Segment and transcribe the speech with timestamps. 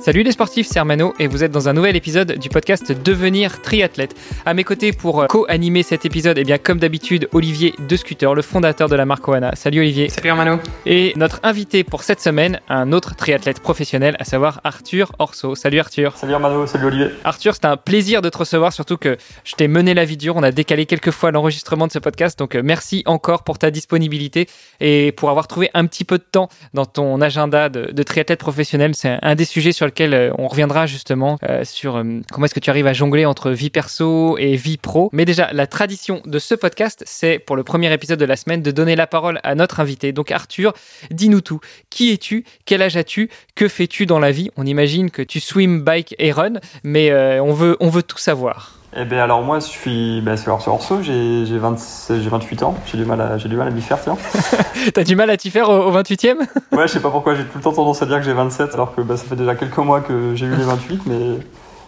[0.00, 3.62] Salut les sportifs, c'est Armano et vous êtes dans un nouvel épisode du podcast Devenir
[3.62, 4.16] triathlète.
[4.44, 7.96] À mes côtés pour euh, co-animer cet épisode, et eh bien comme d'habitude, Olivier De
[7.96, 9.54] Scooter, le fondateur de la marque Oana.
[9.54, 10.08] Salut Olivier.
[10.08, 10.58] Salut Armano.
[10.84, 15.54] Et notre invité pour cette semaine, un autre triathlète professionnel, à savoir Arthur Orso.
[15.54, 16.16] Salut Arthur.
[16.16, 17.10] Salut Armano, salut Olivier.
[17.22, 20.34] Arthur, c'est un plaisir de te recevoir, surtout que je t'ai mené la vie dure.
[20.34, 23.70] On a décalé quelques fois l'enregistrement de ce podcast, donc euh, merci encore pour ta
[23.70, 24.48] disponibilité
[24.80, 28.40] et pour avoir trouvé un petit peu de temps dans ton agenda de, de triathlète
[28.40, 28.92] professionnel.
[28.96, 32.46] C'est un des sujets sur sur lequel euh, on reviendra justement euh, sur euh, comment
[32.46, 35.10] est-ce que tu arrives à jongler entre vie perso et vie pro.
[35.12, 38.62] Mais déjà, la tradition de ce podcast, c'est pour le premier épisode de la semaine
[38.62, 40.12] de donner la parole à notre invité.
[40.12, 40.72] Donc Arthur,
[41.10, 41.60] dis-nous tout.
[41.90, 42.44] Qui es-tu?
[42.64, 43.28] Quel âge as-tu?
[43.54, 44.50] Que fais-tu dans la vie?
[44.56, 48.83] On imagine que tu swim, bike et run, mais on, veut, on veut tout savoir.
[48.96, 53.20] Eh bien alors moi je suis bah, sur Orso, j'ai 28 ans, j'ai du mal
[53.20, 54.16] à, du mal à m'y faire tiens.
[54.94, 56.36] T'as du mal à t'y faire au, 28e
[56.72, 58.72] Ouais je sais pas pourquoi j'ai tout le temps tendance à dire que j'ai 27
[58.74, 61.38] alors que bah, ça fait déjà quelques mois que j'ai eu les 28 mais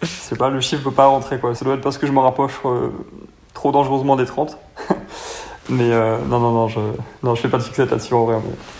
[0.02, 1.54] c'est pas le chiffre veut pas rentrer quoi.
[1.54, 2.90] Ça doit être parce que je me rapproche euh,
[3.54, 4.58] trop dangereusement des 30.
[5.68, 6.78] Mais euh, non, non, non, je
[7.22, 8.28] non, je fais pas de fixette là-dessus en.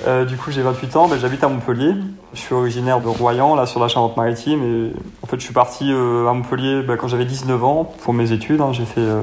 [0.07, 1.95] Euh, du coup, j'ai 28 ans, mais j'habite à Montpellier.
[2.33, 4.63] Je suis originaire de Royan, là, sur la Charente-Maritime.
[4.63, 4.93] Et
[5.23, 8.31] en fait, je suis parti euh, à Montpellier bah, quand j'avais 19 ans pour mes
[8.31, 8.61] études.
[8.61, 8.73] Hein.
[8.73, 9.21] J'ai fait euh,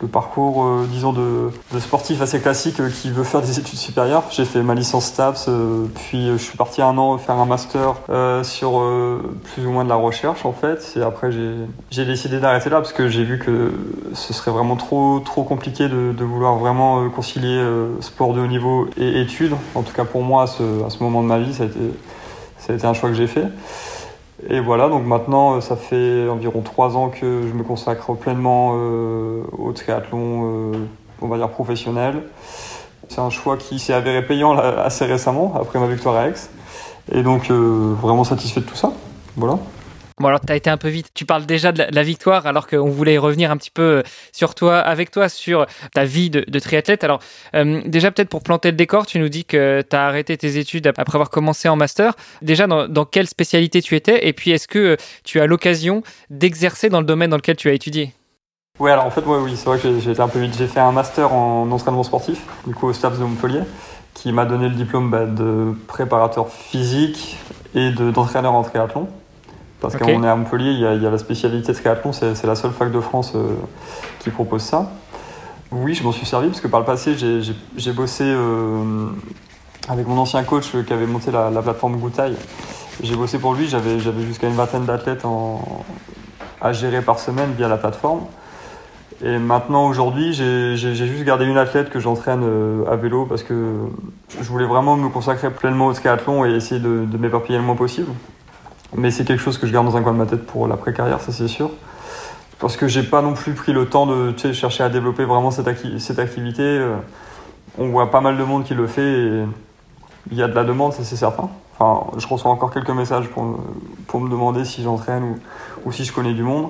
[0.00, 3.78] le parcours, euh, disons, de, de, sportif assez classique euh, qui veut faire des études
[3.78, 4.24] supérieures.
[4.30, 5.48] J'ai fait ma licence STAPS,
[5.94, 7.96] puis je suis parti un an faire un master
[8.42, 8.82] sur
[9.52, 10.94] plus ou moins de la recherche, en fait.
[10.96, 11.30] Et après,
[11.90, 13.72] j'ai décidé d'arrêter là parce que j'ai vu que
[14.14, 18.40] ce serait vraiment trop, trop compliqué de, de vouloir vraiment euh, concilier euh, sport de
[18.40, 19.54] haut niveau et études.
[19.74, 21.66] En tout cas pour moi, à ce, à ce moment de ma vie, ça a,
[21.66, 21.78] été,
[22.58, 23.46] ça a été un choix que j'ai fait.
[24.48, 28.70] Et voilà, donc maintenant, euh, ça fait environ trois ans que je me consacre pleinement
[28.70, 30.72] au triathlon,
[31.20, 32.22] on va dire professionnel.
[33.08, 36.34] C'est un choix qui s'est avéré payant assez récemment, après ma victoire à Aix.
[37.12, 38.92] Et donc, vraiment satisfait de tout ça.
[39.36, 39.58] Voilà.
[40.18, 41.10] Bon, alors, tu as été un peu vite.
[41.14, 44.54] Tu parles déjà de la, victoire, alors qu'on voulait revenir un petit peu euh, sur
[44.54, 47.04] toi, avec toi, sur ta vie de, triathlète.
[47.04, 47.20] Alors,
[47.54, 50.58] euh, déjà, peut-être pour planter le décor, tu nous dis que tu as arrêté tes
[50.58, 52.14] études après avoir commencé en master.
[52.42, 54.26] Déjà, dans, quelle spécialité tu étais?
[54.26, 57.68] Et puis, est-ce que euh, tu as l'occasion d'exercer dans le domaine dans lequel tu
[57.68, 58.12] as étudié?
[58.78, 60.56] Oui, alors en fait, oui, c'est vrai que j'ai été un peu vite.
[60.56, 63.60] J'ai fait un master en entraînement sportif, du coup, au STAPS de Montpellier,
[64.14, 67.36] qui m'a donné le diplôme bah, de préparateur physique
[67.74, 69.08] et d'entraîneur en triathlon.
[69.80, 72.92] Parce qu'on est à Montpellier, il y, a, la spécialité triathlon, c'est la seule fac
[72.92, 73.54] de France euh,
[74.18, 74.90] qui propose ça.
[75.72, 77.14] Oui, je m'en suis servi parce que par le passé,
[77.76, 79.06] j'ai bossé euh,
[79.88, 82.36] avec mon ancien coach qui avait monté la, plateforme Goutaille.
[83.02, 85.24] J'ai bossé pour lui, j'avais jusqu'à une vingtaine d'athlètes
[86.60, 88.22] à gérer par semaine via la plateforme.
[89.22, 93.74] Et maintenant, aujourd'hui, j'ai juste gardé une athlète que j'entraîne euh, à vélo parce que
[94.40, 97.76] je voulais vraiment me consacrer pleinement au triathlon et essayer de, de m'éparpiller le moins
[97.76, 98.10] possible.
[98.96, 101.20] Mais c'est quelque chose que je garde dans un coin de ma tête pour l'après-carrière,
[101.20, 101.70] ça c'est sûr.
[102.58, 105.68] Parce que j'ai pas non plus pris le temps de chercher à développer vraiment cette,
[105.68, 106.62] activité.
[106.62, 106.96] Euh,
[107.78, 109.44] on voit pas mal de monde qui le fait et
[110.30, 111.48] il y a de la demande, ça c'est certain.
[111.78, 115.36] Enfin, je reçois encore quelques messages pour, me demander si j'entraîne
[115.86, 116.68] ou, si je connais du monde.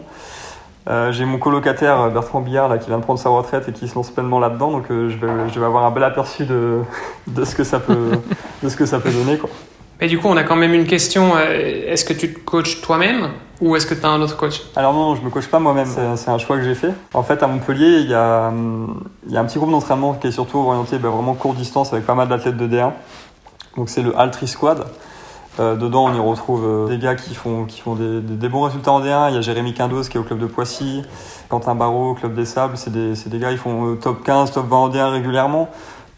[0.88, 3.88] Euh, j'ai mon colocataire Bertrand Billard là, qui vient de prendre sa retraite et qui
[3.88, 6.80] se lance pleinement là-dedans, donc euh, je, vais, avoir un bel aperçu de,
[7.26, 8.12] de, ce, que ça peut,
[8.62, 9.36] de ce que ça peut donner.
[9.36, 9.50] Quoi.
[10.00, 11.32] Et du coup, on a quand même une question.
[11.36, 13.30] Euh, est-ce que tu te coaches toi-même
[13.60, 14.62] ou est-ce que tu as un autre coach?
[14.74, 15.88] Alors non, je me coach pas moi-même.
[16.16, 16.92] C'est un choix que j'ai fait.
[17.12, 20.98] En fait, à Montpellier, il y a, un petit groupe d'entraînement qui est surtout orienté
[20.98, 22.92] ben, vraiment court distance avec pas mal d'athlètes de D1.
[23.76, 24.86] Donc c'est le Altri Squad.
[25.58, 29.30] Euh, dedans, on y retrouve euh, des gars qui font, des, bons résultats en D1.
[29.30, 31.02] Il y a Jérémy Quindos qui est au club de Poissy,
[31.50, 32.78] Quentin Barrault au club des Sables.
[32.78, 35.68] C'est des, gars qui font top 15, top 20 en D1 régulièrement.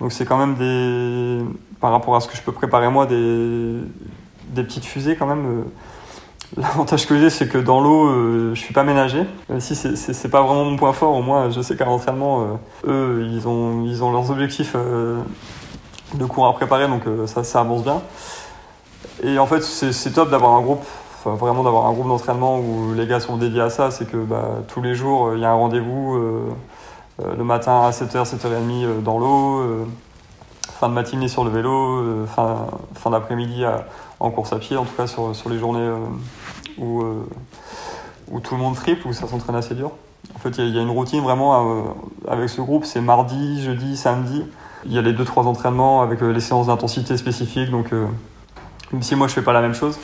[0.01, 1.45] Donc c'est quand même des,
[1.83, 3.83] par rapport à ce que je peux préparer moi, des,
[4.55, 5.47] petites fusées quand même.
[5.47, 5.63] Euh,
[6.57, 9.25] l'avantage que j'ai, c'est que dans l'eau, euh, je suis pas ménagé.
[9.59, 12.47] si c'est pas vraiment mon point fort, au moins je sais qu'à l'entraînement,
[12.87, 17.83] euh, eux, ils ont, ils leurs objectifs de cours à préparer, donc ça, ça avance
[17.83, 18.01] bien.
[19.25, 20.85] Et en fait, c'est top d'avoir un groupe,
[21.25, 23.91] vraiment d'avoir un groupe d'entraînement où les gars sont dédiés à ça.
[23.91, 26.21] C'est que bah, tous les jours, il y a un rendez-vous
[27.19, 29.87] le matin à 7h, 7h30 dans l'eau
[30.83, 33.63] fin de matinée sur le vélo, euh, fin, fin d'après-midi
[34.19, 35.97] en course à pied, en tout cas sur, sur les journées euh,
[36.77, 37.25] où, euh,
[38.33, 39.93] où tout le monde triple, où ça s'entraîne assez dur.
[40.35, 41.95] En fait, il y, a une routine vraiment
[42.27, 44.45] avec ce groupe, c'est mardi, jeudi, samedi.
[44.85, 49.29] Il y a les 2-3 entraînements avec les séances d'intensité spécifiques, donc même si moi
[49.29, 49.97] je fais pas la même chose,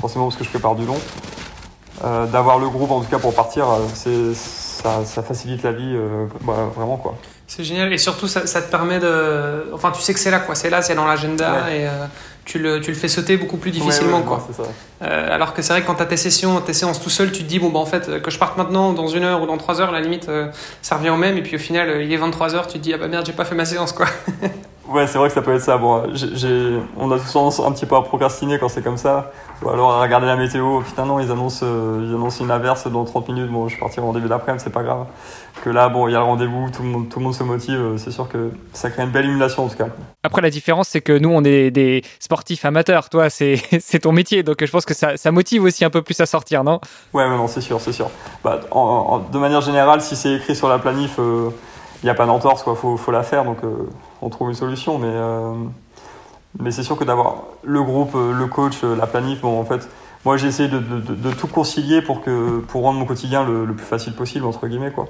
[0.00, 0.98] forcément parce que je prépare du long,
[2.02, 5.96] d'avoir le groupe en tout cas pour partir, c'est ça, facilite la vie
[6.40, 7.14] bah, vraiment quoi.
[7.50, 9.72] C'est génial et surtout ça, te permet de.
[9.72, 12.06] Enfin, tu sais que c'est là quoi, c'est là, c'est dans l'agenda et euh,
[12.44, 14.46] tu, le, tu le fais sauter beaucoup plus difficilement quoi.
[15.02, 17.32] Euh, alors que c'est vrai que quand tu as tes sessions, tes séances tout seul,
[17.32, 19.46] tu te dis bon bah en fait que je parte maintenant dans une heure ou
[19.46, 20.46] dans trois heures, la limite euh,
[20.80, 22.94] ça revient au même et puis au final il est 23 heures, tu te dis
[22.94, 24.06] ah bah merde j'ai pas fait ma séance quoi.
[24.90, 25.78] Ouais, c'est vrai que ça peut être ça.
[25.78, 26.02] Bon,
[26.98, 29.30] on a tous tendance un petit peu à procrastiner quand c'est comme ça.
[29.62, 30.80] Ou alors à regarder la météo.
[30.80, 33.52] Putain, non, ils annoncent, euh, ils annoncent une averse dans 30 minutes.
[33.52, 35.06] Bon, je partirai en début d'après-midi, c'est pas grave.
[35.62, 37.44] Que là, bon, il y a le rendez-vous, tout le monde, tout le monde se
[37.44, 37.94] motive.
[37.98, 39.86] C'est sûr que ça crée une belle émulation en tout cas.
[40.24, 43.10] Après, la différence, c'est que nous, on est des sportifs amateurs.
[43.10, 43.60] Toi, c'est
[44.02, 44.42] ton métier.
[44.42, 46.80] Donc, je pense que ça, ça, motive aussi un peu plus à sortir, non?
[47.12, 48.10] Ouais, mais non, c'est sûr, c'est sûr.
[48.42, 51.50] Bah, de manière générale, si c'est écrit sur la planif, il euh,
[52.02, 52.74] n'y a pas d'entorse, quoi.
[52.74, 53.44] Faut, faut la faire.
[53.44, 53.88] Donc, euh,
[54.22, 54.98] on trouve une solution.
[54.98, 55.52] Mais, euh,
[56.58, 59.64] mais c'est sûr que d'avoir le groupe, euh, le coach, euh, la planif, bon, en
[59.64, 59.88] fait,
[60.24, 63.86] moi j'ai essayé de, de, tout concilier pour, que, pour rendre mon quotidien le, plus
[63.86, 64.92] facile possible, entre guillemets.
[64.92, 65.06] Quoi.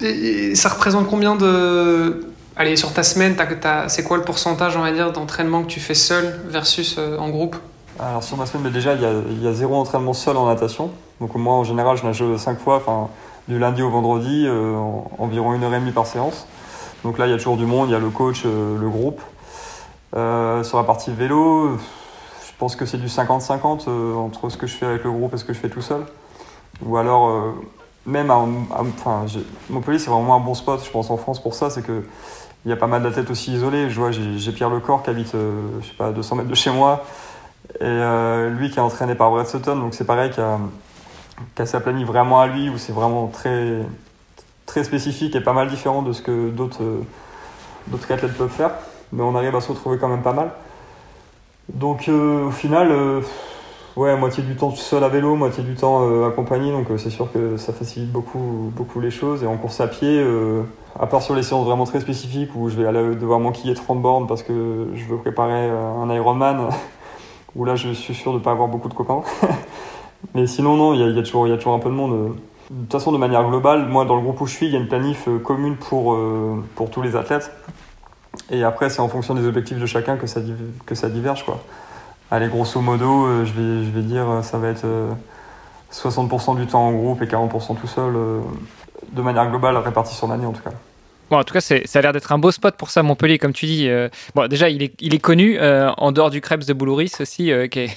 [0.00, 2.26] Et, ça représente combien de.
[2.56, 3.36] Allez, sur ta semaine,
[3.88, 7.56] c'est quoi le pourcentage, on va dire, d'entraînement que tu fais seul versus en groupe?
[7.98, 10.36] Alors sur ma semaine, mais déjà, il y, a, il y, a, zéro entraînement seul
[10.36, 10.90] en natation.
[11.20, 13.08] Donc moi, en général, je nage cinq fois, enfin,
[13.48, 14.46] du lundi au vendredi,
[15.18, 16.46] environ une heure et demie par séance.
[17.04, 18.88] Donc là, il y a toujours du monde, il y a le coach, euh, le
[18.88, 19.20] groupe.
[20.16, 24.66] Euh, sur la partie vélo, je pense que c'est du 50-50 euh, entre ce que
[24.66, 26.02] je fais avec le groupe et ce que je fais tout seul.
[26.84, 27.54] Ou alors,
[28.06, 29.26] même à, enfin,
[29.68, 31.70] Montpellier, c'est vraiment un bon spot, je pense, en France pour ça.
[31.70, 32.04] C'est que
[32.66, 33.88] il y a pas mal d'athlètes aussi isolés.
[33.88, 36.70] Je vois, j'ai Pierre Lecor qui habite, je sais pas, à 200 mètres de chez
[36.70, 37.04] moi.
[37.80, 40.58] Et lui qui est entraîné par Brett Sutton, donc c'est pareil, qui a,
[42.04, 43.82] vraiment à lui, où c'est vraiment très,
[44.70, 47.02] très spécifique et pas mal différent de ce que d'autres euh,
[47.88, 48.70] d'autres athlètes peuvent faire.
[49.12, 50.52] Mais on arrive à se retrouver quand même pas mal.
[51.74, 53.20] Donc euh, au final, euh,
[53.96, 56.70] ouais, moitié du temps seul à vélo, moitié du temps accompagné.
[56.70, 59.42] Donc c'est sûr que ça facilite beaucoup, beaucoup les choses.
[59.42, 60.24] Et en course à pied,
[60.98, 64.00] à part sur les séances vraiment très spécifiques où je vais aller devoir manquiller 30
[64.00, 66.68] bornes parce que je veux préparer un Ironman,
[67.56, 69.22] où là je suis sûr de ne pas avoir beaucoup de copains.
[70.34, 72.36] Mais sinon, non, il y, y a toujours un peu de monde.
[72.70, 74.76] De toute façon, de manière globale, moi, dans le groupe où je suis, il y
[74.76, 77.50] a une planif euh, commune pour, euh, pour tous les athlètes.
[78.48, 80.40] Et après, c'est en fonction des objectifs de chacun que ça,
[80.86, 81.44] que ça diverge.
[81.44, 81.58] Quoi.
[82.30, 84.86] Allez, grosso modo, euh, je, vais, je vais dire, ça va être
[85.92, 88.14] 60% du temps en groupe et 40% tout seul,
[89.10, 90.70] de manière globale, répartie sur l'année en tout cas.
[91.30, 93.52] Bon, en tout cas, ça a l'air d'être un beau spot pour ça, Montpellier, comme
[93.52, 93.88] tu dis.
[93.88, 97.12] Euh, bon, déjà, il est, il est connu euh, en dehors du Krebs de Boulouris
[97.20, 97.96] aussi, euh, qui, est,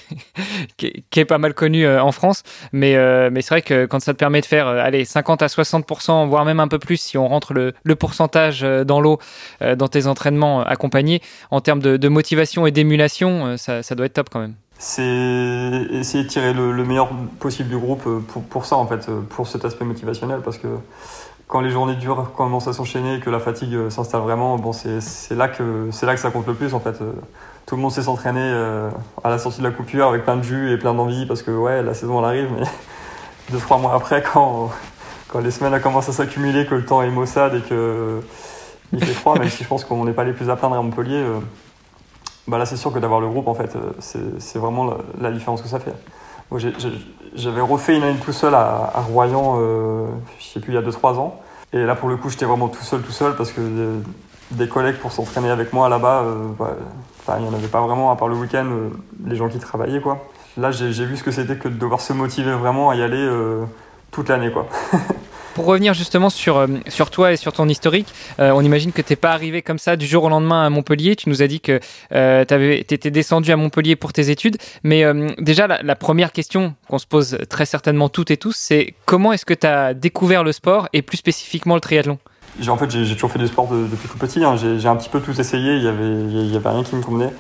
[0.77, 2.44] qui, est, pas mal connu en France.
[2.74, 2.95] Mais,
[3.31, 6.45] mais c'est vrai que quand ça te permet de faire, allez, 50 à 60%, voire
[6.45, 9.18] même un peu plus, si on rentre le, le pourcentage dans l'eau
[9.62, 14.29] dans tes entraînements accompagnés, en termes de, motivation et d'émulation, ça, ça doit être top
[14.29, 17.07] quand même c'est essayer de tirer le, le, meilleur
[17.39, 20.68] possible du groupe pour, pour ça en fait, pour cet aspect motivationnel parce que
[21.53, 24.73] quand les journées dures commencent à s'enchaîner et que la fatigue euh, s'installe vraiment, bon,
[24.73, 27.00] c'est là, que, là que ça compte le plus en fait.
[27.00, 27.11] Euh,
[27.67, 28.89] tout le monde sait s'entraîner euh,
[29.23, 31.51] à la sortie de la coupure avec plein de jus et plein d'envie parce que
[31.51, 32.65] ouais, la saison elle arrive, mais
[33.51, 34.71] deux, trois mois après, quand,
[35.27, 38.19] quand les semaines commencent à s'accumuler, que le temps est maussade et que
[38.91, 40.81] il fait froid, même si je pense qu'on n'est pas les plus à plaindre à
[40.81, 41.24] Montpellier,
[42.48, 44.91] bah là c'est sûr que d'avoir le groupe en fait, c'est vraiment
[45.22, 45.93] la, différence que ça fait.
[47.36, 49.60] J'avais refait une année tout seul à, Royan,
[50.39, 51.39] je sais plus, il y a 2-3 ans.
[51.74, 53.62] Et là, pour le coup, j'étais vraiment tout seul, tout seul, parce que
[54.51, 58.12] des collègues pour s'entraîner avec moi là-bas, euh, bah, il n'y en avait pas vraiment,
[58.12, 58.89] à part le week-end, euh,
[59.25, 60.01] les gens qui travaillaient.
[60.01, 60.24] Quoi.
[60.58, 63.18] Là, j'ai vu ce que c'était que de devoir se motiver vraiment à y aller
[63.18, 63.63] euh,
[64.12, 64.51] toute l'année.
[64.51, 64.68] quoi.
[65.53, 68.07] Pour revenir justement sur, euh, sur toi et sur ton historique,
[68.39, 70.69] euh, on imagine que tu n'es pas arrivé comme ça du jour au lendemain à
[70.72, 71.15] Montpellier.
[71.15, 71.79] Tu nous as dit que
[72.12, 74.57] euh, tu étais descendu à Montpellier pour tes études.
[74.83, 75.05] Mais
[75.38, 79.45] déjà, la, première question qu'on se pose très certainement toutes et tous, c'est comment est-ce
[79.45, 82.17] que tu as découvert le sport et plus spécifiquement le triathlon?
[82.67, 84.43] En fait, j'ai toujours fait du sport depuis tout petit.
[84.43, 84.55] Hein.
[84.57, 85.75] J'ai un petit peu tout essayé.
[85.75, 87.31] Il n'y avait, y avait rien qui me convenait.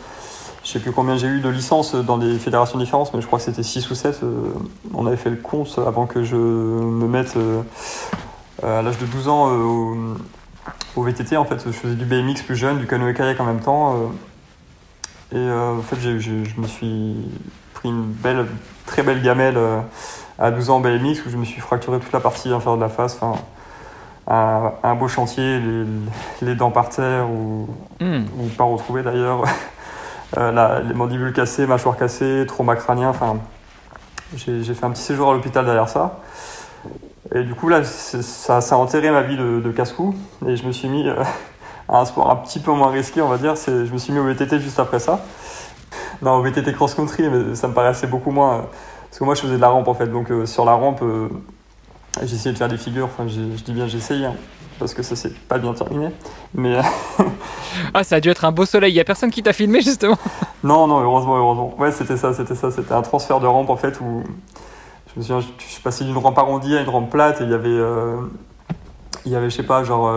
[0.63, 3.37] Je sais plus combien j'ai eu de licences dans des fédérations différentes, mais je crois
[3.37, 4.23] que c'était 6 ou 7.
[4.23, 4.47] Euh,
[4.93, 7.61] on avait fait le compte avant que je me mette euh,
[8.63, 10.15] à l'âge de 12 ans euh,
[10.95, 11.35] au, VTT.
[11.35, 14.13] En fait, je faisais du BMX plus jeune, du canoë-kayak en même temps.
[15.33, 17.17] et en fait, je me suis
[17.73, 18.45] pris une belle,
[18.85, 19.59] très belle gamelle
[20.39, 22.83] à 12 ans en BMX où je me suis fracturé toute la partie inférieure de
[22.83, 23.17] la face.
[23.19, 23.41] Enfin,
[24.27, 25.59] un, beau chantier,
[26.41, 27.67] les, dents par terre ou,
[27.99, 28.23] hmm.
[28.39, 29.43] ou pas retrouvées d'ailleurs.
[30.37, 33.09] euh, les mandibules cassées, mâchoire cassée, trauma crânien.
[33.09, 33.37] Enfin,
[34.35, 36.19] j'ai fait un petit séjour à l'hôpital derrière ça.
[37.33, 40.15] Et du coup, là, ça, a enterré ma vie de, casse-cou.
[40.47, 41.07] Et je me suis mis
[41.89, 43.55] à un sport un petit peu moins risqué, on va dire.
[43.55, 45.19] Je me suis mis au VTT juste après ça.
[46.21, 48.65] Non, au VTT cross-country, mais ça me paraissait beaucoup moins.
[49.09, 50.07] Parce que moi, je faisais de la rampe en fait.
[50.07, 51.03] Donc sur la rampe,
[52.21, 53.05] essayé de faire des figures.
[53.05, 53.85] Enfin, je dis bien.
[53.85, 54.33] Hein
[54.83, 56.09] parce que ça s'est pas bien terminé.
[56.53, 56.77] Mais
[57.93, 58.91] ah, ça a dû être un beau soleil.
[58.91, 60.17] Il y a personne qui t'a filmé justement.
[60.63, 61.73] non, non, heureusement, heureusement.
[61.79, 64.23] Ouais, c'était ça, c'était ça, c'était un transfert de rampe en fait où
[65.07, 67.51] je me souviens, je suis passé d'une rampe arrondie à une rampe plate et il
[67.51, 68.17] y avait, euh,
[69.25, 70.11] il y avait, je sais pas, genre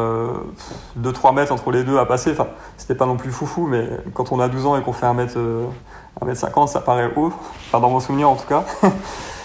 [0.99, 2.33] 2-3 euh, mètres entre les deux à passer.
[2.33, 5.07] Enfin, c'était pas non plus foufou, mais quand on a 12 ans et qu'on fait
[5.07, 5.67] 1 mètre, 1 euh,
[6.25, 7.33] mètre 50, ça paraît haut.
[7.69, 8.65] Enfin, dans mon souvenir en tout cas.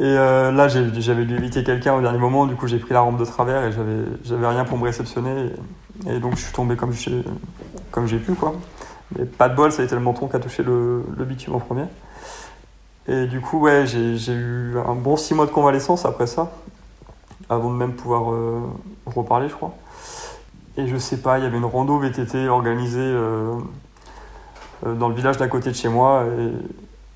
[0.00, 3.00] Et euh, là, j'avais dû éviter quelqu'un au dernier moment, du coup j'ai pris la
[3.00, 3.70] rampe de travers et
[4.24, 5.50] j'avais rien pour me réceptionner.
[6.08, 8.54] Et, donc je suis tombé comme j'ai pu, quoi.
[9.18, 11.58] Mais pas de bol, ça a été le menton qui a touché le, bitume en
[11.58, 11.84] premier.
[13.08, 16.50] Et du coup, ouais, j'ai eu un bon 6 mois de convalescence après ça,
[17.50, 18.60] avant de même pouvoir euh,
[19.04, 19.74] reparler, je crois.
[20.78, 23.52] Et je sais pas, il y avait une rando VTT organisée euh,
[24.82, 26.24] dans le village d'à côté de chez moi.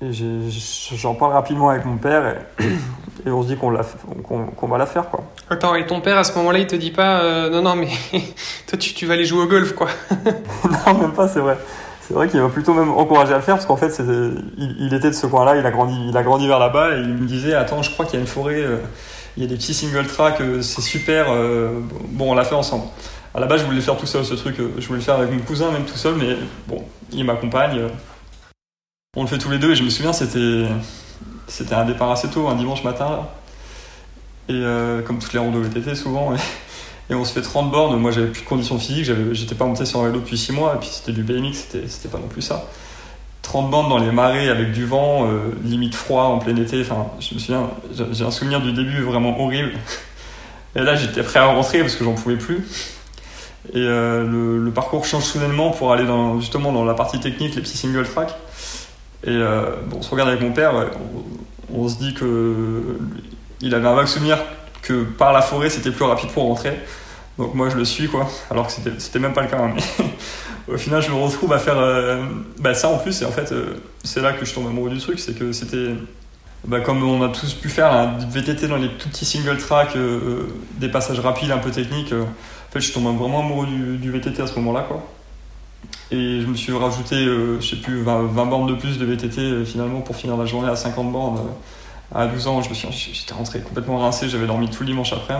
[0.01, 5.09] J'en parle rapidement avec mon père et, on se dit qu'on va la faire.
[5.09, 5.23] Quoi.
[5.49, 7.87] Attends, et ton père à ce moment-là, il te dit pas euh, non, non, mais
[8.67, 9.87] toi tu, tu, vas aller jouer au golf quoi
[10.65, 11.57] Non, même pas, c'est vrai.
[12.01, 14.93] C'est vrai qu'il m'a plutôt même encouragé à le faire parce qu'en fait, il, il,
[14.93, 17.25] était de ce coin-là, il, a grandi, il a grandi vers là-bas et il me
[17.25, 18.77] disait Attends, je crois qu'il y a une forêt, euh,
[19.37, 21.25] il y a des petits single tracks, euh, c'est super,
[22.09, 22.83] bon, on l'a fait ensemble.
[23.33, 25.15] À la base, je voulais le faire tout seul ce truc, je voulais le faire
[25.15, 26.35] avec mon cousin, même tout seul, mais
[26.67, 27.89] bon, il m'accompagne
[29.15, 30.67] on le fait tous les deux et je me souviens, c'était,
[31.71, 33.27] un départ assez tôt, un dimanche matin.
[34.47, 36.33] Et euh, comme toutes les randos VTT souvent.
[37.09, 37.99] Et, on se fait 30 bornes.
[37.99, 40.75] Moi, j'avais plus de conditions physiques, j'étais pas monté sur un vélo depuis 6 mois.
[40.75, 41.53] Et puis c'était du BMX,
[41.87, 42.65] c'était, pas non plus ça.
[43.43, 46.81] 30 bornes dans les marais avec du vent, euh, limite froid en plein été.
[46.81, 47.69] Enfin, je me souviens,
[48.11, 49.73] j'ai un souvenir du début vraiment horrible.
[50.75, 52.65] Et là, j'étais prêt à rentrer parce que j'en pouvais plus.
[53.73, 56.05] Et euh, le, parcours change soudainement pour aller
[56.39, 58.35] justement dans la partie technique, les petits single track.
[59.25, 60.73] Et euh, bon, on se regarde avec mon père,
[61.73, 62.97] on, se dit que
[63.61, 64.37] il avait un vague souvenir
[64.83, 66.79] que par la forêt c'était plus rapide pour rentrer.
[67.39, 69.57] Donc moi je le suis quoi, alors que c'était même pas le cas.
[69.57, 70.05] Hein, mais
[70.73, 72.23] au final je me retrouve à faire euh,
[72.59, 74.99] bah, ça en plus et en fait euh, c'est là que je tombe amoureux du
[74.99, 75.89] truc, c'est que c'était
[76.67, 79.97] bah, comme on a tous pu faire un VTT dans les tout petits single track,
[80.77, 82.13] des passages rapides un peu techniques.
[82.13, 85.03] en fait je tombe vraiment amoureux du, du VTT à ce moment-là quoi.
[86.11, 89.41] Et je me suis rajouté, euh, je sais plus, 20, bornes de plus de VTT
[89.41, 91.37] euh, finalement pour finir la journée à 50 bornes.
[91.37, 94.87] Euh, à 12 ans, je me suis, j'étais rentré complètement rincé, j'avais dormi tout le
[94.87, 95.35] dimanche après.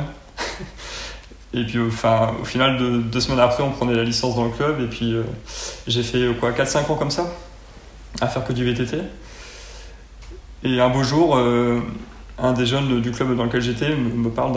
[1.54, 1.90] et puis au
[2.44, 4.82] final, deux, semaines après, on prenait la licence dans le club.
[4.82, 5.16] Et puis
[5.86, 7.28] j'ai fait quoi, 4-5 ans comme ça,
[8.20, 8.98] à faire que du VTT.
[10.64, 11.38] Et un beau jour,
[12.38, 14.54] un des jeunes du club dans lequel j'étais me, parle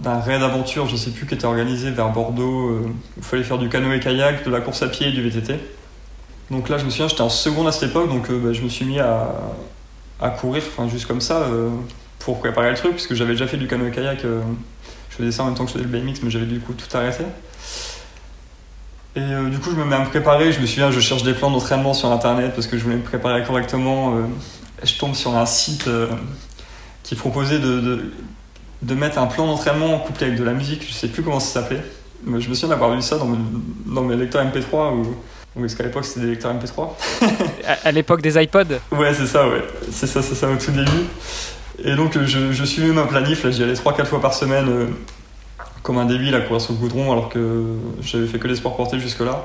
[0.00, 2.70] d'un raid d'aventure, je sais plus, qui était organisé vers Bordeaux.
[2.70, 5.58] Euh, il fallait faire du canoë-kayak, de la course à pied et du VTT.
[6.50, 8.62] Donc là, je me souviens, j'étais en seconde à cette époque, donc euh, bah, je
[8.62, 9.32] me suis mis à,
[10.20, 11.70] à courir, enfin juste comme ça, euh,
[12.18, 14.22] pour préparer le truc, puisque j'avais déjà fait du canoë-kayak.
[14.22, 16.72] je faisais ça en même temps que je faisais le BMX, mais j'avais du coup
[16.72, 17.24] tout arrêté.
[19.14, 20.52] Et du coup, je me mets à me préparer.
[20.52, 23.02] Je me souviens, je cherche des plans d'entraînement sur internet parce que je voulais me
[23.02, 24.16] préparer correctement.
[24.82, 25.86] je tombe sur un site
[27.12, 28.00] qui proposait de,
[28.80, 30.82] de, mettre un plan d'entraînement couplé avec de la musique.
[30.88, 31.82] Je sais plus comment ça s'appelait.
[32.24, 33.36] Mais je me souviens d'avoir vu ça dans,
[33.84, 35.14] dans mes lecteurs MP3 ou.
[35.54, 36.88] Parce qu'à l'époque, c'était des lecteurs MP3.
[37.84, 39.62] à, l'époque des iPods Ouais, c'est ça, ouais.
[39.90, 41.04] C'est ça, c'est ça, au tout début.
[41.84, 43.44] Et donc, je, je suivais ma planif.
[43.44, 44.86] Là, j'y allais 3-4 fois par semaine, euh,
[45.82, 48.74] comme un débile, à courir sur le goudron, alors que j'avais fait que des sports
[48.74, 49.44] portés jusque-là.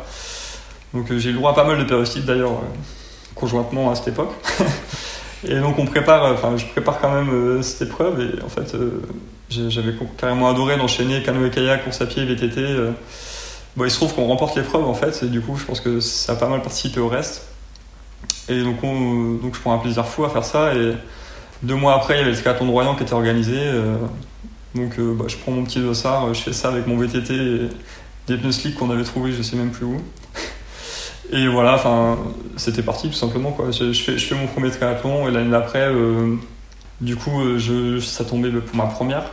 [0.94, 3.96] Donc, euh, j'ai eu le droit à pas mal de périostites, d'ailleurs, euh, conjointement à
[3.96, 4.32] cette époque.
[5.46, 8.50] Et donc on prépare, euh, enfin je prépare quand même euh, cette épreuve et en
[8.50, 9.02] fait euh,
[9.50, 12.62] j'avais carrément adoré d'enchaîner canoë kayak, course à pied, VTT.
[13.76, 16.00] Bon, il se trouve qu'on remporte l'épreuve en fait et du coup je pense que
[16.00, 17.48] ça a pas mal participé au reste.
[18.50, 20.94] Et donc, on, donc je prends un plaisir fou à faire ça et
[21.64, 23.60] deux mois après il y avait le triathlon de Royan qui était organisé.
[24.74, 27.70] donc bah, je prends mon petit dossard, je fais ça avec mon VTT et
[28.28, 30.02] des pneus slick qu'on avait trouvé je sais même plus où.
[31.32, 32.18] Et voilà, enfin,
[32.56, 33.52] c'était parti tout simplement.
[33.52, 33.72] Quoi.
[33.72, 36.36] Je, fais, je fais mon premier triathlon et l'année d'après, euh,
[37.02, 39.24] du coup, euh, je, ça tombait pour ma première.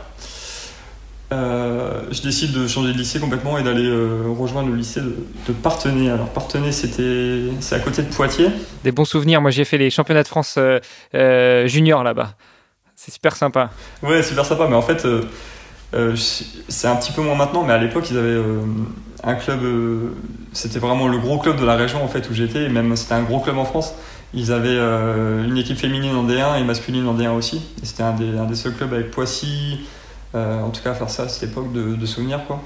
[1.33, 3.91] Euh, je décide de changer de lycée complètement et d'aller
[4.39, 6.11] rejoindre le lycée de, de Partenay.
[6.11, 8.51] Alors Partenay, c'était, c'est à côté de Poitiers.
[8.83, 9.41] Des bons souvenirs.
[9.41, 10.59] Moi, j'ai fait les championnats de France
[11.13, 12.35] junior là-bas.
[12.97, 13.71] C'est super sympa.
[14.03, 14.67] Ouais, super sympa.
[14.69, 15.07] Mais en fait,
[16.69, 17.65] c'est un petit peu moins maintenant.
[17.65, 18.41] Mais à l'époque, ils avaient
[19.25, 20.15] un club, euh,
[20.53, 23.23] c'était vraiment le gros club de la région en fait où j'étais, même c'était un
[23.23, 23.95] gros club en France.
[24.35, 27.63] Ils avaient euh, une équipe féminine en D1 et masculine en D1 aussi.
[27.83, 29.81] Et c'était un des, un des seuls clubs avec Poissy,
[30.35, 32.61] en tout cas, faire ça à cette époque de, de souvenirs, quoi.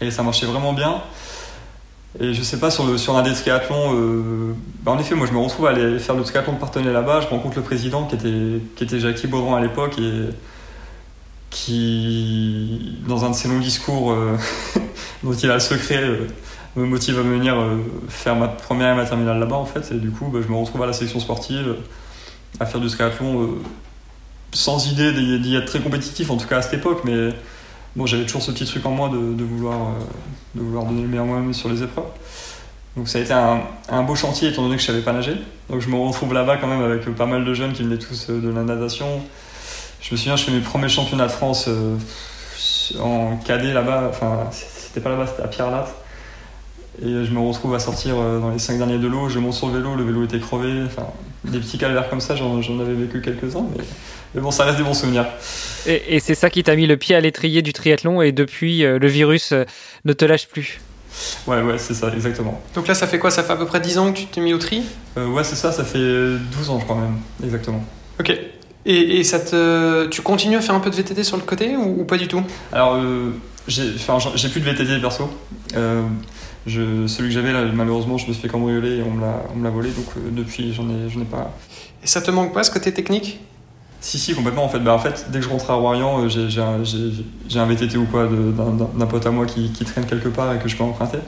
[0.00, 1.02] Et ça marchait vraiment bien.
[2.20, 5.26] Et je sais pas, sur, le, sur un des triathlons, euh, bah en effet, moi
[5.26, 7.22] je me retrouve à aller faire le triathlon de partenaire là-bas.
[7.22, 10.28] Je rencontre le président qui était, qui était Jackie Baudron à l'époque et
[11.52, 14.36] qui, dans un de ses longs discours euh,
[15.22, 16.26] dont il a le secret, euh,
[16.74, 17.54] me motive à venir
[18.08, 19.92] faire ma première et ma terminale là-bas en fait.
[19.92, 21.76] Et du coup, bah, je me retrouve à la section sportive
[22.58, 23.60] à faire du triathlon
[24.52, 27.30] sans idée d'y être très compétitif, en tout cas à cette époque, mais
[27.96, 30.04] bon, j'avais toujours ce petit truc en moi de, vouloir, euh,
[30.54, 32.06] de vouloir donner le meilleur moi-même sur les épreuves.
[32.96, 35.36] Donc ça a été un, beau chantier étant donné que je savais pas nager.
[35.70, 38.28] Donc je me retrouve là-bas quand même avec pas mal de jeunes qui venaient tous
[38.28, 39.22] euh, de la natation.
[40.02, 41.96] Je me souviens, je fais mes premiers championnats de France euh,
[43.00, 44.08] en cadet là-bas.
[44.10, 45.94] Enfin, c'était pas là-bas, c'était à Pierre Latte.
[47.00, 49.28] Et je me retrouve à sortir dans les cinq derniers de l'eau.
[49.30, 50.82] Je monte sur le vélo, le vélo était crevé.
[50.84, 51.06] Enfin,
[51.44, 53.64] des petits calvaires comme ça, j'en avais vécu quelques-uns.
[53.74, 53.82] Mais
[54.34, 55.26] mais bon, ça reste des bons souvenirs.
[55.86, 58.98] Et, c'est ça qui t'a mis le pied à l'étrier du triathlon et depuis, euh,
[58.98, 59.64] le virus euh,
[60.04, 60.80] ne te lâche plus.
[61.46, 62.60] Ouais, ouais, c'est ça, exactement.
[62.74, 63.30] Donc là, ça fait quoi?
[63.30, 64.82] Ça fait à peu près 10 ans que tu t'es mis au tri?
[65.18, 67.84] Euh, Ouais, c'est ça, ça fait 12 ans, je crois même, exactement.
[68.18, 68.32] Ok.
[68.84, 70.06] Et, et ça te...
[70.08, 72.42] tu continues à faire un peu de VTT sur le côté ou, pas du tout?
[72.72, 73.00] Alors,
[73.68, 75.30] j'ai plus de VTT perso.
[76.64, 79.90] Je, celui que j'avais, malheureusement, je me suis fait cambrioler et on me l'a volé,
[79.90, 81.52] donc depuis, j'en ai, ai pas.
[82.02, 83.40] Et ça te manque pas ce côté technique?
[84.02, 84.64] Si, si, complètement.
[84.64, 87.66] En fait, bah, en fait dès que je rentre à Royan, euh, j'ai un, un,
[87.66, 90.76] VTT ou quoi d'un pote à moi qui, qui, traîne quelque part et que je
[90.76, 91.18] peux emprunter.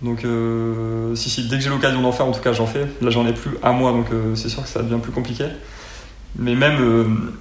[0.00, 2.86] Donc, euh, si, si, dès que j'ai l'occasion d'en faire, en tout cas, j'en fais.
[3.02, 5.46] Là, j'en ai plus à moi, donc euh, c'est sûr que ça devient plus compliqué.
[6.36, 7.32] Mais même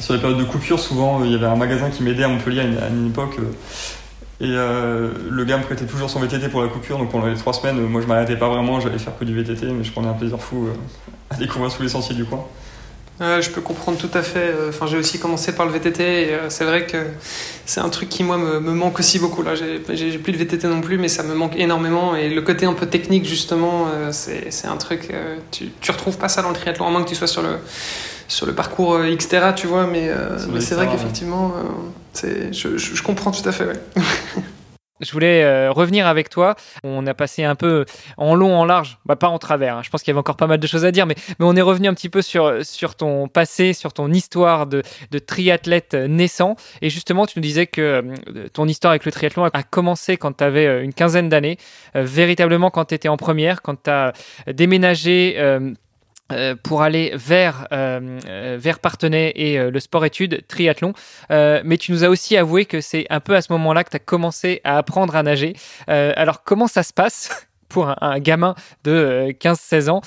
[0.00, 2.60] sur les périodes de coupure, souvent, il y avait un magasin qui m'aidait à Montpellier
[2.60, 3.36] à une, époque.
[4.40, 7.52] et le gars me prêtait toujours son VTT pour la coupure, donc pendant les trois
[7.52, 10.14] semaines, moi je m'arrêtais pas vraiment, j'allais faire que du VTT, mais je prenais un
[10.14, 10.68] plaisir fou
[11.30, 12.44] à découvrir tous les sentiers du coin
[13.20, 14.54] je peux comprendre tout à fait.
[14.68, 16.98] Enfin, j'ai aussi commencé par le VTT et euh, c'est vrai que
[17.66, 19.42] c'est un truc qui moi me, manque aussi beaucoup.
[19.42, 22.14] Là, j'ai plus de VTT non plus, mais ça me manque énormément.
[22.14, 25.08] Et le côté un peu technique justement, euh, c'est un truc.
[25.12, 27.42] Euh, tu, tu retrouves pas ça dans le triathlon, à moins que tu sois sur
[27.42, 27.58] le
[28.28, 29.86] sur le parcours Xterra, tu vois.
[29.86, 30.10] Mais,
[30.52, 31.54] mais c'est vrai qu'effectivement,
[32.22, 33.64] je, je, comprends tout à fait.
[33.64, 33.80] Ouais.
[35.00, 36.56] Je voulais euh, revenir avec toi.
[36.84, 37.84] On a passé un peu
[38.16, 39.76] en long, en large, bah, pas en travers.
[39.76, 39.82] Hein.
[39.84, 41.56] Je pense qu'il y avait encore pas mal de choses à dire, mais, mais on
[41.56, 45.94] est revenu un petit peu sur, sur ton passé, sur ton histoire de, de triathlète
[45.94, 46.56] naissant.
[46.82, 50.38] Et justement, tu nous disais que euh, ton histoire avec le triathlon a commencé quand
[50.38, 51.58] tu avais euh, une quinzaine d'années,
[51.94, 54.12] véritablement quand tu étais en première, quand tu as
[54.46, 55.36] déménagé
[56.30, 60.92] euh, pour aller vers euh, euh, vers Partenay et le sport études triathlon
[61.30, 63.96] mais tu nous as aussi avoué que c'est un peu à ce moment-là que tu
[63.96, 65.54] as commencé à apprendre à nager
[65.86, 70.00] alors comment ça se passe pour un, gamin de 15-16 ans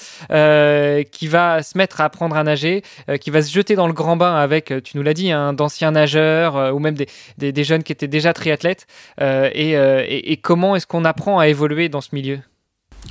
[1.12, 2.84] qui va se mettre à apprendre à nager,
[3.20, 5.92] qui va se jeter dans le grand bain avec, tu nous l'as dit, hein, d'anciens
[5.92, 7.08] nageurs ou même des,
[7.38, 8.88] des, des, jeunes qui étaient déjà triathlètes.
[9.20, 12.40] Et, et, et, comment est-ce qu'on apprend à évoluer dans ce milieu?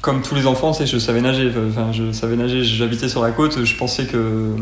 [0.00, 1.50] Comme tous les enfants, je savais nager.
[1.68, 2.64] Enfin, je savais nager.
[2.64, 3.64] J'habitais sur la côte.
[3.64, 4.55] Je pensais que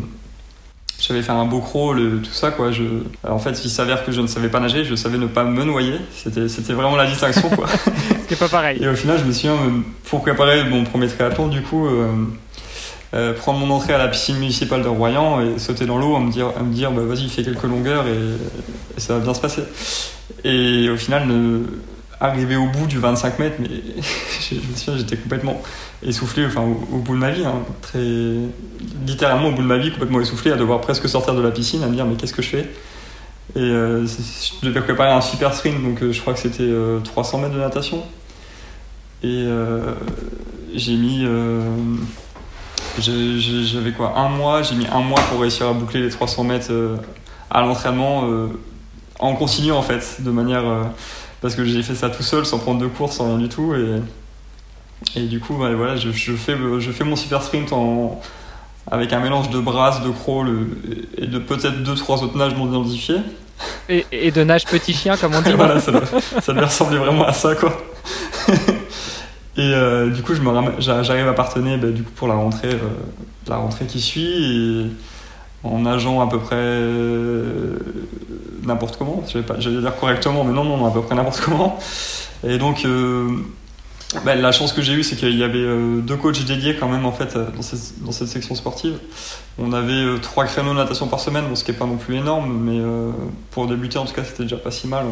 [0.99, 2.71] j'avais fait un beau crawl, tout ça, quoi.
[2.71, 2.83] Je...
[3.27, 4.83] en fait, il s'avère que je ne savais pas nager.
[4.83, 5.95] Je savais ne pas me noyer.
[6.13, 7.67] C'était, vraiment la distinction, quoi.
[8.21, 8.79] C'était pas pareil.
[8.81, 12.11] Et au final, je me souviens, euh, pour préparer mon premier triathlon, du coup, euh,
[13.13, 16.19] euh, prendre mon entrée à la piscine municipale de Royan et sauter dans l'eau, à
[16.19, 19.33] me dire, à me dire, bah, vas-y, fais quelques longueurs et, et, ça va bien
[19.33, 19.63] se passer.
[20.43, 21.61] Et au final, ne
[22.19, 23.69] arrivé au bout du 25 mètres, mais
[24.51, 25.61] je me j'étais complètement
[26.03, 28.03] essoufflé, enfin au, bout de ma vie, hein, très
[29.05, 31.83] littéralement au bout de ma vie, complètement essoufflé, à devoir presque sortir de la piscine,
[31.83, 32.69] à me dire mais qu'est-ce que je fais?
[33.55, 36.69] Et euh, je devais préparer un super sprint, donc euh, je crois que c'était
[37.03, 38.03] 300 euh, mètres de natation.
[39.23, 39.47] Et
[40.75, 41.25] j'ai mis,
[42.99, 46.71] j'avais quoi, un mois, j'ai mis un mois pour réussir à boucler les 300 mètres
[47.49, 48.23] à l'entraînement,
[49.19, 50.63] en continuant en fait, de manière
[51.41, 53.73] parce que j'ai fait ça tout seul, sans prendre de cours, sans rien du tout.
[53.73, 58.21] Et, et du coup, bah, voilà, je, fais, je fais mon super sprint en,
[58.91, 60.67] avec un mélange de brasse, de crawl
[61.17, 63.21] et de peut-être deux, trois autres nages non identifiés.
[63.87, 65.51] Et, et, de nage petit chien, comme on dit.
[65.55, 65.91] voilà, ça,
[66.41, 67.75] ça devait ressembler vraiment à ça, quoi.
[68.47, 68.53] et
[69.57, 70.33] euh, du coup,
[70.79, 72.89] j'arrive à partener bah, du coup, pour la rentrée, euh,
[73.47, 74.23] la rentrée qui suit.
[74.23, 74.85] Et,
[75.63, 77.77] en nageant à peu près euh,
[78.63, 81.77] n'importe comment, j'allais dire correctement, mais non, non, à peu près n'importe comment.
[82.43, 83.27] Et donc, euh,
[84.25, 86.87] bah, la chance que j'ai eue, c'est qu'il y avait euh, deux coachs dédiés quand
[86.87, 88.97] même en fait dans cette, dans cette section sportive.
[89.57, 92.15] On avait euh, trois créneaux de natation par semaine, ce qui n'est pas non plus
[92.15, 92.79] énorme, mais
[93.51, 95.05] pour débuter en tout cas c'était déjà pas si mal.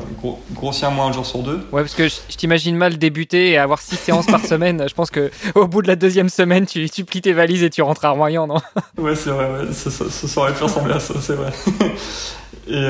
[0.54, 1.58] grossièrement un jour sur deux.
[1.72, 4.86] Ouais, parce que je, t'imagine mal débuter et avoir six séances par semaine.
[4.88, 7.70] Je pense que au bout de la deuxième semaine, tu, tu plies tes valises et
[7.70, 8.62] tu rentres à Royan, non?
[8.98, 9.74] Ouais, c'est vrai, ouais.
[9.74, 11.52] Ça, ça, aurait pu ressembler à ça, c'est vrai.
[12.70, 12.84] Et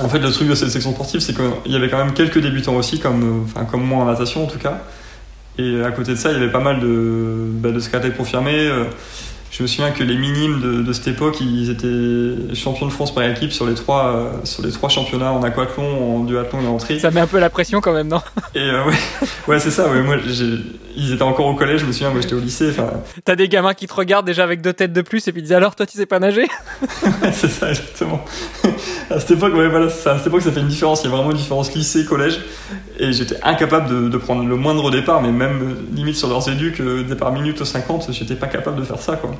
[0.00, 2.38] en fait, le truc de cette section sportive, c'est qu'il y avait quand même quelques
[2.38, 4.82] débutants aussi, comme, enfin, comme moi en natation en tout cas.
[5.58, 8.70] Et à côté de ça, il y avait pas mal de, bah, de confirmés.
[9.52, 13.22] Je me souviens que les minimes de, cette époque, ils étaient champions de France par
[13.24, 16.78] équipe sur les trois, euh, sur les trois championnats en aquathlon, en duathlon et en
[16.78, 16.98] tri.
[16.98, 18.22] Ça met un peu la pression quand même, non?
[18.54, 18.94] Et euh, ouais,
[19.48, 19.90] ouais c'est ça.
[19.90, 20.16] Ouais, moi,
[20.96, 21.82] ils étaient encore au collège.
[21.82, 22.72] Je me souviens, moi, j'étais au lycée.
[23.26, 25.44] T'as des gamins qui te regardent déjà avec deux têtes de plus et puis ils
[25.44, 26.46] disent alors, toi, tu sais pas nager?
[27.32, 28.24] C'est ça, exactement.
[29.10, 31.02] à cette époque, ouais, voilà, à cette époque, ça fait une différence.
[31.04, 32.40] Il y a vraiment une différence lycée-collège.
[32.98, 36.48] Et j'étais incapable de, de, prendre le moindre départ, mais même euh, limite sur leurs
[36.48, 39.32] éducs, départ minute 50, j'étais pas capable de faire ça, quoi.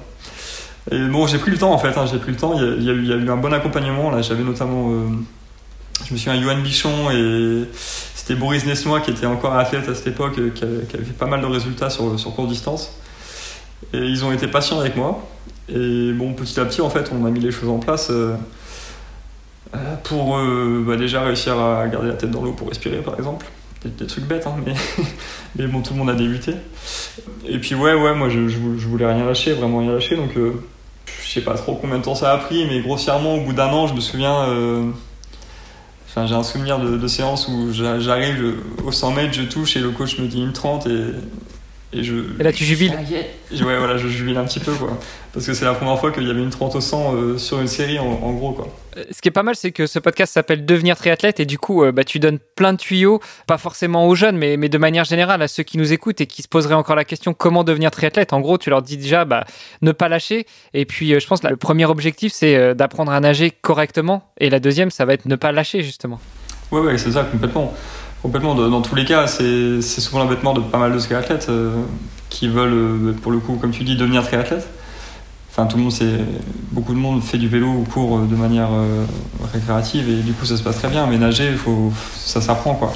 [0.90, 2.55] Et bon, j'ai pris le temps en fait, hein, j'ai pris le temps.
[2.59, 4.11] Il y, a, eu, un bon accompagnement.
[4.11, 5.09] Là, j'avais notamment, euh,
[6.07, 7.68] je me souviens, Johan Bichon et
[8.14, 11.27] c'était Boris Nesnois qui était encore athlète à cette époque, euh, qui avait, fait pas
[11.27, 12.97] mal de résultats sur, sur courte distance.
[13.92, 15.29] Et ils ont été patients avec moi.
[15.68, 18.35] Et bon, petit à petit, en fait, on a mis les choses en place euh,
[20.03, 20.38] pour
[20.87, 23.47] bah, déjà réussir à garder la tête dans l'eau pour respirer, par exemple.
[23.85, 24.75] Des, trucs bêtes, hein, mais,
[25.57, 26.53] mais bon, tout le monde a débuté.
[27.47, 30.16] Et puis, ouais, ouais, moi, je, je, voulais rien lâcher, vraiment rien lâcher.
[30.16, 33.53] Donc, je sais pas trop combien de temps ça a pris, mais grossièrement, au bout
[33.53, 34.49] d'un an, je me souviens.
[34.49, 34.90] Euh,
[36.09, 39.81] enfin, j'ai un souvenir de, de séance où j'arrive au 100 mètres, je touche et
[39.81, 41.07] le coach me dit une 30 et
[41.95, 42.97] et, je, et là, tu jubiles
[43.53, 44.99] Ouais, voilà, je jubile un petit peu, quoi.
[45.33, 47.61] Parce que c'est la première fois qu'il y avait une 30 au 100 euh, sur
[47.61, 48.68] une série, en, gros, quoi.
[48.99, 51.59] Euh, ce qui est pas mal, c'est que ce podcast s'appelle Devenir triathlète, et du
[51.59, 54.77] coup, euh, bah, tu donnes plein de tuyaux, pas forcément aux jeunes, mais, mais de
[54.77, 57.64] manière générale à ceux qui nous écoutent et qui se poseraient encore la question comment
[57.64, 58.35] devenir triathlète?
[58.35, 59.45] En gros, tu leur dis déjà, bah,
[59.81, 60.47] ne pas lâcher.
[60.75, 64.33] Et puis, je pense que le premier objectif, c'est d'apprendre à nager correctement.
[64.38, 66.21] Et la deuxième, ça va être ne pas lâcher, justement.
[66.71, 67.73] Ouais, ouais, c'est ça, complètement.
[68.23, 71.51] Complètement, dans tous les cas, c'est souvent l'embêtement de pas mal de triathlètes
[72.33, 74.66] qui veulent, euh, pour le coup, comme tu dis, devenir triathlète.
[75.55, 75.93] Enfin, tout le monde,
[76.71, 78.71] beaucoup de monde fait du vélo ou court euh, de manière
[79.53, 81.07] récréative et du coup, ça se passe très bien.
[81.07, 82.93] Mais nager, faut, ça s'apprend, quoi.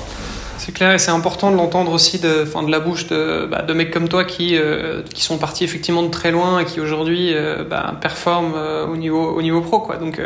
[0.59, 3.73] C'est clair et c'est important de l'entendre aussi de, de la bouche de, bah, de
[3.75, 7.35] mecs comme toi qui, euh, qui sont partis effectivement de très loin et qui aujourd'hui
[7.35, 9.81] euh, bah, performent euh, au, niveau, au niveau pro.
[9.81, 9.97] Quoi.
[9.97, 10.21] Donc,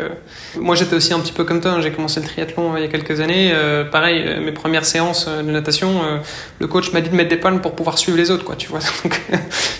[0.57, 1.81] moi j'étais aussi un petit peu comme toi, hein.
[1.81, 3.53] j'ai commencé le triathlon il y a quelques années.
[3.91, 6.01] pareil, mes premières séances de natation,
[6.59, 8.45] le coach m'a dit de mettre des palmes pour pouvoir suivre les autres.
[8.45, 9.19] Quoi, tu vois Donc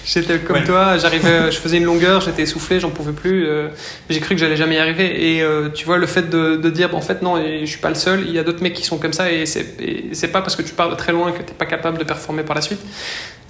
[0.06, 3.48] j'étais comme toi, j'arrivais, je faisais une longueur, j'étais essoufflé, j'en pouvais plus.
[4.10, 5.38] j'ai cru que j'allais jamais y arriver.
[5.38, 7.96] Et tu vois, le fait de, de dire, en fait non, je suis pas le
[7.96, 10.62] seul, il y a d'autres mecs qui sont comme ça et c'est pas parce que
[10.62, 12.62] tu pars de très loin et que tu n'es pas capable de performer par la
[12.62, 12.80] suite.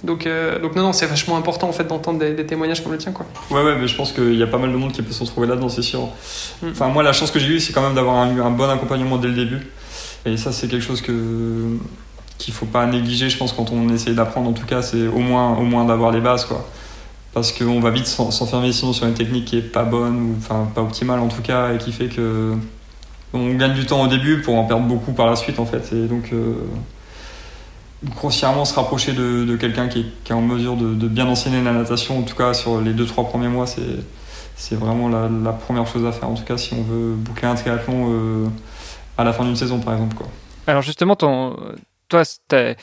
[0.04, 2.98] Donc, euh, donc non, non, c'est vachement important en fait d'entendre des, témoignages comme le
[2.98, 3.12] tien.
[3.12, 3.26] Quoi.
[3.50, 5.22] Ouais, ouais, mais je pense qu'il y a pas mal de monde qui peut se
[5.22, 6.08] retrouver là-dedans, c'est sûr.
[6.62, 6.68] Mm.
[6.70, 9.16] Enfin, moi, la chance que j'ai eue, c'est quand même d'avoir un, un, bon accompagnement
[9.16, 9.60] dès le début.
[10.26, 11.12] Et ça, c'est quelque chose que
[12.38, 14.50] qu'il faut pas négliger, je pense, quand on essaie d'apprendre.
[14.50, 16.68] En tout cas, c'est au moins, au moins d'avoir les bases, quoi.
[17.34, 20.68] Parce qu'on va vite s'enfermer sinon sur une technique qui est pas bonne ou enfin
[20.74, 22.52] pas optimale en tout cas et qui fait que
[23.32, 25.92] on gagne du temps au début pour en perdre beaucoup par la suite en fait.
[25.92, 26.54] Et donc euh,
[28.04, 32.22] grossièrement se rapprocher de, quelqu'un qui, est, en mesure de, bien enseigner la natation, en
[32.22, 36.34] tout cas sur les 2-3 premiers mois, c'est vraiment la, première chose à faire, en
[36.34, 38.46] tout cas si on veut boucler un triathlon euh,
[39.16, 40.16] à la fin d'une saison par exemple.
[40.16, 40.26] Quoi.
[40.66, 41.56] Alors justement, ton,
[42.12, 42.22] toi,
[42.52, 42.74] euh,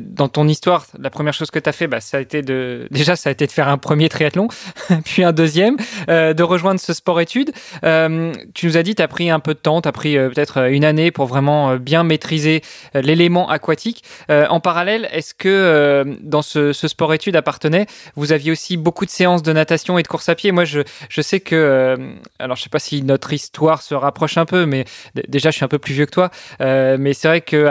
[0.00, 2.86] dans ton histoire, la première chose que tu as fait, bah, ça a été de,
[2.90, 4.48] déjà, ça a été de faire un premier triathlon,
[5.04, 5.76] puis un deuxième,
[6.10, 7.52] euh, de rejoindre ce sport-études.
[7.84, 10.16] Euh, tu nous as dit, tu as pris un peu de temps, tu as pris
[10.16, 12.60] peut-être une année pour vraiment bien maîtriser
[12.94, 14.04] l'élément aquatique.
[14.28, 19.52] en parallèle, est-ce que dans ce, sport-études appartenait, vous aviez aussi beaucoup de séances de
[19.52, 20.52] natation et de course à pied?
[20.52, 21.96] Moi, je, je sais que,
[22.38, 24.84] alors je sais pas si notre histoire se rapproche un peu, mais
[25.28, 27.66] déjà, je suis un peu plus vieux que toi, mais c'est vrai que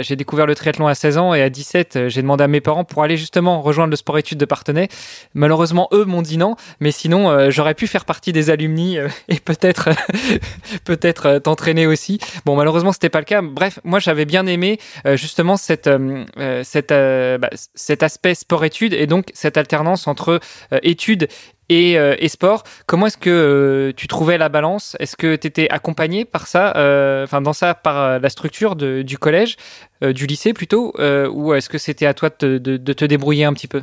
[0.00, 2.60] j'ai découvert le triathlon à 16 ans et à 17, euh, j'ai demandé à mes
[2.60, 4.88] parents pour aller justement rejoindre le sport-études de Partenay.
[5.34, 9.08] Malheureusement, eux m'ont dit non, mais sinon, euh, j'aurais pu faire partie des alumni euh,
[9.28, 9.90] et peut-être
[10.84, 12.18] peut-être t'entraîner aussi.
[12.44, 13.42] Bon, malheureusement, c'était pas le cas.
[13.42, 14.78] Bref, moi, j'avais bien aimé
[15.14, 20.40] justement cette, bah, cet aspect sport-études et donc cette alternance entre
[20.82, 21.28] études
[21.70, 22.64] euh, et, sport.
[22.86, 24.96] Comment est-ce que euh, tu trouvais la balance?
[25.00, 29.18] Est-ce que tu étais accompagné par ça, euh, enfin dans ça par la structure du
[29.18, 29.56] collège,
[30.02, 30.94] du lycée plutôt,
[31.30, 33.82] ou est-ce que c'était à toi de, te débrouiller un petit peu?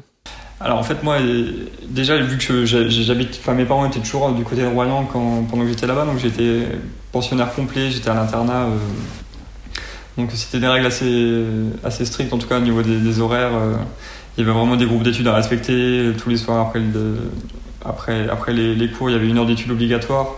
[0.61, 1.17] Alors en fait moi
[1.83, 5.63] déjà vu que j'habite, enfin mes parents étaient toujours du côté de Royan quand, pendant
[5.63, 6.61] que j'étais là-bas, donc j'étais
[7.11, 8.67] pensionnaire complet, j'étais à l'internat,
[10.17, 13.51] donc c'était des règles assez, strictes en tout cas au niveau des, des horaires.
[14.37, 17.17] il y avait vraiment des groupes d'études à respecter tous les soirs après le,
[17.87, 20.35] après, après les, cours, il y avait une heure d'études obligatoire.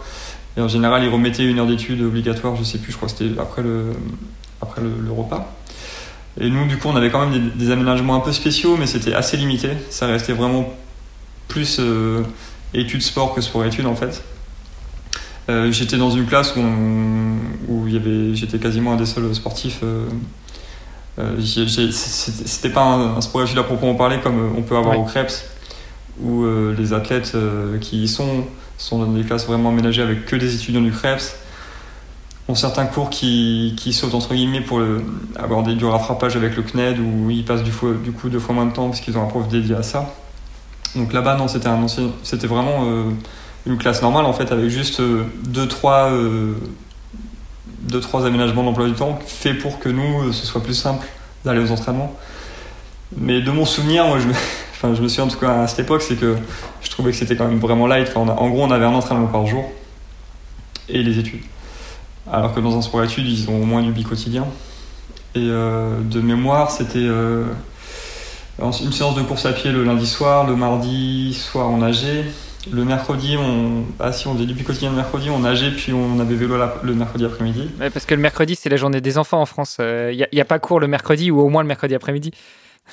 [0.57, 3.15] Et en général, ils remettaient une heure d'études obligatoire, je sais plus, je crois que
[3.15, 3.91] c'était après, le,
[4.61, 5.53] après le, repas.
[6.39, 9.13] Et nous, du coup, on avait quand même des, aménagements un peu spéciaux, mais c'était
[9.13, 9.69] assez limité.
[9.89, 10.73] Ça restait vraiment
[11.47, 12.23] plus euh,
[12.73, 14.23] études sport que sport études, en fait.
[15.69, 16.61] j'étais dans une classe où,
[17.69, 19.81] où il y avait, j'étais quasiment un des seuls sportifs.
[21.39, 25.43] c'était pas un, un sport à proprement parler comme on peut avoir au Krebs,
[26.21, 26.45] où
[26.77, 27.35] les athlètes
[27.81, 28.45] qui y sont
[28.77, 31.35] sont dans des classes vraiment aménagées avec que des étudiants du Krebs
[32.47, 34.81] ont certains cours qui, sautent entre guillemets pour
[35.37, 38.65] avoir des, du rattrapage avec le CNED où ils passent du, coup deux fois moins
[38.65, 40.13] de temps parce qu'ils ont un prof dédié à ça.
[40.95, 43.03] Donc là-bas, non, c'était vraiment euh,
[43.65, 46.53] une classe normale en fait avec juste euh, deux trois euh,
[47.81, 51.05] deux trois aménagements d'emploi du temps faits pour que nous ce soit plus simple
[51.45, 52.15] d'aller aux entraînements.
[53.15, 54.33] Mais de mon souvenir, moi je me,
[54.77, 56.35] enfin, je me souviens en tout cas à cette époque, c'est que
[56.81, 58.15] je trouvais que c'était quand même vraiment light.
[58.15, 59.69] en gros, on avait un entraînement par jour
[60.89, 61.41] et les études
[62.31, 64.45] alors que dans un sport études, ils ont au moins du bi-quotidien.
[65.35, 67.45] Et euh, de mémoire, c'était euh,
[68.59, 72.25] une séance de course à pied le lundi soir, le mardi soir on nageait,
[72.71, 76.19] le mercredi on ah si on faisait du bi-quotidien le mercredi, on nageait puis on
[76.19, 77.69] avait vélo le mercredi après-midi.
[77.93, 80.45] Parce que le mercredi c'est la journée des enfants en France, il euh, n'y a,
[80.45, 82.31] pas cours le mercredi ou au moins le mercredi après-midi.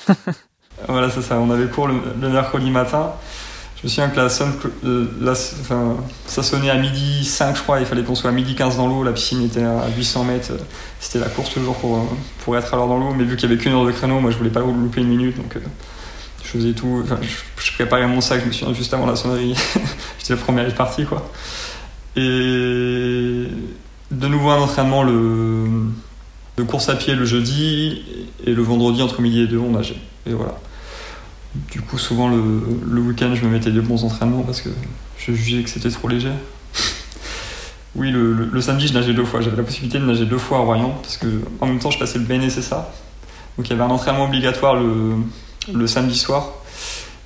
[0.88, 3.12] voilà c'est ça, on avait cours le mercredi matin.
[3.84, 4.28] Je me souviens que la,
[4.86, 8.54] euh, enfin, ça sonnait à midi 5, je crois, il fallait qu'on soit à midi
[8.54, 10.52] 15 dans l'eau, la piscine était à 800 mètres,
[11.00, 12.08] c'était la course toujours pour,
[12.42, 14.30] pour être alors dans l'eau, mais vu qu'il y avait qu'une heure de créneau, moi
[14.30, 15.60] je voulais pas louper une minute, donc euh,
[16.42, 17.04] je faisais tout,
[17.60, 19.54] je, préparais mon sac, je me souviens juste avant la sonnerie,
[20.18, 21.30] j'étais le premier à être parti, quoi.
[22.16, 22.20] Et
[24.10, 25.66] de nouveau un entraînement le,
[26.56, 28.02] de course à pied le jeudi,
[28.46, 30.58] et le vendredi entre midi et deux, on nageait, et voilà.
[31.70, 32.42] Du coup, souvent le,
[32.84, 34.70] le week-end, je me mettais de bons entraînements parce que
[35.18, 36.32] je jugeais que c'était trop léger.
[37.94, 39.40] oui, le, le, samedi, je nageais deux fois.
[39.40, 41.26] J'avais la possibilité de nager deux fois à Royan parce que
[41.60, 42.92] en même temps, je passais le BNSSA.
[43.56, 46.52] Donc il y avait un entraînement obligatoire le, samedi soir.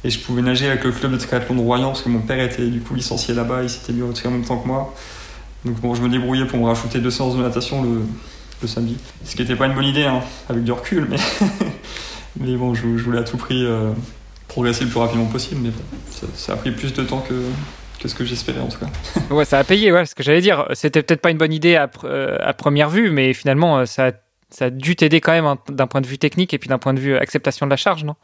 [0.04, 2.40] Et je pouvais nager avec le club de triathlon de Royan parce que mon père
[2.40, 4.94] était du coup licencié là-bas, il s'était mis retiré en même temps que moi.
[5.64, 8.02] Donc bon, je me débrouillais pour me rajouter deux séances de natation le,
[8.62, 8.96] le samedi.
[9.24, 11.16] Ce qui n'était pas une bonne idée, hein, avec du recul, mais,
[12.36, 13.90] mais bon, je, voulais à tout prix euh,
[14.48, 15.70] progresser le plus rapidement possible, mais
[16.34, 17.34] ça, a pris plus de temps que,
[18.00, 18.86] que ce que j'espérais en tout cas.
[19.34, 20.66] ouais, ça a payé, ouais, ce que j'allais dire.
[20.74, 24.08] C'était peut-être pas une bonne idée à, euh, à, première vue, mais finalement, euh, ça
[24.08, 24.12] a,
[24.50, 26.78] ça a dû t'aider quand même hein, d'un point de vue technique et puis d'un
[26.78, 28.14] point de vue acceptation de la charge, non?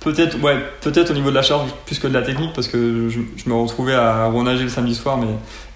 [0.00, 3.08] Peut-être, ouais, peut-être au niveau de la charge plus que de la technique, parce que
[3.08, 5.26] je, me retrouvais à renager le samedi soir, mais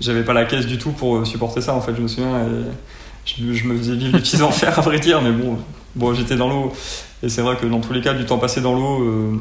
[0.00, 2.46] j'avais pas la caisse du tout pour supporter ça, en fait, je me souviens.
[2.46, 2.64] Et
[3.24, 5.58] je, me faisais vivre des petits enfers, à vrai dire, mais bon,
[5.96, 6.72] bon j'étais dans l'eau.
[7.22, 9.40] Et c'est vrai que dans tous les cas, du temps passé dans l'eau,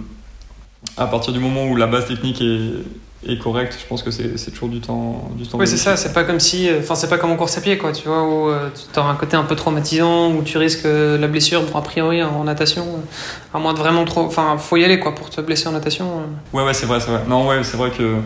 [0.97, 2.83] à partir du moment où la base technique est,
[3.27, 5.29] est correcte, je pense que c'est toujours du temps.
[5.35, 6.69] Du temps oui, c'est ça, c'est pas comme si.
[6.79, 9.03] Enfin, c'est pas comme en course à pied, quoi, tu vois, où euh, tu as
[9.03, 12.43] un côté un peu traumatisant, où tu risques euh, la blessure, bon, a priori, en
[12.43, 14.21] natation, euh, à moins de vraiment trop.
[14.21, 16.23] Enfin, faut y aller, quoi, pour te blesser en natation.
[16.51, 17.21] Ouais, ouais, c'est vrai, c'est vrai.
[17.27, 18.17] Non, ouais, c'est vrai que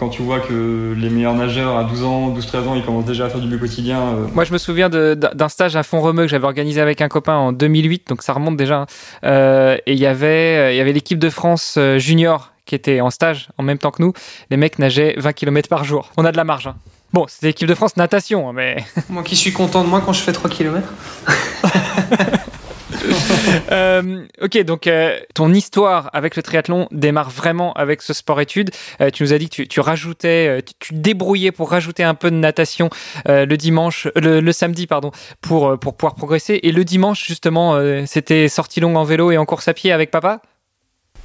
[0.00, 3.26] quand tu vois que les meilleurs nageurs à 12 ans, 12-13 ans, ils commencent déjà
[3.26, 4.00] à faire du but quotidien.
[4.00, 4.26] Euh.
[4.32, 7.52] Moi, je me souviens d'un stage à Font-Romeu que j'avais organisé avec un copain en
[7.52, 8.76] 2008, donc ça remonte déjà.
[8.76, 8.86] Hein.
[9.24, 13.02] Euh, et il y avait, euh, il y avait l'équipe de France junior qui était
[13.02, 14.14] en stage en même temps que nous.
[14.50, 16.10] Les mecs nageaient 20 km par jour.
[16.16, 16.68] On a de la marge.
[16.68, 16.76] Hein.
[17.12, 18.82] Bon, c'était l'équipe de France natation, hein, mais.
[19.10, 20.88] Moi qui suis content de moi quand je fais 3 km.
[23.72, 28.70] euh, ok, donc euh, ton histoire avec le triathlon démarre vraiment avec ce sport-études.
[29.00, 32.36] Euh, tu nous as dit que tu, rajoutais, tu, débrouillais pour rajouter un peu de
[32.36, 32.90] natation
[33.26, 36.60] le dimanche, le, samedi, pardon, pour, pour pouvoir progresser.
[36.62, 40.10] Et le dimanche, justement, c'était sortie longue en vélo et en course à pied avec
[40.10, 40.40] papa?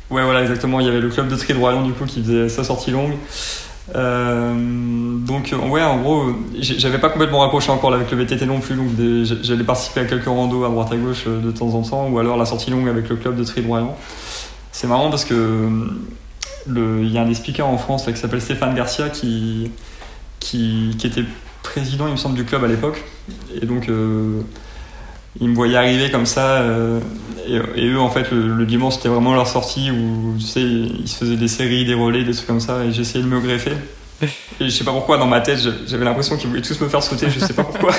[0.09, 0.79] Ouais, voilà, exactement.
[0.79, 2.91] Il y avait le club de tri de Royan, du coup, qui faisait sa sortie
[2.91, 3.13] longue.
[3.93, 4.55] Euh,
[5.19, 8.87] donc ouais, en gros, j'avais pas complètement raccroché encore avec le VTT non plus, donc
[9.43, 12.17] j'allais participer à quelques randos à droite à gauche euh, de temps en temps, ou
[12.17, 13.95] alors la sortie longue avec le club de tri de Royan.
[14.71, 15.69] C'est marrant parce que
[16.67, 19.69] il y a un des en France qui s'appelle Stéphane Garcia qui,
[20.39, 21.23] qui, était
[21.61, 23.03] président, il me semble, du club à l'époque,
[23.61, 24.41] et donc euh,
[25.41, 26.61] ils me voyaient arriver comme ça.
[26.61, 26.99] Euh,
[27.47, 31.17] et, eux, en fait, le, dimanche, c'était vraiment leur sortie où, tu sais, ils se
[31.17, 33.73] faisaient des séries, des relais, des trucs comme ça, et j'essayais de me greffer.
[34.21, 34.29] Et
[34.61, 37.29] je sais pas pourquoi, dans ma tête, j'avais l'impression qu'ils voulaient tous me faire sauter,
[37.29, 37.91] je sais pas pourquoi.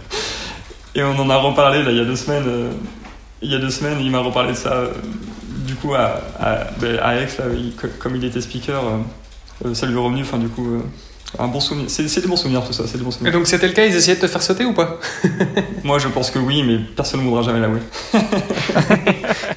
[0.94, 2.44] et on en a reparlé, là, il y a deux semaines.
[2.46, 2.70] Euh,
[3.40, 4.72] il y a deux semaines, il m'a reparlé de ça.
[4.72, 4.92] Euh,
[5.66, 7.44] du coup, à, à, ben, à Aix, là,
[7.98, 8.82] comme il était speaker,
[9.72, 10.82] ça lui est revenu, enfin, du coup
[11.38, 11.86] un bon souvenir.
[11.88, 13.32] C'est, des bons souvenirs tout ça, c'est des bons souvenirs.
[13.32, 14.98] Et donc c'était le cas, ils essayaient de te faire sauter ou pas
[15.84, 17.80] Moi je pense que oui, mais personne ne voudra jamais l'avouer.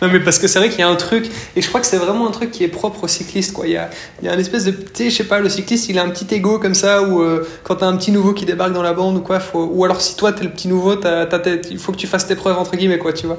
[0.02, 1.88] non mais parce que c'est vrai qu'il y a un truc, et je crois que
[1.88, 3.68] c'est vraiment un truc qui est propre aux cyclistes quoi.
[3.68, 3.90] Il y a,
[4.22, 6.34] il y a un espèce de, je sais pas, le cycliste il a un petit
[6.34, 9.18] ego comme ça, où euh, quand t'as un petit nouveau qui débarque dans la bande
[9.18, 11.28] ou quoi, faut, ou alors si toi t'es le petit nouveau, t'as,
[11.70, 13.38] il faut que tu fasses tes preuves entre guillemets quoi, tu vois.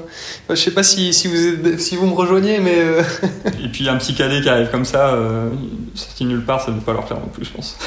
[0.49, 2.77] je sais pas si, si, vous, si vous me rejoignez, mais...
[2.77, 3.03] Euh,
[3.63, 5.49] et puis un petit cadet qui arrive comme ça, euh,
[5.93, 7.77] sorti nulle part, ça ne veut pas leur faire non plus je pense.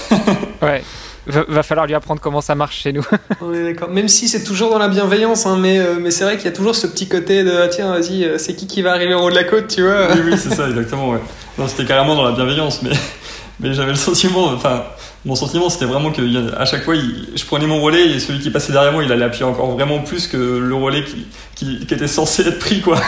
[0.63, 0.83] Ouais.
[1.27, 3.07] Va, falloir lui apprendre comment ça marche chez nous.
[3.41, 3.89] On est d'accord.
[3.91, 6.49] Même si c'est toujours dans la bienveillance, hein, mais, euh, mais c'est vrai qu'il y
[6.49, 9.15] a toujours ce petit côté de ah, tiens, vas-y, euh, c'est qui qui va arriver
[9.15, 11.11] en haut de la côte, tu vois Oui, oui, c'est ça, exactement.
[11.11, 11.21] Ouais.
[11.59, 12.91] Non, c'était carrément dans la bienveillance, mais,
[13.61, 14.83] mais j'avais le sentiment, enfin,
[15.25, 18.51] mon sentiment c'était vraiment que à chaque fois, je prenais mon relais et celui qui
[18.51, 21.95] passait derrière moi, il allait appuyer encore vraiment plus que le relais qui, qui, qui
[21.95, 23.01] était censé être pris, quoi.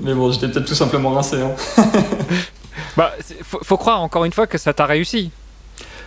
[0.00, 1.36] mais bon, j'étais peut-être tout simplement rincé.
[1.36, 1.82] Hein.
[2.96, 5.30] bah, faut, faut croire encore une fois que ça t'a réussi.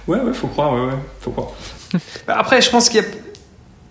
[0.10, 1.50] Ouais, ouais, faut croire, ouais, ouais, faut croire.
[2.28, 3.06] Après, je pense qu'il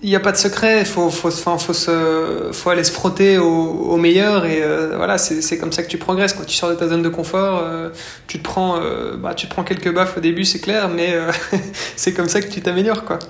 [0.02, 3.96] n'y a, pas de secret, il faut, faut, faut, se, faut aller se frotter au,
[3.96, 6.32] meilleur et euh, voilà, c'est comme ça que tu progresses.
[6.32, 7.90] Quand tu sors de ta zone de confort, euh,
[8.26, 11.16] tu, te prends, euh, bah, tu te prends quelques baffes au début, c'est clair, mais
[11.96, 13.04] c'est comme ça que tu t'améliores.
[13.04, 13.20] quoi.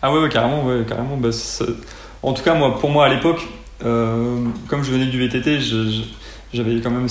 [0.00, 1.18] Ah ouais, ouais, carrément, ouais, carrément.
[1.18, 1.28] Bah,
[2.22, 3.46] en tout cas, moi, pour moi à l'époque,
[3.80, 5.58] comme je venais du VTT,
[6.54, 7.06] j'avais quand même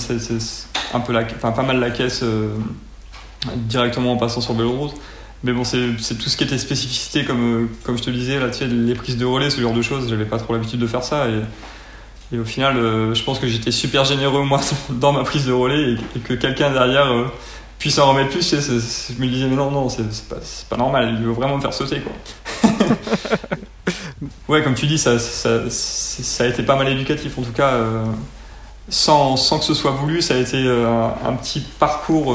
[0.92, 2.24] un peu la, enfin, pas mal la caisse
[3.46, 4.94] directement en passant sur vélo route.
[5.42, 8.58] Mais bon, c'est tout ce qui était spécificité, comme, comme je te disais, là, tu
[8.58, 11.02] sais, les prises de relais, ce genre de choses, j'avais pas trop l'habitude de faire
[11.02, 11.28] ça.
[11.28, 15.46] Et, et au final, euh, je pense que j'étais super généreux, moi, dans ma prise
[15.46, 17.24] de relais, et, que quelqu'un derrière euh,
[17.78, 18.50] puisse en remettre plus.
[18.50, 20.36] Je me disais, mais non, non, c'est pas,
[20.68, 22.12] pas, normal, il veut vraiment me faire sauter, quoi.
[24.48, 27.70] ouais, comme tu dis, ça, ça, ça, a été pas mal éducatif, en tout cas.
[27.70, 28.04] Euh,
[28.90, 32.34] sans, sans, que ce soit voulu, ça a été un, un petit parcours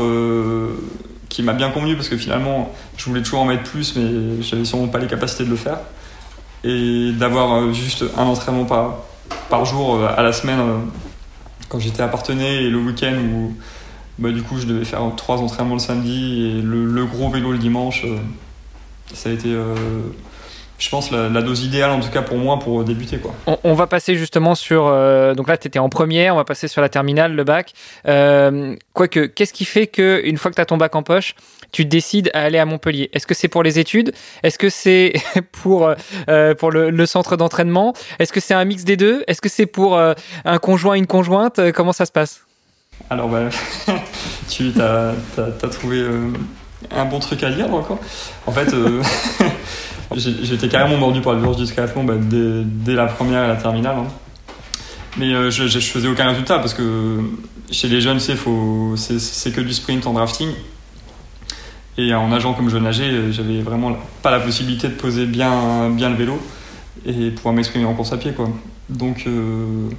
[1.36, 4.63] qui m'a bien convenu parce que finalement, je voulais toujours en mettre plus, mais j'avais
[4.63, 5.80] sûrement pas les capacités de le faire.
[6.63, 9.00] Et d'avoir euh, juste un entraînement par,
[9.50, 10.78] par jour euh, à la semaine euh,
[11.67, 13.54] quand j'étais à Partenay et le week-end où
[14.17, 17.58] bah, du coup je devais faire trois entraînements le samedi et le, gros vélo le
[17.58, 18.06] dimanche,
[19.13, 19.54] ça a été
[20.78, 23.18] je pense, la, la, dose idéale, en tout cas pour moi, pour débuter.
[23.18, 23.34] Quoi.
[23.64, 24.88] On, va passer justement sur.
[24.88, 27.74] Euh, donc là, tu étais en première, on va passer sur la terminale, le bac.
[28.08, 31.36] Euh, quoique, qu'est-ce qui fait qu'une fois que tu as ton bac en poche,
[31.72, 33.10] tu décides à aller à Montpellier?
[33.14, 34.14] Est-ce que c'est pour les études?
[34.44, 35.14] Est-ce que c'est
[35.54, 35.94] pour,
[36.30, 37.94] euh, pour le, le centre d'entraînement?
[38.20, 39.24] Est-ce que c'est un mix des deux?
[39.28, 41.72] Est-ce que c'est pour un conjoint, une conjointe?
[41.72, 42.42] Comment ça se passe?
[43.10, 43.44] Alors, bah,
[44.50, 46.04] tu as, as, trouvé
[46.92, 48.00] un bon truc à dire encore.
[48.46, 48.74] En fait.
[50.15, 53.98] J'étais carrément mordu par le virus du triathlon bah, dès, la première et la terminale.
[53.98, 54.08] Hein.
[55.18, 57.20] Mais euh, je, je, faisais aucun résultat parce que
[57.72, 60.50] chez les jeunes, c'est que du sprint en drafting.
[61.98, 66.10] Et en nageant comme je nageais, j'avais vraiment pas la possibilité de poser bien, bien
[66.10, 66.39] le vélo
[67.06, 68.32] et pouvoir m'exprimer en course à pied.
[68.34, 68.50] Quoi.
[68.89, 69.89] Donc, euh,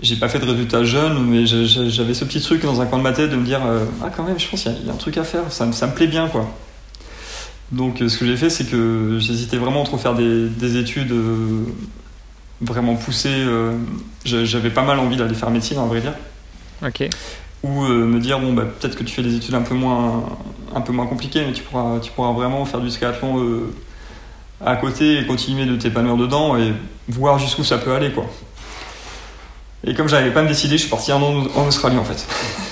[0.00, 3.02] j'ai pas fait de résultats jeunes, mais j'avais ce petit truc dans un coin de
[3.02, 4.92] ma tête de me dire euh, Ah, quand même, je pense qu'il y, y, a
[4.92, 6.28] un truc à faire, ça, ça me plaît bien.
[6.28, 6.48] quoi.
[7.72, 11.64] Donc euh, ce que j'ai fait, c'est que j'hésitais vraiment entre faire des, études euh,
[12.60, 13.28] vraiment poussées.
[13.30, 13.72] Euh,
[14.24, 16.14] j'avais pas mal envie d'aller faire médecine, en vrai dire.
[16.84, 17.08] Ok.
[17.62, 20.24] Ou me dire, bon, bah, peut-être que tu fais des études un peu moins,
[20.74, 23.62] un peu moins compliquées, mais tu pourras, tu pourras vraiment faire du triathlon
[24.64, 26.74] à côté et continuer de t'épanouir dedans et
[27.08, 28.26] voir jusqu'où ça peut aller, quoi.
[29.86, 32.26] Et comme j'avais pas me décider, je suis parti en, en Australie, en fait.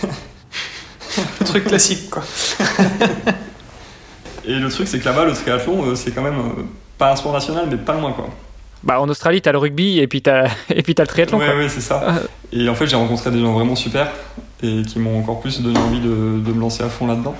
[1.46, 2.22] truc classique, quoi.
[4.44, 6.62] Et le truc, c'est que là-bas, le triathlon, euh, c'est quand même euh,
[6.98, 8.28] pas un sport national, mais pas loin, quoi.
[8.82, 11.38] Bah, en Australie, t'as le rugby et puis t'as, et puis as le triathlon.
[11.38, 12.02] Ouais, ouais, c'est ça.
[12.06, 12.14] Ah.
[12.52, 14.08] Et en fait, j'ai rencontré des gens vraiment super
[14.62, 17.34] et qui m'ont encore plus donné envie de, de me lancer à fond là-dedans.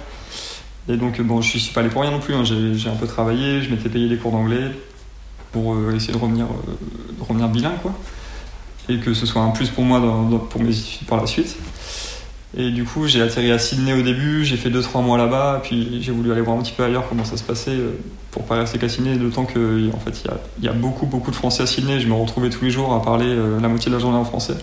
[0.89, 2.35] Et donc, bon, je suis pas allé pour rien non plus.
[2.35, 2.45] Hein.
[2.45, 4.71] J'ai, un peu travaillé, je m'étais payé des cours d'anglais
[5.53, 7.93] pour euh, essayer de revenir, de revenir bilingue, quoi.
[8.89, 10.01] Et que ce soit un plus pour moi
[10.51, 11.57] pour mes études par la suite.
[12.57, 16.03] Et du coup, j'ai atterri à Sydney au début, j'ai fait 2-3 mois là-bas, puis
[16.03, 17.99] j'ai voulu aller voir un petit peu ailleurs comment ça se passait euh,
[18.31, 20.23] pour pas rester qu'à Sydney, d'autant qu'il en fait,
[20.59, 21.99] il y, a, beaucoup, beaucoup de Français à Sydney.
[22.01, 24.25] Je me retrouvais tous les jours à parler euh, la moitié de la journée en
[24.25, 24.55] français.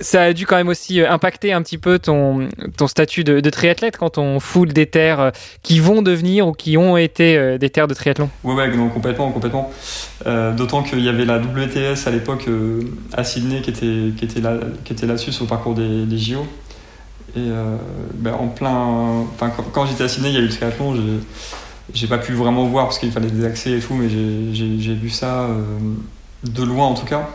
[0.00, 3.40] Ça a dû quand même aussi euh, impacter un petit peu ton, ton statut de,
[3.48, 7.88] triathlète quand on foule des terres qui vont devenir ou qui ont été des terres
[7.88, 8.28] de triathlon.
[8.44, 9.70] Ouais, ouais, non, complètement, complètement.
[10.26, 12.46] d'autant qu'il y avait la WTS à l'époque
[13.14, 16.18] à Sydney qui était, qui était, là, qui était là-dessus sur le parcours des, des
[16.18, 16.46] JO.
[17.36, 17.76] Et euh,
[18.14, 19.24] ben, en plein.
[19.34, 20.96] Enfin, quand, j'étais à Sydney, il y a eu le triathlon.
[21.92, 25.10] J'ai pas pu vraiment voir parce qu'il fallait des accès et tout, mais j'ai vu
[25.10, 25.64] ça euh,
[26.44, 27.28] de loin en tout cas.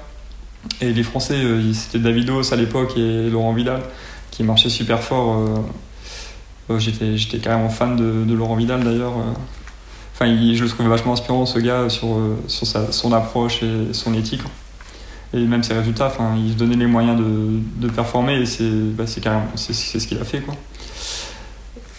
[0.82, 3.82] Et les Français, euh, c'était Davidos à l'époque et Laurent Vidal
[4.32, 5.66] qui marchaient super fort.
[6.78, 9.14] J'étais carrément fan de, Laurent Vidal d'ailleurs.
[10.14, 12.18] Enfin, je le trouvais vachement inspirant ce gars sur,
[12.48, 14.42] sur sa, son approche et son éthique
[15.34, 18.70] et même ses résultats, enfin, il se donnait les moyens de, de performer et c'est
[18.70, 20.56] bah, c'est ce qu'il a fait quoi.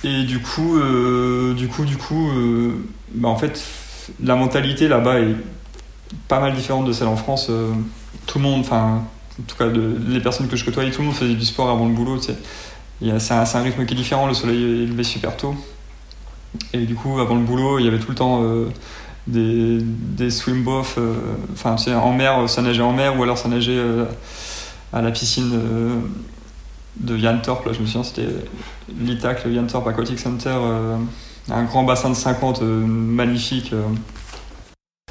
[0.04, 3.62] Et du coup, euh, du coup, du coup, euh, bah, en fait,
[4.22, 5.34] la mentalité là-bas est
[6.28, 7.48] pas mal différente de celle en France.
[7.50, 7.72] Euh,
[8.26, 9.02] tout le monde, enfin,
[9.40, 11.86] en tout cas, les personnes que je côtoyais, tout le monde faisait du sport avant
[11.86, 12.20] le boulot.
[12.20, 12.36] C'est
[13.02, 14.26] un, un, rythme qui est différent.
[14.28, 15.56] Le soleil est levé super tôt.
[16.72, 18.42] Et du coup, avant le boulot, il y avait tout le temps
[19.26, 20.98] des, des swim off
[21.52, 23.80] enfin, en mer, ça nageait en mer ou alors ça nageait
[24.92, 25.52] à la piscine
[27.00, 28.28] de Yantorp, là, je me souviens, c'était
[28.88, 30.56] l'ITAC, le Yantorp Aquatic Center,
[31.50, 33.72] un grand bassin de 50 magnifique.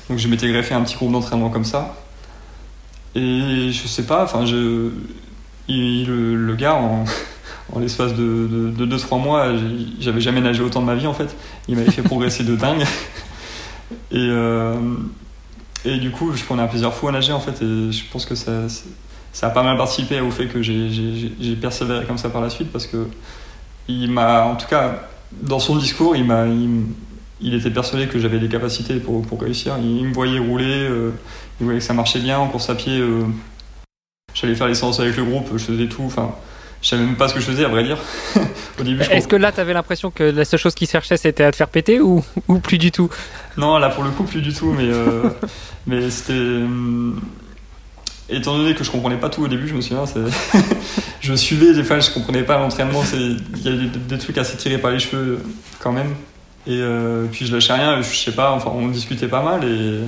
[0.10, 1.96] donc je m'étais greffé un petit groupe d'entraînement comme ça.
[3.16, 4.92] Et je sais pas, enfin, je,
[5.70, 7.06] le, gars, en,
[7.80, 9.52] l'espace de 2-3 mois,
[10.00, 11.36] j'avais jamais nagé autant de ma vie en fait.
[11.68, 12.84] Il m'avait fait progresser de dingue.
[14.16, 14.74] Et, euh,
[15.84, 17.62] et du coup, je prenais un plaisir fou à nager en fait.
[17.62, 18.68] Et je pense que ça,
[19.34, 22.72] ça a pas mal participé au fait que j'ai persévéré comme ça par la suite
[22.72, 23.08] parce que
[23.88, 25.08] il m'a, en tout cas,
[25.42, 26.46] dans son discours, il m'a.
[27.42, 29.76] Il, était persuadé que j'avais des capacités pour, pour réussir.
[29.84, 31.12] Il, me voyait rouler, euh,
[31.60, 32.98] il voyait que ça marchait bien en course à pied.
[32.98, 33.26] Euh,
[34.34, 36.10] j'allais faire les séances avec le groupe, je faisais tout.
[36.86, 37.98] Je savais même pas ce que je faisais, à vrai dire.
[38.80, 41.44] Au début, Est-ce que là, tu avais l'impression que la seule chose qu'il cherchait, c'était
[41.44, 43.10] à te faire péter ou, ou plus du tout?
[43.58, 44.72] Non, là, pour le coup, plus du tout.
[44.72, 45.24] Mais, euh,
[45.88, 46.34] mais c'était.
[46.34, 47.20] Hum,
[48.30, 50.04] étant donné que je comprenais pas tout au début, je me souviens,
[51.22, 53.02] je suivais des fois, je comprenais pas l'entraînement.
[53.14, 55.40] Il y a des, des, trucs assez tirés par les cheveux
[55.80, 56.14] quand même.
[56.68, 60.02] Et euh, puis je lâchais rien, je sais pas, enfin, on discutait pas mal et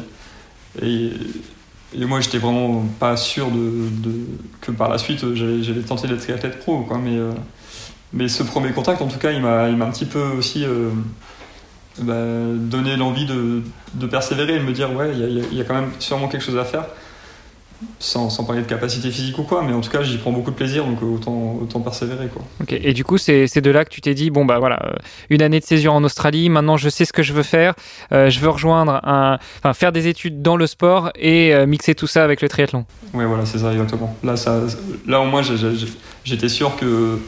[0.81, 1.11] et,
[1.95, 3.89] moi, j'étais vraiment pas sûr de,
[4.61, 6.81] que par la suite, j'allais tenter d'être triathlète pro.
[6.81, 6.97] Quoi.
[6.97, 7.31] Mais, euh,
[8.13, 10.89] mais ce premier contact, en tout cas, il m'a un petit peu aussi euh,
[11.99, 12.15] bah,
[12.55, 13.61] donné l'envie de,
[13.93, 16.57] de, persévérer et de me dire, ouais, il y, a quand même sûrement quelque chose
[16.57, 16.85] à faire
[17.99, 20.51] sans, sans, parler de capacité physique ou quoi, mais en tout cas, j'y prends beaucoup
[20.51, 22.27] de plaisir, donc autant, autant persévérer.
[22.27, 22.43] Quoi.
[22.61, 24.95] Ok, et du coup, c'est de là que tu t'es dit, bon, bah voilà, euh,
[25.29, 27.75] une année de césure en Australie, maintenant je sais ce que je veux faire,
[28.11, 29.39] euh, je veux rejoindre un.
[29.59, 32.85] Enfin, faire des études dans le sport et euh, mixer tout ça avec le triathlon.
[33.13, 34.15] Oui, voilà, c'est ça, exactement.
[34.23, 34.61] Là, ça,
[35.05, 35.41] là au moins,
[36.23, 37.19] j'étais sûr que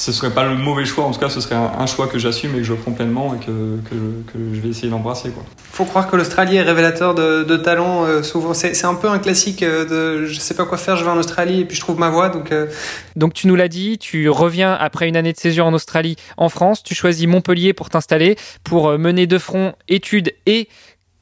[0.00, 2.54] ce serait pas le mauvais choix, en tout cas ce serait un, choix que j'assume
[2.54, 5.28] et que je prends pleinement et que, que, que je vais essayer d'embrasser.
[5.28, 5.44] Quoi.
[5.72, 9.18] Faut croire que l'Australie est révélateur de, de talent, euh, souvent c'est, un peu un
[9.18, 11.82] classique euh, de je sais pas quoi faire, je vais en Australie et puis je
[11.82, 12.30] trouve ma voie.
[12.30, 12.66] Donc, euh.
[13.14, 16.48] donc tu nous l'as dit, tu reviens après une année de césure en Australie en
[16.48, 20.68] France, tu choisis Montpellier pour t'installer, pour mener de front études et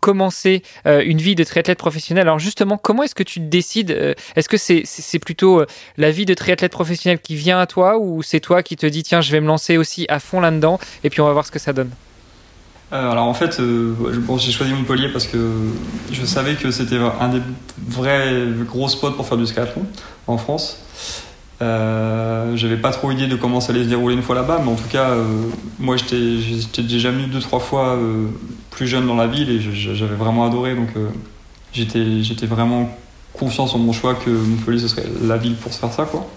[0.00, 2.22] commencer euh, une vie de triathlète professionnel.
[2.22, 6.10] Alors justement, comment est-ce que tu décides euh, Est-ce que c'est c'est plutôt euh, la
[6.10, 9.20] vie de triathlète professionnel qui vient à toi ou c'est toi qui te dis tiens
[9.20, 11.58] je vais me lancer aussi à fond là-dedans et puis on va voir ce que
[11.58, 11.90] ça donne?
[12.90, 13.60] Alors en fait,
[14.38, 15.36] j'ai choisi Montpellier parce que
[16.10, 17.42] je savais que c'était un des
[17.86, 19.84] vrais gros spots pour faire du triathlon
[20.26, 20.80] en France.
[21.60, 24.70] Euh, j'avais pas trop idée de comment ça allait se dérouler une fois là-bas, mais
[24.70, 25.24] en tout cas, euh,
[25.78, 27.98] moi j'étais déjà venu deux trois fois
[28.78, 30.90] plus jeune dans la ville et j'avais vraiment adoré, donc
[31.72, 32.96] j'étais vraiment
[33.32, 36.28] confiant sur mon choix que Montpellier ce serait la ville pour se faire ça quoi.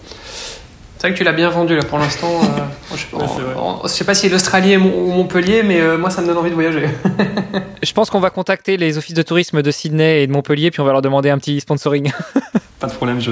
[0.98, 2.40] C'est vrai que tu l'as bien vendu là pour l'instant.
[2.90, 6.88] je, sais pas si l'Australie ou Montpellier, mais moi ça me donne envie de voyager.
[7.82, 10.80] je pense qu'on va contacter les offices de tourisme de Sydney et de Montpellier, puis
[10.80, 12.10] on va leur demander un petit sponsoring.
[12.80, 13.30] pas de problème, je,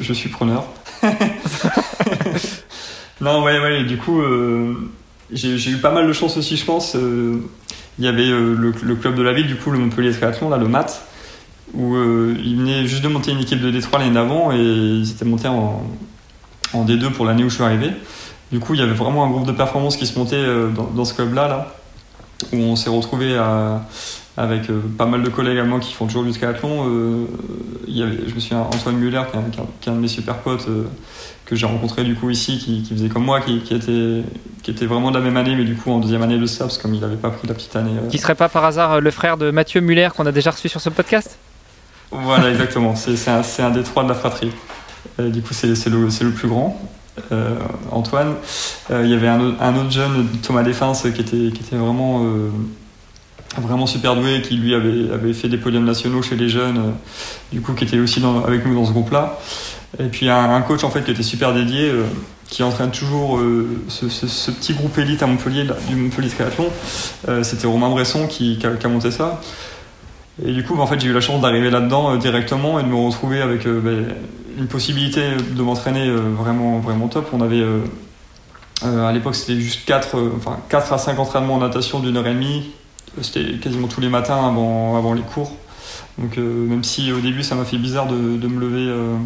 [0.00, 0.64] je suis preneur.
[3.20, 4.74] non, ouais, ouais, du coup, euh,
[5.30, 6.96] j'ai eu pas mal de chance aussi, je pense.
[7.98, 10.48] Euh, il y avait euh, le, club de la ville, du coup, le Montpellier Triathlon,
[10.48, 10.86] là, le MAT,
[11.74, 15.24] où ils venaient juste de monter une équipe de Détroit l'année d'avant et ils étaient
[15.24, 15.82] montés en,
[16.74, 17.90] en D2 pour l'année où je suis arrivé.
[18.50, 21.04] Du coup, il y avait vraiment un groupe de performance qui se montait dans, dans
[21.06, 21.74] ce club-là, là,
[22.52, 23.86] où on s'est retrouvé à
[24.36, 26.86] avec euh, pas mal de collègues à moi qui font toujours du triathlon.
[26.88, 27.26] Euh,
[27.86, 30.66] il y avait, je me souviens Antoine Muller, qui est, un, de mes super potes
[30.68, 30.84] euh,
[31.44, 34.22] que j'ai rencontré du coup ici, qui, faisait comme moi, qui, était,
[34.62, 36.78] qui était vraiment de la même année, mais du coup en deuxième année de SAPS,
[36.78, 37.92] comme il n'avait pas pris la petite année.
[38.08, 40.80] Qui serait pas par hasard le frère de Mathieu Muller qu'on a déjà reçu sur
[40.80, 41.38] ce podcast?
[42.10, 42.94] Voilà, exactement.
[42.94, 44.50] c'est un, un, des trois de la fratrie.
[45.18, 46.80] du coup, c'est le, le, plus grand.
[47.90, 48.34] Antoine.
[48.90, 52.22] Il y avait un, un, autre jeune, Thomas Défense, qui était, qui était vraiment
[53.60, 56.90] vraiment super doué, qui lui avait, avait fait des podiums nationaux chez les jeunes, euh,
[57.52, 59.38] du coup qui était aussi avec nous dans ce groupe-là.
[59.98, 62.04] Et puis un, un, coach en fait qui était super dédié, euh,
[62.48, 66.66] qui entraîne toujours euh, ce, ce, petit groupe élite à Montpellier, du Montpellier Triathlon.
[67.42, 69.40] C'était Romain Bresson qui, a, monté ça.
[70.44, 72.94] Et du coup, en fait, j'ai eu la chance d'arriver là-dedans directement et de me
[72.94, 74.06] retrouver avec ben,
[74.58, 75.22] une possibilité
[75.54, 77.28] de m'entraîner vraiment, vraiment top.
[77.32, 77.64] On avait
[78.82, 82.34] à l'époque, c'était juste 4, enfin, 4 à 5 entraînements en natation d'une heure et
[82.34, 82.70] demie,
[83.20, 85.52] c'était quasiment tous les matins avant, avant les cours.
[86.18, 89.16] Donc euh, même si au début ça m'a fait bizarre de, de me lever euh,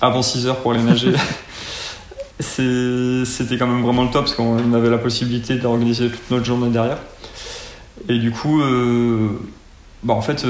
[0.00, 1.12] avant 6 heures pour aller nager,
[2.40, 6.70] c'était quand même vraiment le top parce qu'on avait la possibilité d'organiser toute notre journée
[6.70, 6.98] derrière.
[8.08, 9.28] Et du coup, euh,
[10.02, 10.46] bah en fait,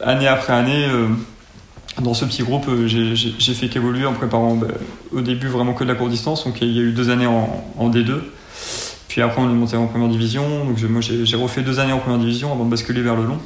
[0.00, 0.88] année après année,
[2.00, 4.68] dans ce petit groupe, j'ai fait qu'évoluer en préparant bah,
[5.12, 6.44] au début vraiment que de la courte distance.
[6.44, 8.20] Donc il y a eu deux années en, en D2
[9.18, 10.64] Puis après, on est monté en première division.
[10.64, 13.40] Donc moi, j'ai refait deux années en première division avant de basculer vers le long.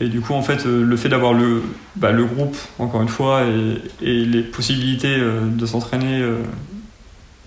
[0.00, 1.62] Et du coup, en fait, euh, le fait d'avoir le,
[1.94, 6.38] bah, le groupe, encore une fois, et, les possibilités euh, de s'entraîner, euh,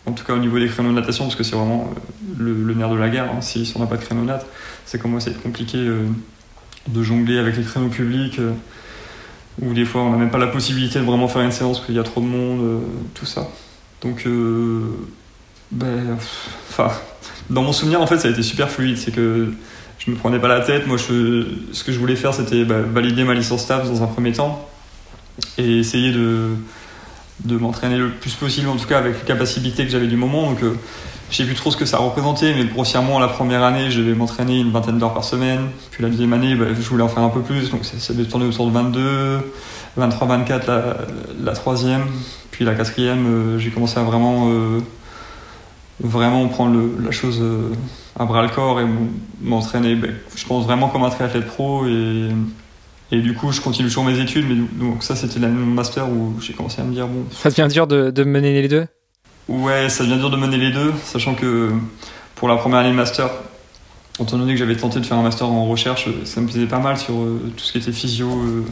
[0.06, 1.94] en tout cas au niveau des créneaux de natation, parce que c'est vraiment
[2.38, 3.30] le, nerf de la guerre.
[3.36, 3.42] Hein.
[3.42, 4.40] Si, on n'a pas de créneau nat,
[4.86, 5.86] c'est comme moi, ça va être compliqué
[6.88, 8.40] de jongler avec les créneaux publics,
[9.62, 11.88] où des fois on n'a même pas la possibilité de vraiment faire une séance parce
[11.88, 12.82] qu'il y a trop de monde,
[13.14, 13.50] tout ça.
[14.02, 14.26] Donc,
[15.74, 16.18] ben,
[16.70, 16.92] enfin,
[17.50, 18.98] dans mon souvenir, en fait, ça a été super fluide.
[18.98, 19.52] C'est que
[20.00, 20.88] je me prenais pas la tête.
[20.88, 24.08] Moi, je, ce que je voulais faire, c'était bah, valider ma licence staff dans un
[24.08, 24.70] premier temps
[25.58, 26.50] et essayer de,
[27.46, 30.52] de m'entraîner le plus possible, en tout cas avec les capacités que j'avais du moment.
[30.52, 30.74] Donc, euh,
[31.32, 34.14] je sais plus trop ce que ça représentait, mais grossièrement, la première année, je devais
[34.14, 35.62] m'entraîner une vingtaine d'heures par semaine.
[35.90, 38.26] Puis la deuxième année, bah, je voulais en faire un peu plus, donc ça, devait
[38.30, 39.52] tourner autour de 22,
[39.98, 40.98] 23, 24 la,
[41.44, 42.04] la troisième.
[42.52, 44.80] Puis la quatrième, euh, j'ai commencé à vraiment, euh,
[46.00, 47.42] vraiment prendre la chose
[48.20, 48.86] à bras le corps et
[49.42, 52.30] m'entraîner, ben, je pense vraiment comme un triathlète pro et,
[53.12, 56.36] et du coup je continue toujours mes études, mais donc ça c'était l'année master où
[56.42, 57.26] j'ai commencé à me dire bon.
[57.32, 58.88] Ça devient dur de, de, mener les deux?
[59.48, 61.72] Ouais, ça devient dur de mener les deux, sachant que
[62.36, 63.30] pour la première année master,
[64.20, 66.80] étant donné que j'avais tenté de faire un master en recherche, ça me plaisait pas
[66.80, 68.64] mal sur euh, tout ce qui était physio, euh,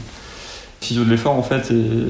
[0.82, 2.07] physio de l'effort en fait et,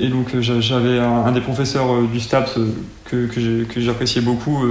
[0.00, 2.58] et donc j'avais un, des professeurs euh, du STAPS
[3.04, 4.64] que, que j'appréciais beaucoup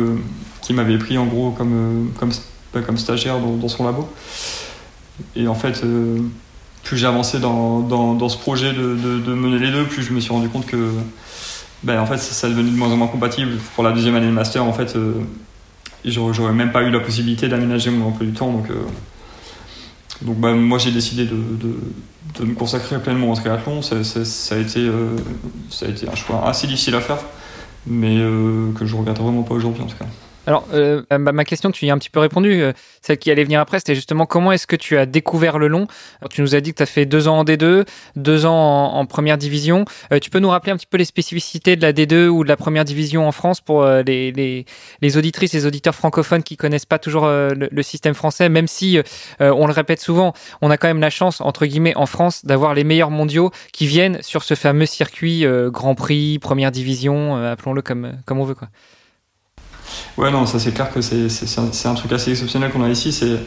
[0.68, 2.26] qui m'avait pris en gros comme, euh,
[2.74, 4.10] bah, comme stagiaire dans, son labo.
[5.38, 6.20] Et en fait, euh,
[6.84, 10.20] plus j'ai avancé dans, dans, ce projet de, de, mener les deux, plus je me
[10.20, 10.92] suis rendu compte que
[11.84, 13.54] ben, en fait, ça, devenait de moins en moins compatible.
[13.76, 15.14] Pour la deuxième année de master, en fait, euh,
[16.04, 18.52] j'aurais même pas eu la possibilité d'aménager mon emploi du temps.
[18.52, 18.68] Donc,
[20.22, 23.82] donc bah, moi, j'ai décidé de, de, me consacrer pleinement au triathlon.
[23.82, 24.90] Ça, ça, a été,
[25.70, 27.20] ça a été un choix assez difficile à faire,
[27.88, 28.18] mais
[28.76, 30.06] que je regrette vraiment pas aujourd'hui en tout cas.
[30.48, 32.62] Alors, euh, ma question, tu y as un petit peu répondu.
[32.62, 32.72] Euh,
[33.02, 35.88] celle qui allait venir après, c'était justement comment est-ce que tu as découvert le long?
[36.30, 37.86] Tu nous as dit que tu as fait deux ans en D2,
[38.16, 39.84] deux ans en, première division.
[40.14, 42.48] Euh, tu peux nous rappeler un petit peu les spécificités de la D2 ou de
[42.48, 44.66] la première division en France pour les, les,
[45.02, 49.00] les, auditrices les auditeurs francophones qui connaissent pas toujours le, système français, même si,
[49.40, 52.74] on le répète souvent, on a quand même la chance, entre guillemets, en France, d'avoir
[52.74, 58.14] les meilleurs mondiaux qui viennent sur ce fameux circuit Grand Prix, première division, appelons-le comme,
[58.26, 58.56] comme on veut.
[58.56, 58.70] Quoi.
[60.18, 61.28] Ouais, non, ça c'est clair que c'est,
[61.88, 63.12] un, truc assez exceptionnel qu'on a ici.
[63.12, 63.38] C'est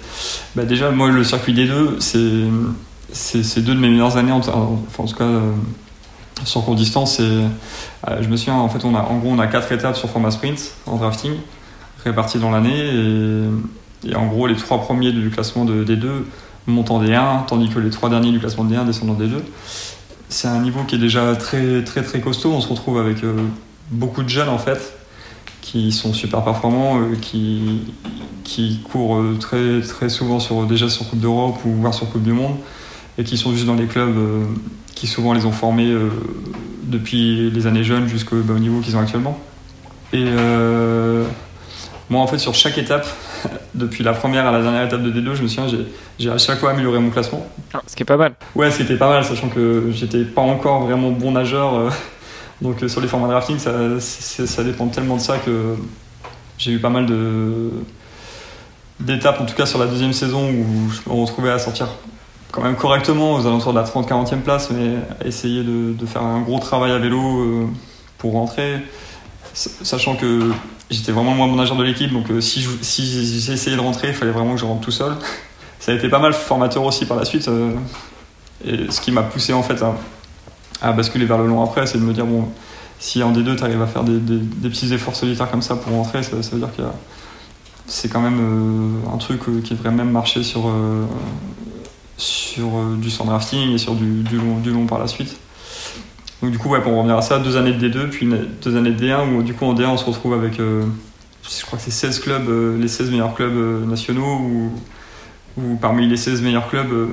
[0.54, 4.52] bah, déjà moi le circuit des deux, c'est, deux de mes meilleures années, enfin,
[4.98, 5.52] en tout cas euh,
[6.44, 7.18] sur court distance.
[7.20, 7.48] Euh,
[8.20, 10.30] je me souviens, en fait, on a, en gros, on a quatre étapes sur format
[10.30, 11.32] sprint en drafting
[12.04, 13.48] réparties dans l'année
[14.06, 16.08] et, en gros les trois premiers du classement de D2
[16.66, 19.40] montent en D1, tandis que les trois derniers du classement de D1 descendent en D2.
[20.28, 22.52] C'est un niveau qui est déjà très très très costaud.
[22.52, 23.34] On se retrouve avec euh,
[23.90, 24.99] beaucoup de jeunes en fait
[25.60, 27.82] qui sont super performants, euh, qui,
[28.44, 32.22] qui courent euh, très, très souvent sur, déjà sur Coupe d'Europe ou voire sur Coupe
[32.22, 32.56] du Monde,
[33.18, 34.44] et qui sont juste dans les clubs euh,
[34.94, 35.94] qui souvent les ont formés
[36.82, 39.38] depuis les années jeunes jusqu'au bah, niveau qu'ils ont actuellement.
[40.12, 40.26] Et
[42.10, 43.06] moi, en fait, sur chaque étape,
[43.74, 45.66] depuis la première à la dernière étape de D2, je me souviens,
[46.18, 47.46] j'ai à chaque fois amélioré mon classement.
[47.72, 48.34] Ah, ce qui est pas mal.
[48.54, 51.90] Ouais, ce qui était pas mal, sachant que j'étais pas encore vraiment bon nageur.
[52.62, 55.76] Donc euh, sur les formats drafting, ça, dépend tellement de ça que
[56.58, 57.06] j'ai eu pas mal
[58.98, 61.88] d'étapes, en tout cas sur la deuxième saison, où je me retrouvais à sortir
[62.52, 66.58] quand même correctement aux alentours de la 30-40e place, mais essayer de, faire un gros
[66.58, 67.66] travail à vélo euh,
[68.18, 68.80] pour rentrer,
[69.54, 70.50] sachant que
[70.90, 72.60] j'étais vraiment le moins bon nageur de l'équipe, donc euh, si
[73.40, 75.14] j'essayais de rentrer, il fallait vraiment que je rentre tout seul.
[75.78, 77.48] Ça a été pas mal formateur aussi par la suite,
[78.66, 79.94] et ce qui m'a poussé en fait à
[80.80, 82.48] à basculer vers le long après, c'est de me dire, bon,
[83.00, 86.22] si en D2 tu arrives à faire des, petits efforts solitaires comme ça pour rentrer,
[86.22, 86.82] ça, veut dire que
[87.86, 91.06] c'est quand même euh, un truc euh, qui devrait même marcher sur, euh,
[92.18, 92.68] sur
[92.98, 95.36] du sans drafting et sur du, long, du long par la suite.
[96.42, 98.28] Donc du coup, ouais, pour revenir à ça, deux années de D2, puis
[98.62, 101.78] deux années de D1, où du coup en D1 on se retrouve avec, je crois
[101.78, 104.40] que c'est 16 clubs, les 16 meilleurs clubs nationaux,
[105.58, 107.10] ou parmi les 16 meilleurs clubs,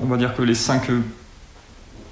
[0.00, 0.90] on va dire que les 5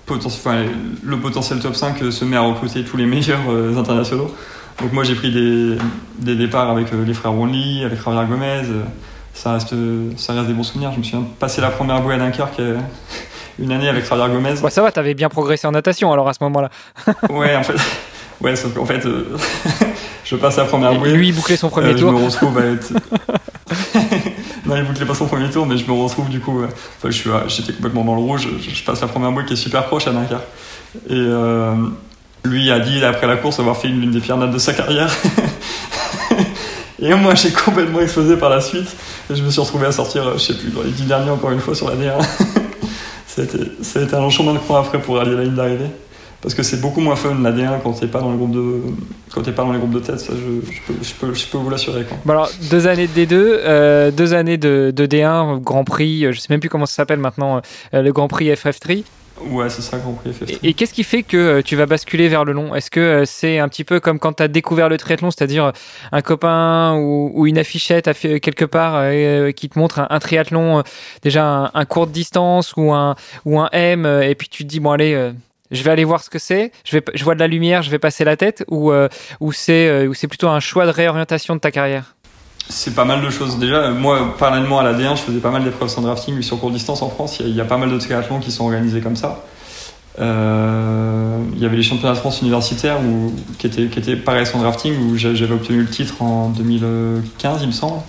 [0.07, 4.35] le potentiel top 5 se met à recruter tous les meilleurs euh, internationaux.
[4.81, 5.77] Donc moi j'ai pris des,
[6.19, 8.63] des, départs avec euh, les frères Ronley, avec Javier Gomez.
[9.33, 9.75] Ça reste,
[10.17, 10.93] ça reste des bons souvenirs.
[10.93, 12.79] Je me suis passé la première bouée à Dunkerque euh,
[13.59, 14.61] une année avec Javier Gomez.
[14.61, 16.71] Ouais, ça va, t'avais bien progressé en natation alors à ce moment-là.
[17.31, 17.75] ouais, en fait,
[18.41, 19.03] ouais, sauf qu'en fait,
[20.25, 21.13] je passe la première bouée.
[21.13, 22.11] Lui, il bouclait son premier tour.
[22.11, 22.93] Je me retrouve à être.
[24.67, 26.63] non, il bouclait pas son premier tour, mais je me retrouve du coup.
[26.65, 28.49] Enfin, je suis, j'étais complètement dans le rouge.
[28.61, 30.43] Je, passe la première bouée qui est super proche à Dunkerque.
[31.09, 31.75] Et euh,
[32.45, 35.15] lui a dit après la course avoir fait une, des pires nattes de sa carrière.
[37.03, 38.89] Et moi, j'ai complètement explosé par la suite.
[39.31, 41.51] Et je me suis retrouvé à sortir, je sais plus, dans les dix derniers encore
[41.51, 42.23] une fois sur la D1.
[43.27, 45.91] ça, un long chemin de croix après pour aller à la ligne d'arrivée.
[46.45, 48.83] Parce que c'est beaucoup moins fun la D1 quand t'es pas dans le groupe de
[49.33, 52.05] quand pas dans les groupes de tête, ça je, peux, je, peux, vous l'assurer.
[52.25, 56.39] Bon alors deux années de D2, euh, deux années de, de, D1, Grand Prix, je
[56.39, 57.63] sais même plus comment ça s'appelle maintenant,
[57.95, 59.05] euh, le Grand Prix FF3.
[59.41, 60.33] Ouais, c'est ça, compris.
[60.63, 62.75] Et, qu'est-ce qui fait que euh, tu vas basculer vers le long?
[62.75, 65.67] Est-ce que euh, c'est un petit peu comme quand tu as découvert le triathlon, c'est-à-dire
[65.67, 65.73] euh,
[66.13, 69.11] un copain ou, une affichette quelque part
[69.55, 70.83] qui te montre un, triathlon,
[71.23, 74.81] déjà un, court de distance ou un, ou un M, et puis tu te dis,
[74.81, 75.33] bon, allez,
[75.71, 78.25] je vais aller voir ce que c'est, je, vois de la lumière, je vais passer
[78.25, 78.93] la tête, ou,
[79.41, 82.15] ou c'est plutôt un choix de réorientation de ta carrière?
[82.69, 83.59] C'est pas mal de choses.
[83.59, 86.71] Déjà, moi, parallèlement à la D1, je faisais pas mal d'épreuves sans drafting sur court
[86.71, 87.41] distance en France.
[87.41, 89.45] Il y, a, pas mal de triathlons qui sont organisés comme ça.
[90.19, 94.61] Euh, il y avait les championnats de France universitaires où, qui, étaient, qui pareil sans
[94.61, 98.01] drafting, où j'avais obtenu le titre en 2015, il me semble.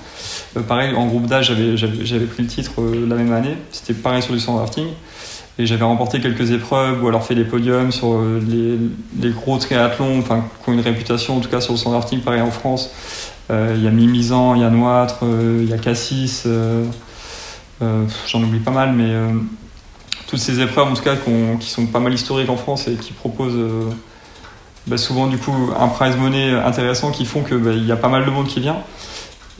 [0.55, 3.57] Euh, pareil, en groupe d'âge, j'avais pris le titre euh, la même année.
[3.71, 4.87] C'était pareil sur du sans drafting.
[5.57, 8.77] Et j'avais remporté quelques épreuves ou alors fait des podiums sur les,
[9.21, 12.19] les gros triathlons, enfin, qui ont une réputation en tout cas sur le sans drafting,
[12.19, 12.91] pareil en France.
[13.51, 16.83] Euh, il y a Mimizan, il y a Noître, euh, il y a Cassis, euh,
[18.27, 19.11] j'en oublie pas mal, mais
[20.27, 21.15] toutes ces épreuves en tout cas
[21.59, 23.59] qui sont pas mal historiques en France et qui proposent
[24.87, 28.07] bah, souvent du coup un prize money intéressant qui font qu'il bah, y a pas
[28.07, 28.77] mal de monde qui vient.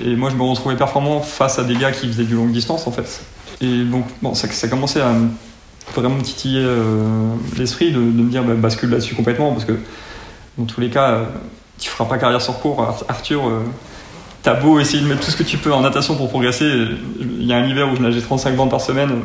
[0.03, 2.87] Et moi je me retrouvais performant face à des gars qui faisaient du longue distance
[2.87, 3.21] en fait.
[3.61, 5.13] Et donc bon, ça, ça commençait à
[5.93, 6.65] vraiment titiller
[7.57, 9.77] l'esprit de, me dire bah, bascule là-dessus complètement parce que
[10.57, 11.25] dans tous les cas
[11.79, 12.81] tu feras pas carrière sur cours.
[13.07, 13.63] Arthur, euh,
[14.43, 16.69] t'as beau essayer de mettre tout ce que tu peux en natation pour progresser.
[17.19, 19.21] Il y a un hiver où je nageais 35 bandes par semaine.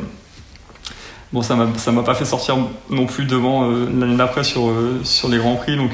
[1.33, 2.57] Bon, ça m'a pas fait sortir
[2.89, 5.77] non plus devant euh, l'année d'après sur, euh, sur les grands prix.
[5.77, 5.91] Donc,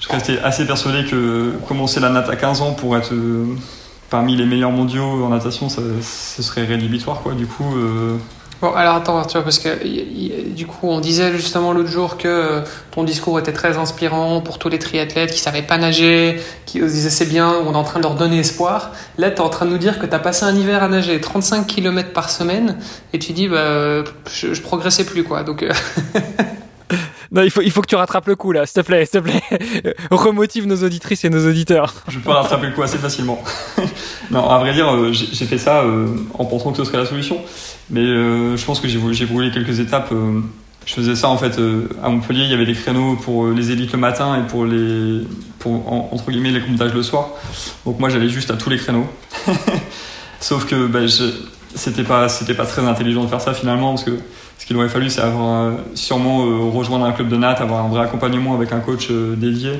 [0.00, 3.14] je restais assez persuadé que commencer la natte à 15 ans pour être
[4.10, 7.22] parmi les meilleurs mondiaux en natation, ça, ce serait rédhibitoire.
[7.22, 7.34] Quoi.
[7.34, 7.76] Du coup,
[8.62, 9.68] Bon, alors attends, Arthur, parce que
[10.54, 14.58] du coup, on disait justement l'autre jour que euh, ton discours était très inspirant pour
[14.58, 17.98] tous les triathlètes qui savaient pas nager, qui disaient c'est bien, on est en train
[17.98, 18.92] de leur donner espoir.
[19.18, 20.88] Là, tu es en train de nous dire que tu as passé un hiver à
[20.88, 22.78] nager 35 km par semaine
[23.12, 25.42] et tu dis, bah, je, je progressais plus, quoi.
[25.42, 25.62] Donc.
[25.62, 25.70] Euh,
[27.32, 29.20] non, il faut, il faut que tu rattrapes le coup là, s'il te plaît, s'il
[29.20, 29.94] te plaît.
[30.10, 31.92] Remotive nos auditrices et nos auditeurs.
[32.08, 33.38] Je peux rattraper le coup assez facilement.
[34.30, 35.84] non, à vrai dire, euh, j'ai fait ça
[36.38, 37.38] en pensant que ce serait la solution.
[37.90, 40.10] Mais euh, je pense que j'ai brûlé quelques étapes.
[40.12, 40.40] Euh,
[40.86, 42.42] je faisais ça en fait euh, à Montpellier.
[42.44, 45.22] Il y avait des créneaux pour les élites le matin et pour les,
[45.58, 47.30] pour entre guillemets les comptages le soir.
[47.84, 49.06] Donc moi j'allais juste à tous les créneaux.
[50.40, 51.00] Sauf que bah,
[51.74, 54.18] c'était pas c'était pas très intelligent de faire ça finalement parce que
[54.58, 58.02] ce qu'il aurait fallu c'est avoir sûrement rejoindre un club de natte, avoir un vrai
[58.02, 59.72] accompagnement avec un coach dédié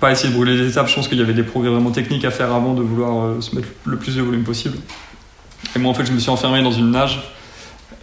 [0.00, 0.88] pas essayer de brûler les étapes.
[0.88, 3.54] Je pense qu'il y avait des progrès vraiment techniques à faire avant de vouloir se
[3.54, 4.76] mettre le plus de volume possible.
[5.76, 7.20] Et moi, en fait, je me suis enfermé dans une nage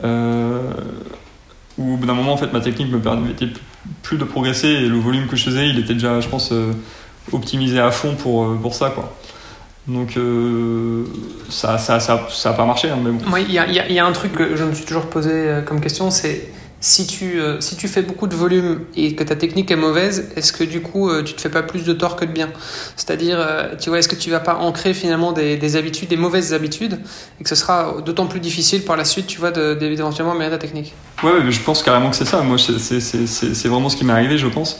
[0.03, 3.47] où au bout d'un moment, en fait, ma technique me permettait
[4.03, 6.73] plus de progresser et le volume que je faisais, il était déjà, je pense, euh,
[7.31, 9.15] optimisé à fond pour, euh, pour ça, quoi.
[9.87, 10.19] Donc
[11.49, 13.37] ça ça, ça, a pas marché, hein, mais bon.
[13.37, 16.51] Il y, a, un truc que je me suis toujours posé comme question, c'est
[16.81, 20.29] si tu, euh, si tu fais beaucoup de volume et que ta technique est mauvaise,
[20.35, 22.49] est-ce que du coup euh, tu te fais pas plus de tort que de bien?
[22.95, 26.17] C'est-à-dire, euh, tu vois, est-ce que tu vas pas ancrer finalement des, des, habitudes, des
[26.17, 26.99] mauvaises habitudes,
[27.39, 30.61] et que ce sera d'autant plus difficile par la suite, tu vois, d'éventuellement améliorer ta
[30.61, 30.93] technique?
[31.21, 32.41] Ouais, je pense carrément que c'est ça.
[32.41, 34.79] Moi, c'est vraiment ce qui m'est arrivé, je pense.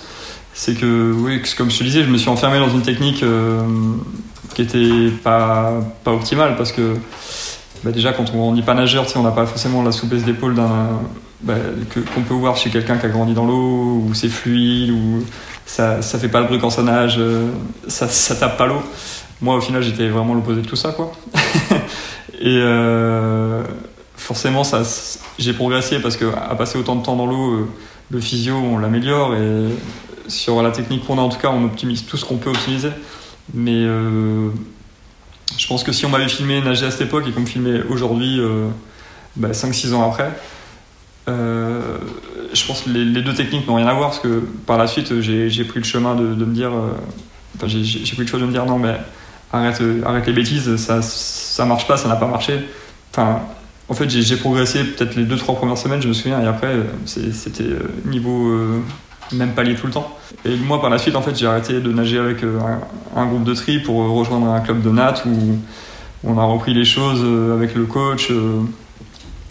[0.54, 3.24] C'est que, oui, comme je te disais, je me suis enfermé dans une technique
[4.56, 5.74] qui était pas,
[6.04, 6.96] pas optimale parce que
[7.84, 11.00] bah déjà, quand on n'est pas nageur, on n'a pas forcément la souplesse d'épaule d'un
[11.42, 11.56] bah,
[12.14, 15.24] qu'on peut voir chez quelqu'un qui a grandi dans l'eau, où c'est fluide, où
[15.66, 17.50] ça, ça fait pas de bruit quand ça nage, euh,
[17.88, 18.82] ça, ça tape pas l'eau.
[19.42, 21.14] Moi, au final, j'étais vraiment l'opposé de tout ça, quoi.
[22.42, 23.64] et euh,
[24.18, 24.82] forcément, ça,
[25.38, 27.70] j'ai progressé parce qu'à passer autant de temps dans l'eau, euh,
[28.10, 29.68] le physio, on l'améliore et
[30.28, 32.90] sur la technique qu'on a, en tout cas, on optimise tout ce qu'on peut optimiser.
[33.54, 37.46] Mais je pense que si on m'avait filmé nager à cette époque et qu'on me
[37.46, 38.40] filmait aujourd'hui,
[39.36, 40.32] bah, 5-6 ans après,
[41.28, 41.98] euh,
[42.54, 45.20] je pense que les, deux techniques n'ont rien à voir parce que par la suite
[45.20, 46.92] j'ai pris le chemin de, me dire euh,
[47.56, 48.96] enfin, j'ai pris le choix de me dire non mais
[49.52, 52.60] arrête, arrête les bêtises ça, ça marche pas ça n'a pas marché.
[53.12, 53.42] Enfin
[53.90, 56.76] en fait j'ai progressé peut-être les deux trois premières semaines je me souviens et après
[57.06, 58.52] c'était euh, niveau
[59.32, 60.18] même palier tout le temps.
[60.46, 62.44] Et moi par la suite en fait j'ai arrêté de nager avec
[63.16, 65.60] un, groupe de tri pour rejoindre un club de nat où
[66.24, 68.32] on a repris les choses avec le coach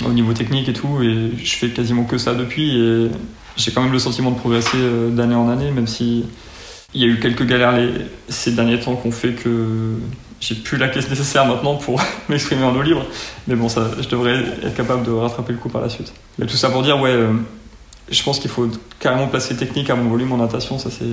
[0.04, 1.02] au niveau technique et tout.
[1.02, 2.78] Et je fais quasiment que ça depuis.
[2.78, 3.08] Et
[3.56, 6.24] j'ai quand même le sentiment de progresser euh, d'année en année, même si
[6.94, 7.78] Il y a eu quelques galères
[8.28, 9.96] ces derniers temps qui ont fait que
[10.40, 13.04] j'ai plus la caisse nécessaire maintenant pour m'exprimer en eau libre.
[13.46, 16.12] Mais bon, ça, je devrais être capable de rattraper le coup par la suite.
[16.38, 17.32] Mais tout ça pour dire, ouais, euh,
[18.10, 18.68] je pense qu'il faut
[19.00, 21.04] carrément placer technique à mon volume en natation, ça c'est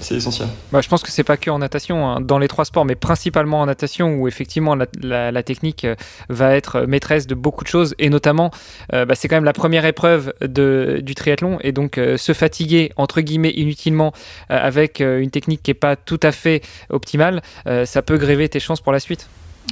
[0.00, 0.48] c'est essentiel.
[0.72, 2.20] Bah, je pense que c'est pas que en natation, hein.
[2.20, 5.94] dans les trois sports, mais principalement en natation où effectivement la, technique euh,
[6.28, 8.50] va être maîtresse de beaucoup de choses et notamment
[8.92, 12.32] euh, bah, c'est quand même la première épreuve de, du triathlon et donc euh, se
[12.32, 14.12] fatiguer entre guillemets inutilement
[14.48, 17.42] avec une technique qui est pas tout à fait optimale,
[17.84, 19.28] ça peut gréver tes chances pour la suite.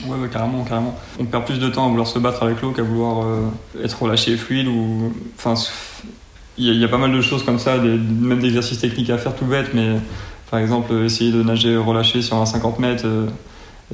[0.06, 0.98] Ouais, carrément, carrément.
[1.18, 3.26] On perd plus de temps à vouloir se battre avec l'eau qu'à vouloir
[3.82, 5.12] être relâché fluide ou.
[5.36, 5.54] Enfin,
[6.58, 9.34] il y, a pas mal de choses comme ça, des, même d'exercices techniques à faire
[9.34, 9.96] tout bête, mais
[10.50, 13.26] par exemple, essayer de nager relâché sur un 50 mètres euh,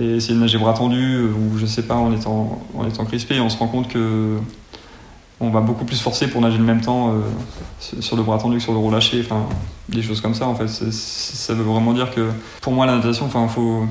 [0.01, 3.05] et essayer de nager bras tendu euh, ou je sais pas en étant, en étant
[3.05, 4.37] crispé, on se rend compte que
[5.41, 7.21] on va beaucoup plus forcer pour nager le même temps euh,
[8.01, 9.49] sur le bras tendu que sur le relâché, enfin
[9.89, 10.69] des choses comme ça en fait.
[10.69, 13.85] ça veut vraiment dire que pour moi la natation, enfin faut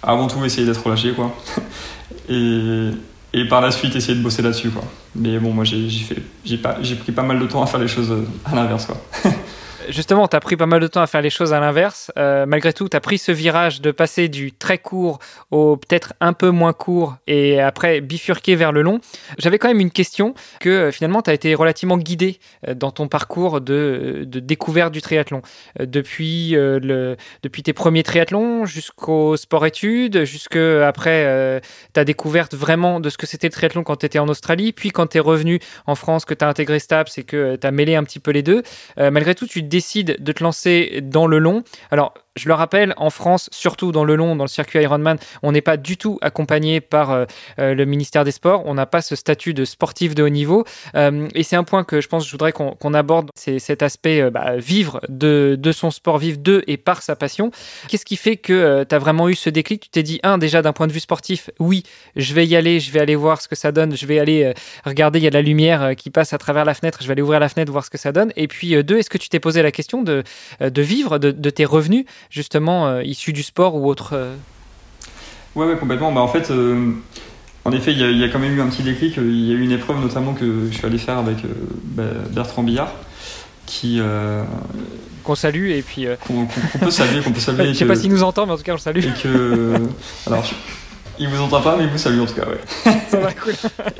[0.00, 1.34] avant tout essayer d'être relâché quoi.
[2.28, 2.90] et
[3.32, 4.84] et par la suite essayer de bosser là-dessus quoi.
[5.14, 8.12] Mais bon moi j'ai pris pas mal de temps à faire les choses
[8.44, 9.00] à l'inverse quoi.
[9.88, 12.12] Justement, tu as pris pas mal de temps à faire les choses à l'inverse.
[12.16, 15.18] Euh, malgré tout, tu as pris ce virage de passer du très court
[15.50, 19.00] au peut-être un peu moins court et après bifurquer vers le long.
[19.38, 22.90] J'avais quand même une question que euh, finalement, tu as été relativement guidé euh, dans
[22.90, 25.42] ton parcours de, découverte du triathlon.
[25.80, 31.60] depuis, depuis tes premiers triathlons jusqu'au sport-études, jusque après
[31.92, 34.90] ta découverte vraiment de ce que c'était le triathlon quand tu étais en Australie, puis
[34.90, 37.70] quand tu es revenu en France, que tu as intégré STAPS et que tu as
[37.70, 38.62] mêlé un petit peu les deux.
[38.96, 43.10] malgré tout, tu décides de te lancer dans le long, alors je le rappelle, en
[43.10, 46.80] France, surtout dans le long, dans le circuit Ironman, on n'est pas du tout accompagné
[46.80, 47.24] par euh,
[47.58, 48.62] euh, le ministère des Sports.
[48.64, 50.64] On n'a pas ce statut de sportif de haut niveau.
[50.94, 53.82] Euh, et c'est un point que je pense que je voudrais qu'on aborde, c'est cet
[53.82, 57.50] aspect bah, vivre de, son sport, vivre de et par sa passion.
[57.88, 59.82] Qu'est-ce qui fait que tu as vraiment eu ce déclic?
[59.82, 61.82] Tu t'es dit, un, déjà d'un point de vue sportif, oui,
[62.16, 64.54] je vais y aller, je vais aller voir ce que ça donne, je vais aller
[64.84, 67.12] regarder, il y a de la lumière qui passe à travers la fenêtre, je vais
[67.12, 68.32] aller ouvrir la fenêtre, voir ce que ça donne.
[68.36, 70.22] Et puis, deux, est-ce que tu t'es posé la question de,
[70.60, 72.04] vivre de tes revenus?
[72.30, 74.34] Justement euh, issus du sport ou autre euh
[75.54, 76.12] Ouais, ouais, complètement.
[76.12, 76.92] Bah, en fait, euh,
[77.66, 79.18] en effet, il y, a quand même eu un petit déclic.
[79.18, 81.36] Il y a eu une épreuve notamment que je suis allé faire avec
[81.84, 82.92] bah, Bertrand Billard,
[83.66, 84.00] qui
[85.24, 86.48] qu'on salue et puis qu'on
[86.80, 87.68] peut saluer, qu'on peut saluer.
[87.74, 89.04] je sais pas s'il nous entend, mais en tout cas on le salue.
[89.04, 89.74] Et que
[90.26, 90.42] alors
[91.18, 92.94] il vous entend pas, mais il vous salue en tout cas, ouais.
[93.08, 93.52] Ça va cool.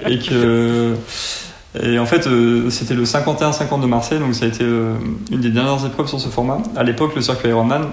[0.09, 0.97] et que
[1.81, 2.29] et en fait,
[2.70, 6.29] c'était le 51-50 de Marseille, donc ça a été une des dernières épreuves sur ce
[6.29, 6.59] format.
[6.77, 7.89] À l'époque, le circuit Ironman,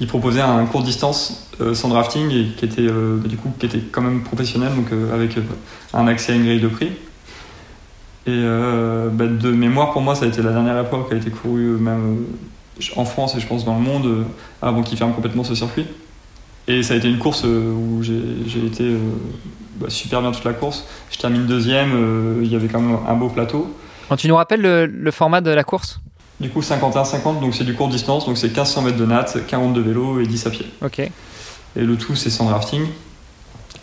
[0.00, 3.66] il proposait un court distance euh, sans drafting et qui était euh, du coup qui
[3.66, 5.36] était quand même professionnel donc euh, avec
[5.92, 6.90] un accès à une grille de prix.
[8.24, 11.30] Et bah, de mémoire pour moi ça a été la dernière épreuve qui a été
[11.30, 12.24] courue même
[12.94, 14.24] en France et je pense dans le monde
[14.60, 15.86] avant qu'il ferme complètement ce circuit.
[16.68, 18.96] Et ça a été une course où j'ai été
[19.80, 20.86] bah, super bien toute la course.
[21.10, 23.76] Je termine deuxième il y avait quand même un beau plateau.
[24.16, 26.00] Tu nous rappelles le format de la course?
[26.40, 29.74] Du coup, 51-50, donc c'est du court distance, donc c'est 1500 mètres de natte, 40
[29.74, 30.66] de vélo et 10 à pied.
[30.84, 30.98] Ok.
[30.98, 31.10] Et
[31.76, 32.82] le tout, c'est sans drafting.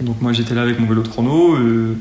[0.01, 1.55] Donc moi, j'étais là avec mon vélo de chrono.
[1.55, 1.95] Euh,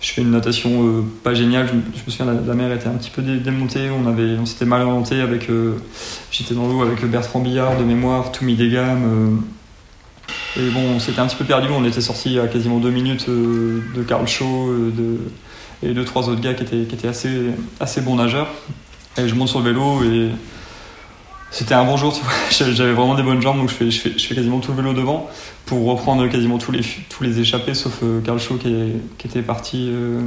[0.00, 1.68] je fais une natation euh, pas géniale.
[1.68, 3.90] Je, me souviens, la, mer était un petit peu démontée.
[3.90, 5.50] On, avait, on s'était mal orienté avec.
[5.50, 5.76] Euh,
[6.30, 9.42] j'étais dans l'eau avec Bertrand Billard de mémoire, des gammes.
[10.56, 11.68] et bon, on s'était un petit peu perdu.
[11.72, 15.18] On était sorti à quasiment deux minutes de Karl Shaw de,
[15.82, 17.46] et deux, trois autres gars qui étaient, qui étaient assez,
[17.80, 18.48] assez bons nageurs.
[19.18, 20.30] Et je monte sur le vélo et
[21.50, 22.14] c'était un bon jour,
[22.50, 25.28] j'avais vraiment des bonnes jambes, donc je fais, quasiment tout le vélo devant
[25.66, 28.72] pour reprendre quasiment tous les, tous les échappés, sauf euh, Karl Shaw qui,
[29.24, 30.20] était parti, euh,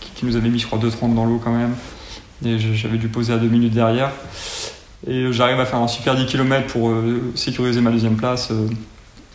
[0.00, 1.74] qui, nous avait mis, je crois, 2,30 dans l'eau quand même.
[2.44, 4.10] Et j'avais dû poser à 2 minutes derrière.
[5.06, 8.50] Et j'arrive à faire un super 10 km pour euh, sécuriser ma deuxième place.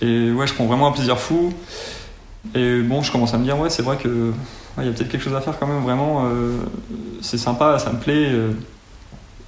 [0.02, 1.54] et ouais, je prends vraiment un plaisir fou.
[2.54, 4.32] Et bon, je commence à me dire, ouais, c'est vrai que
[4.78, 6.26] il y a peut-être quelque chose à faire quand même, vraiment.
[7.22, 8.30] c'est sympa, ça me plaît.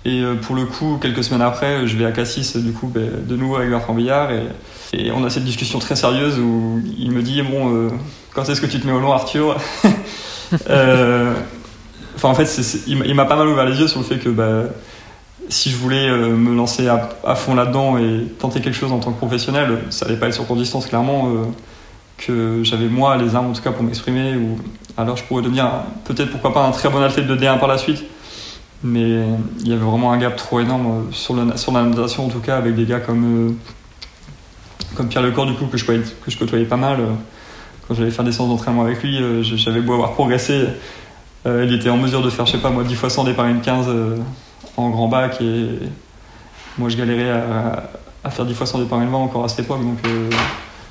[0.08, 3.10] Et euh, pour le coup, quelques semaines après, je vais à Cassis, du coup, ben,
[3.28, 4.30] de nouveau avec Bertrand Billard.
[4.94, 7.90] Et, on a cette discussion très sérieuse où il me dit Bon, euh,
[8.34, 9.58] quand est-ce que tu te mets au long, Arthur
[10.70, 11.34] euh,
[12.16, 12.50] Enfin, en fait,
[12.88, 14.64] il m'a pas mal ouvert les yeux sur le fait que bah,
[15.50, 19.18] si je voulais me lancer à, fond là-dedans et tenter quelque chose en tant que
[19.18, 21.46] professionnel, ça allait pas être sur courte distance, clairement.
[22.18, 24.58] Que j'avais moi les armes en tout cas pour m'exprimer ou
[24.98, 25.70] alors je pourrais devenir
[26.06, 28.04] peut-être pourquoi pas un très bon athlète de D1 par la suite
[28.84, 29.24] mais
[29.62, 32.40] il y avait vraiment un gap trop énorme sur, le, sur la natation, en tout
[32.40, 33.52] cas, avec des gars comme, euh,
[34.96, 37.00] comme Pierre Lecor, du coup, que je, que je côtoyais pas mal.
[37.00, 37.06] Euh,
[37.88, 40.68] quand j'allais faire des séances d'entraînement avec lui, euh, j'avais beau avoir progressé.
[41.46, 43.62] il était en mesure de faire, je sais pas moi, 10 fois 100 des une
[43.62, 43.88] 15
[44.76, 45.80] en grand bac et,
[46.78, 47.32] moi, je galérais
[48.24, 50.00] à, faire 10 fois sans département encore à cette époque, donc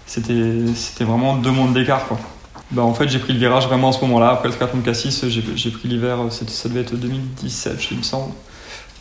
[0.06, 2.06] c'était vraiment deux mondes d'écart.
[2.06, 2.18] Quoi.
[2.70, 4.30] Bah, en fait, j'ai pris le virage vraiment à ce moment-là.
[4.30, 8.32] Après le triathlon de Cassis, j'ai pris l'hiver, ça devait être 2017, je me semble,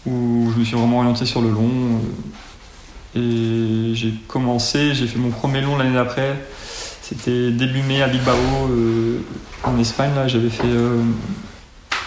[0.06, 1.99] où je me suis vraiment orienté sur le long.
[3.16, 6.36] Et j'ai commencé, j'ai fait mon premier long l'année d'après.
[7.01, 8.34] C'était début mai à Bilbao,
[8.70, 9.20] euh,
[9.64, 10.12] en Espagne.
[10.28, 11.01] J'avais fait, euh,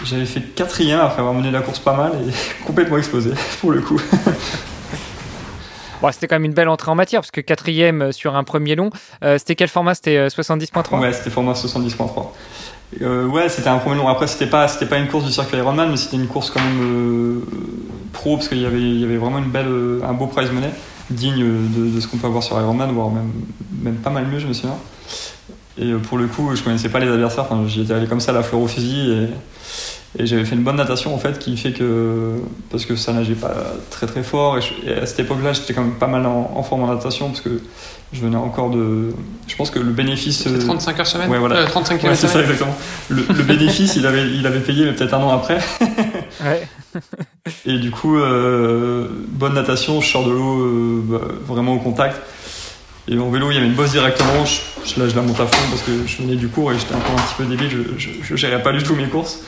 [0.03, 3.81] j'avais fait quatrième après avoir mené la course pas mal et complètement explosé pour le
[3.81, 3.99] coup.
[6.01, 8.75] Bon, c'était quand même une belle entrée en matière parce que quatrième sur un premier
[8.75, 8.89] long.
[9.23, 9.95] Euh, c'était quel format?
[9.95, 13.27] C'était 70.3 Ouais, c'était format 70.3.
[13.27, 14.07] ouais, c'était un premier long.
[14.07, 16.61] Après, c'était pas, c'était pas une course du circuit Ironman, mais c'était une course quand
[16.61, 17.41] même
[18.13, 20.71] pro parce qu'il y avait, il y avait vraiment une belle, un beau prize money
[21.09, 23.31] digne de, ce qu'on peut avoir sur Ironman, voire même,
[23.81, 24.77] même pas mal mieux, je me souviens.
[25.77, 28.31] Et pour le coup, je connaissais pas les adversaires, enfin, j'y étais allé comme ça,
[28.31, 29.29] la fleur au fusil, et
[30.17, 32.33] et j'avais fait une bonne natation en fait qui fait que.
[32.71, 33.53] Parce que ça nageait pas
[33.91, 34.57] très très fort.
[34.57, 37.61] Et, à cette époque-là, j'étais quand même pas mal en, forme en natation parce que
[38.11, 39.13] je venais encore de.
[39.47, 40.47] Je pense que le bénéfice.
[40.65, 41.63] 35 euh, heures semaine Ouais, voilà.
[41.65, 42.75] 35 ouais, c'est ça exactement.
[43.09, 45.59] Le, bénéfice, il avait, il avait payé peut-être un an après.
[46.43, 46.67] ouais.
[47.67, 52.19] et du coup, euh, bonne natation, je sors de l'eau euh, bah, vraiment au contact.
[53.07, 54.45] Et en vélo, il y avait une bosse directement.
[54.45, 56.95] Je, là, je la monte à fond parce que je venais du cours et j'étais
[56.95, 57.69] encore un petit peu débile.
[57.97, 59.39] Je, je, gérais pas du tout mes courses.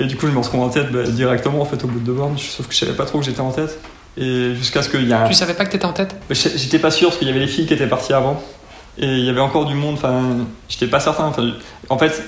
[0.00, 2.04] Et du coup, je me retrouve en tête bah, directement en fait au bout de
[2.04, 2.38] deux bornes.
[2.38, 3.78] Sauf que je savais pas trop que j'étais en tête.
[4.16, 5.26] Et jusqu'à ce qu'il y a.
[5.28, 6.16] Tu savais pas que t'étais en tête?
[6.28, 8.42] Bah, J'étais pas sûr parce qu'il y avait les filles qui étaient parties avant.
[8.98, 9.94] Et il y avait encore du monde.
[9.94, 10.22] Enfin,
[10.68, 11.32] j'étais pas certain.
[11.88, 12.22] En fait,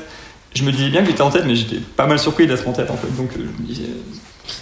[0.55, 2.73] je me disais bien que j'étais en tête, mais j'étais pas mal surpris d'être en
[2.73, 3.15] tête en fait.
[3.17, 3.89] Donc, je me disais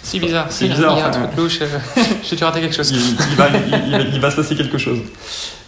[0.03, 0.47] c'est bizarre.
[0.49, 0.93] C'est bizarre.
[0.95, 1.59] Il y a un truc louche.
[1.61, 1.79] Euh,
[2.23, 2.91] j'ai dû rater quelque chose.
[2.91, 3.47] Il, va,
[4.13, 4.99] il, va, se passer quelque chose.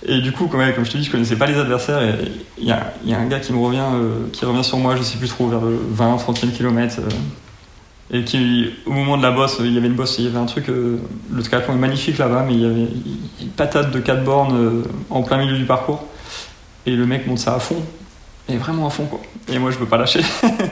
[0.06, 2.02] Et du coup, comme, comme je te dis, je connaissais pas les adversaires.
[2.02, 2.16] Et
[2.58, 4.96] il y a, y a un gars qui me revient, euh, qui revient sur moi,
[4.96, 7.00] je sais plus trop, vers le 20, 30e kilomètre.
[7.00, 7.10] Euh,
[8.12, 10.40] et qui, au moment de la bosse, il y avait une bosse, il y avait
[10.40, 10.68] un truc.
[10.68, 12.88] le triathlon est magnifique là-bas, mais il y avait
[13.42, 16.08] une patate de 4 bornes en plein milieu du parcours.
[16.88, 17.84] Et le mec monte ça à fond
[18.50, 19.20] et vraiment à fond quoi.
[19.52, 20.22] Et moi je veux pas lâcher.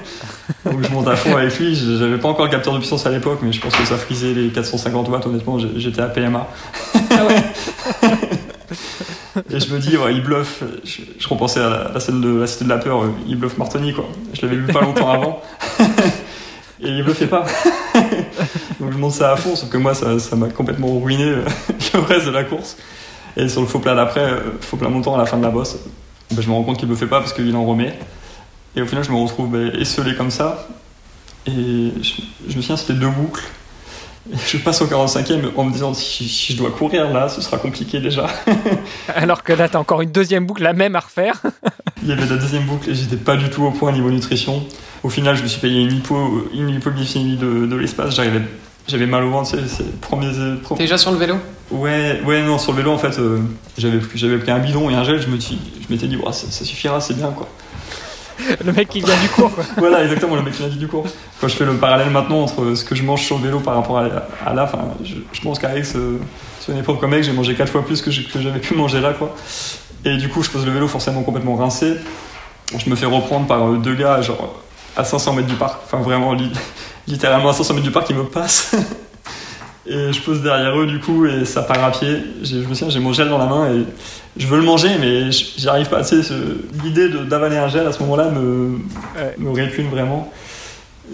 [0.65, 1.75] Donc je monte à fond avec lui.
[1.75, 4.33] J'avais pas encore le capteur de puissance à l'époque, mais je pense que ça frisait
[4.33, 5.25] les 450 watts.
[5.25, 6.47] Honnêtement, j'étais à PMA.
[7.11, 7.43] Ah ouais.
[9.51, 10.63] et je me dis, ouais, il bluffe.
[10.83, 13.03] Je, repensais à la, scène de la Cité de la Peur.
[13.27, 14.05] Il bluffe Martoni quoi.
[14.33, 15.41] Je l'avais vu pas longtemps avant.
[16.81, 17.45] et il bluffait pas.
[18.79, 21.25] Donc je monte ça à fond, sauf que moi ça m'a complètement ruiné
[21.93, 22.77] le reste de la course.
[23.35, 25.49] Et sur le faux plat d'après, euh, faux plat montant à la fin de la
[25.49, 25.77] bosse,
[26.31, 27.97] ben, je me rends compte qu'il ne le fait pas parce qu'il en remet.
[28.75, 30.67] Et au final, je me retrouve ben, esselé comme ça.
[31.47, 31.51] Et
[32.01, 33.43] je, me souviens, c'était deux boucles.
[34.31, 37.57] Et je passe au 45e en me disant si, je dois courir là, ce sera
[37.57, 38.27] compliqué déjà.
[39.15, 41.41] Alors que là, tu as encore une deuxième boucle, la même à refaire.
[42.03, 44.65] Il y avait la deuxième boucle et j'étais pas du tout au point niveau nutrition.
[45.03, 48.15] Au final, je me suis payé une, hypo, une hypoglycémie de, de l'espace.
[48.15, 48.41] J'arrivais
[48.87, 51.35] j'avais mal au ventre, c'est le T'es déjà sur le vélo?
[51.71, 53.39] Ouais, ouais, non, sur le vélo en fait, euh,
[53.77, 55.55] j'avais pris un bidon et un gel, je me je
[55.89, 57.47] m'étais dit, ça, suffira, c'est bien quoi.
[58.65, 59.63] le mec qui vient du cours quoi.
[59.77, 61.05] voilà, exactement, le mec qui vient du cours.
[61.41, 63.75] Quand je fais le parallèle maintenant entre ce que je mange sur le vélo par
[63.75, 66.17] rapport à, là, enfin, je, pense qu'avec ce,
[66.61, 69.13] sur une épreuve comme mec, j'ai mangé 4 fois plus que j'avais pu manger là
[69.13, 69.35] quoi.
[70.05, 71.95] Et du coup, je pose le vélo forcément complètement rincé.
[72.77, 74.61] Je me fais reprendre par euh, deux gars, genre
[74.95, 76.33] à 500 mètres du parc, enfin vraiment
[77.07, 78.75] littéralement à 500 mètres du parc, ils me passent.
[79.85, 82.17] et je pose derrière eux du coup et ça part à pied.
[82.43, 83.85] Je me souviens, j'ai mon gel dans la main et
[84.35, 86.03] je veux le manger mais j'y arrive pas.
[86.03, 86.33] Tu sais,
[86.83, 88.79] l'idée d'avaler un gel à ce moment-là me,
[89.37, 90.31] me répugne vraiment.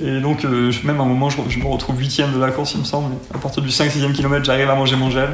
[0.01, 2.79] Et donc, euh, même à un moment, je, me retrouve huitième de la course, il
[2.79, 3.13] me semble.
[3.33, 5.29] À partir du 5-6e kilomètre, j'arrive à manger mon gel.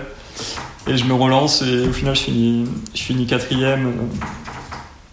[0.88, 3.88] Et je me relance et au final, je finis, je finis quatrième.
[3.88, 4.26] Euh,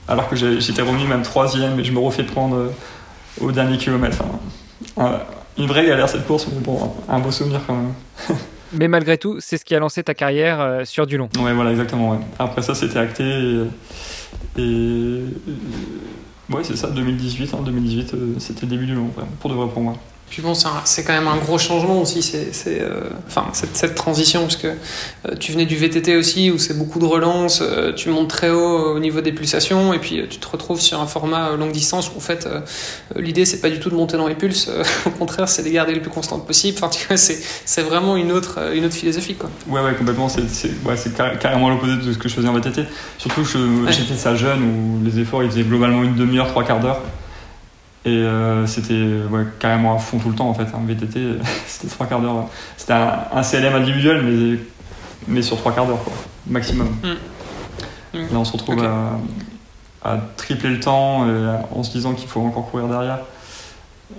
[0.08, 2.68] alors que j'étais revenu même troisième et je me refais prendre euh,
[3.40, 4.18] au dernier kilomètre.
[4.96, 5.20] Hein
[5.58, 7.92] une vraie galère cette course, mais bon, un beau souvenir quand même.
[8.72, 11.28] mais malgré tout, c'est ce qui a lancé ta carrière euh, sur du long.
[11.38, 12.20] Ouais, voilà, exactement.
[12.38, 13.24] Après ça, c'était acté.
[13.24, 15.22] Et, et,
[16.50, 17.54] ouais, c'est ça, 2018.
[17.54, 19.94] Hein, 2018, euh, c'était le début du long, pour de vrai pour moi.
[20.30, 24.42] Puis bon, c'est quand même un gros changement aussi, c'est, euh, enfin, cette, cette, transition,
[24.42, 28.10] parce que euh, tu venais du VTT aussi, où c'est beaucoup de relance, euh, tu
[28.10, 31.52] montes très haut au niveau des pulsations, et puis tu te retrouves sur un format
[31.52, 32.48] longue distance où en fait,
[33.14, 34.68] l'idée c'est pas du tout de monter dans les pulses,
[35.06, 36.76] au contraire, c'est de les garder le plus constantes possible.
[36.82, 36.90] Enfin,
[37.64, 39.48] c'est vraiment une autre, une autre philosophie, quoi.
[39.68, 40.28] Ouais, ouais, complètement.
[40.28, 40.96] C'est ouais,
[41.40, 42.82] carrément l'opposé de ce que je faisais en VTT.
[43.18, 46.80] Surtout que j'étais ça jeune, où les efforts ils faisaient globalement une demi-heure, trois quarts
[46.80, 47.00] d'heure.
[48.06, 49.04] Et euh, c'était
[49.58, 50.68] carrément à fond tout le temps en fait.
[50.74, 52.48] Un VTT, c'était trois quarts d'heure.
[52.76, 54.58] C'était un, CLM individuel, mais,
[55.26, 56.12] mais sur trois quarts d'heure, quoi,
[56.46, 56.86] maximum.
[57.02, 58.18] Mm.
[58.18, 58.22] Mm.
[58.32, 59.18] Là, on se retrouve à,
[60.36, 61.26] tripler le temps
[61.74, 63.18] en se disant qu'il faut encore courir derrière.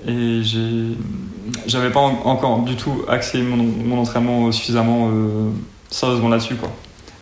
[0.06, 0.42] Et
[1.66, 5.10] j'avais pas encore du tout axé mon, mon entraînement suffisamment
[5.90, 6.56] sérieusement là-dessus.
[6.56, 6.70] quoi.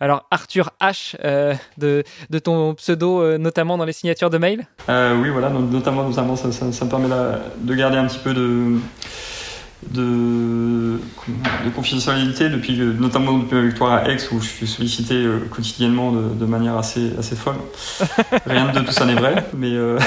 [0.02, 1.16] Alors Arthur H
[1.78, 4.68] de, de, ton pseudo notamment dans les signatures de mail?
[4.90, 7.08] Oui voilà notamment, notamment ça, ça, me permet
[7.58, 8.78] de garder un petit peu de,
[9.92, 11.00] de,
[11.66, 16.12] de confidentialité, depuis, notamment depuis ma victoire à Aix où je suis sollicité euh, quotidiennement
[16.12, 17.56] de, manière assez, assez folle.
[18.46, 20.00] Rien de tout ça n'est vrai, mais, euh,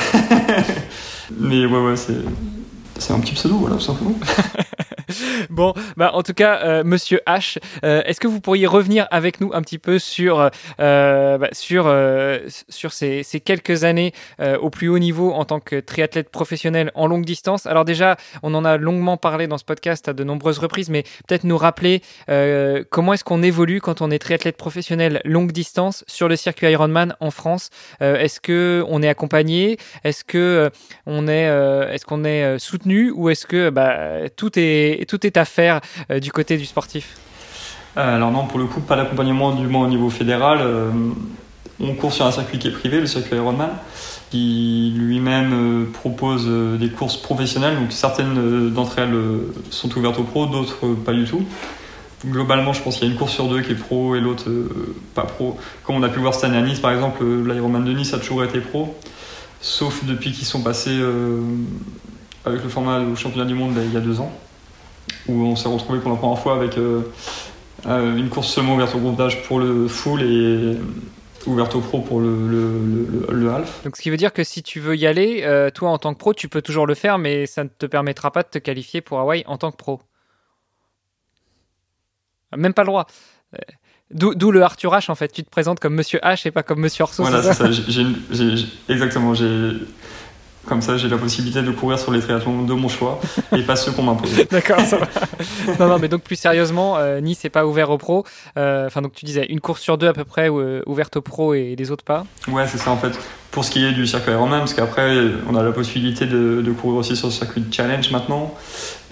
[1.39, 2.17] mais ouais, ouais, c'est,
[2.99, 4.15] c'est un petit pseudo, voilà, tout simplement.
[5.51, 9.41] bon, bah en tout cas, euh, Monsieur H, euh, est-ce que vous pourriez revenir avec
[9.41, 11.93] nous un petit peu sur euh, bah, sur
[12.69, 14.13] sur ces, ces, quelques années
[14.61, 17.67] au plus haut niveau en tant que triathlète professionnel en longue distance?
[17.67, 21.05] Alors déjà, on en a longuement parlé dans ce podcast à de nombreuses reprises, mais
[21.27, 22.03] peut-être nous rappeler
[22.91, 27.15] comment est-ce qu'on évolue quand on est triathlète professionnel longue distance sur le circuit Ironman
[27.21, 27.71] en France?
[28.01, 29.79] Est-ce que on est accompagné?
[30.05, 30.71] Est-ce que
[31.07, 31.45] on est
[31.93, 35.81] est-ce qu'on est soutenu ou est-ce que bah, tout est à faire
[36.11, 37.17] euh, du côté du sportif?
[37.97, 40.59] Euh, Alors non, pour le coup, pas d'accompagnement du moins au niveau fédéral.
[40.63, 40.91] Euh,
[41.81, 43.71] on court sur un circuit qui est privé, le circuit Ironman,
[44.31, 47.77] qui lui-même propose des courses professionnelles.
[47.77, 49.15] Donc certaines d'entre elles
[49.71, 51.45] sont ouvertes aux pros, d'autres pas du tout.
[52.27, 54.51] Globalement, je pense qu'il y a une course sur deux qui est pro et l'autre
[55.15, 55.57] pas pro.
[55.85, 58.19] Comme on a pu voir cette année à Nice, par exemple, l'Ironman de Nice a
[58.19, 58.99] toujours été pro,
[59.61, 60.99] sauf depuis qu'ils sont passés
[62.45, 64.33] avec le format au championnat du monde il y a deux ans
[65.29, 67.03] où on s'est retrouvé pour la première fois avec euh,
[67.87, 70.77] euh, une course seulement ouverte au groupe pour le full et
[71.47, 73.85] ouverte au pro pour le, le, le, half.
[73.85, 76.13] Donc ce qui veut dire que si tu veux y aller, euh, toi en tant
[76.13, 78.59] que pro, tu peux toujours le faire, mais ça ne te permettra pas de te
[78.59, 80.01] qualifier pour Hawaï en tant que pro.
[82.57, 83.07] Même pas le droit.
[84.11, 85.29] D'où le Arthur H en fait.
[85.29, 87.23] Tu te présentes comme Monsieur H et pas comme Monsieur Orso.
[87.23, 87.69] Voilà, c'est ça.
[88.89, 89.35] exactement.
[90.69, 93.19] Comme ça, j'ai la possibilité de courir sur les triathlons de mon choix
[93.57, 94.31] et pas ceux qu'on m'impose.
[94.51, 95.07] D'accord, ça va.
[95.81, 98.25] non, non, mais donc plus sérieusement, euh, Nice n'est pas ouvert aux pros.
[98.59, 101.23] Euh, enfin, donc tu disais une course sur deux à peu près euh, ouverte aux
[101.23, 102.27] pros et les autres pas.
[102.49, 103.19] Ouais, c'est ça en fait.
[103.51, 105.17] Pour ce qui est du circuit Ironman, parce qu'après,
[105.49, 108.55] on a la possibilité de, courir aussi sur le circuit de challenge maintenant.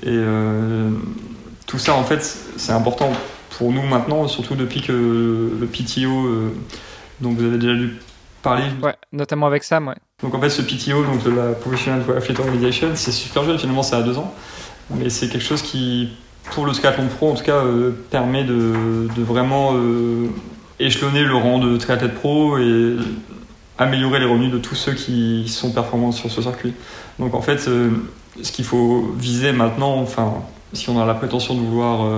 [0.04, 0.20] Et
[1.66, 2.22] tout ça, en fait,
[2.56, 3.10] c'est important
[3.56, 6.52] pour nous maintenant, surtout depuis que le PTO,
[7.22, 7.96] dont vous avez déjà dû
[8.42, 8.64] parler.
[8.82, 9.94] Ouais, notamment avec Sam, ouais.
[10.22, 13.82] Donc en fait, ce PTO, donc de la Professional Athlete Organization, c'est super jeune, finalement,
[13.82, 14.32] c'est à deux ans.
[14.88, 16.08] Mais c'est quelque chose qui,
[16.52, 20.28] pour le triathlon pro, en tout cas, euh, permet de, de vraiment euh,
[20.80, 22.96] échelonner le rang de triathlète pro et
[23.76, 26.72] améliorer les revenus de tous ceux qui sont performants sur ce circuit.
[27.18, 27.90] Donc en fait, euh,
[28.42, 30.32] ce qu'il faut viser maintenant, enfin,
[30.72, 32.10] si on a la prétention de vouloir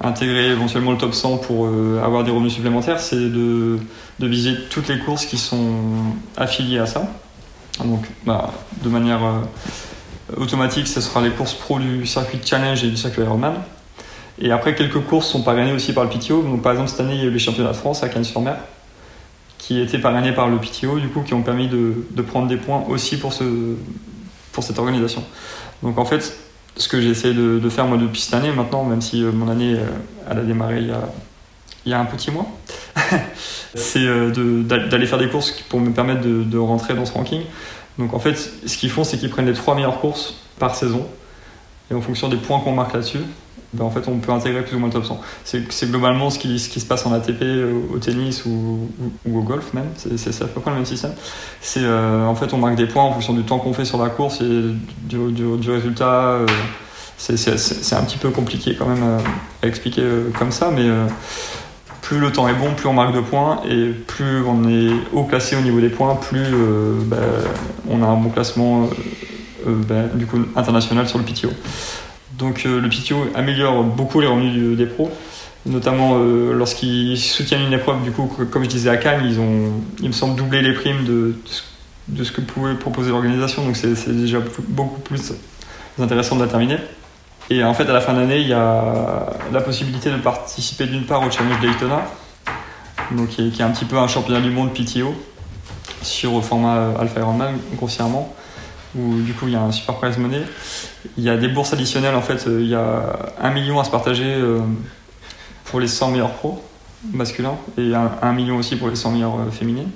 [0.00, 3.78] intégrer éventuellement le top 100 pour euh, avoir des revenus supplémentaires, c'est de,
[4.20, 5.72] viser toutes les courses qui sont
[6.36, 7.08] affiliées à ça.
[7.84, 9.40] Donc, bah, de manière euh,
[10.36, 13.54] automatique, ce sera les courses pro du circuit Challenge et du circuit Ironman.
[14.40, 16.42] Et après, quelques courses sont parrainées aussi par le PTO.
[16.42, 18.56] Donc, par exemple, cette année, il y a eu les championnats de France à Cannes-sur-Mer,
[19.58, 22.84] qui étaient parrainés par le PTO, du coup, qui ont permis de, prendre des points
[22.88, 23.32] aussi pour,
[24.52, 25.24] pour cette organisation.
[25.82, 26.38] Donc, en fait,
[26.78, 29.48] ce que j'ai essayé de, faire moi depuis cette année maintenant, même si euh, mon
[29.48, 32.46] année euh, a démarré il y a, un petit mois,
[33.74, 37.42] c'est euh, d'aller faire des courses pour me permettre de, rentrer dans ce ranking.
[37.98, 41.06] Donc en fait, ce qu'ils font, c'est qu'ils prennent les trois meilleures courses par saison
[41.90, 43.20] et en fonction des points qu'on marque là-dessus,
[43.74, 45.20] ben en fait, on peut intégrer plus ou moins le top 100.
[45.44, 47.42] C'est globalement ce qui, se passe en ATP,
[47.92, 48.88] au, tennis ou,
[49.30, 49.88] au golf même.
[49.96, 51.12] C'est à peu près le même système.
[51.60, 54.08] C'est en fait, on marque des points en fonction du temps qu'on fait sur la
[54.08, 56.04] course et du, résultat.
[56.14, 56.46] Euh,
[57.18, 59.02] c'est un petit peu compliqué quand même
[59.62, 61.06] à, expliquer euh, comme ça, mais euh,
[62.00, 65.24] plus le temps est bon, plus on marque de points et plus on est haut
[65.24, 66.46] classé au niveau des points, plus
[67.04, 67.18] ben,
[67.90, 68.88] on a un bon classement
[69.66, 70.08] ben,
[70.56, 71.50] international sur le PTO.
[72.38, 75.10] Donc euh, le PTO améliore beaucoup les revenus des pros,
[75.66, 78.02] notamment euh, lorsqu'ils soutiennent une épreuve.
[78.04, 81.04] Du coup, comme je disais à Cannes, ils ont, il me semble, doublé les primes
[81.04, 81.34] de,
[82.08, 83.64] de ce que pouvait proposer l'organisation.
[83.64, 85.32] Donc c'est déjà beaucoup plus
[86.00, 86.78] intéressant de la terminer.
[87.50, 91.04] Et en fait, à la fin d'année, il y a la possibilité de participer d'une
[91.04, 92.02] part au Challenge Daytona,
[93.10, 95.14] donc qui est, un petit peu un championnat du monde PTO
[96.02, 98.32] sur format Alpha Ironman grossièrement
[98.96, 100.42] où du coup il y a un super prize money.
[101.16, 103.84] Il y a des bourses additionnelles en fait, euh, il y a un million à
[103.84, 104.60] se partager euh,
[105.64, 106.62] pour les 100 meilleurs pros
[107.12, 109.90] masculins et un, million aussi pour les 100 meilleurs euh, féminines.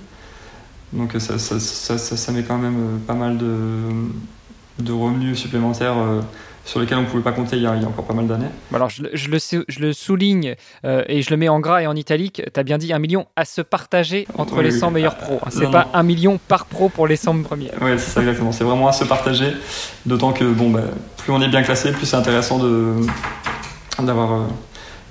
[0.92, 3.48] Donc ça, ça, ça, ça, met quand même pas mal de,
[4.78, 5.96] de revenus supplémentaires
[6.64, 8.46] sur lesquels on ne pouvait pas compter il y, a, encore pas mal d'années.
[8.72, 10.54] Alors je, le, je le, souligne
[10.84, 12.98] euh, et je le mets en gras et en italique, tu as bien dit un
[12.98, 15.38] million à se partager entre les 100 meilleurs pros.
[15.42, 15.50] Hein.
[15.50, 17.70] C'est pas un million par pro pour les 100 premiers.
[17.80, 19.52] Oui, c'est ça exactement, c'est vraiment à se partager,
[20.06, 20.82] d'autant que bon, bah,
[21.18, 22.60] plus on est bien classé, plus c'est intéressant
[23.98, 24.32] d'avoir...
[24.32, 24.46] Euh,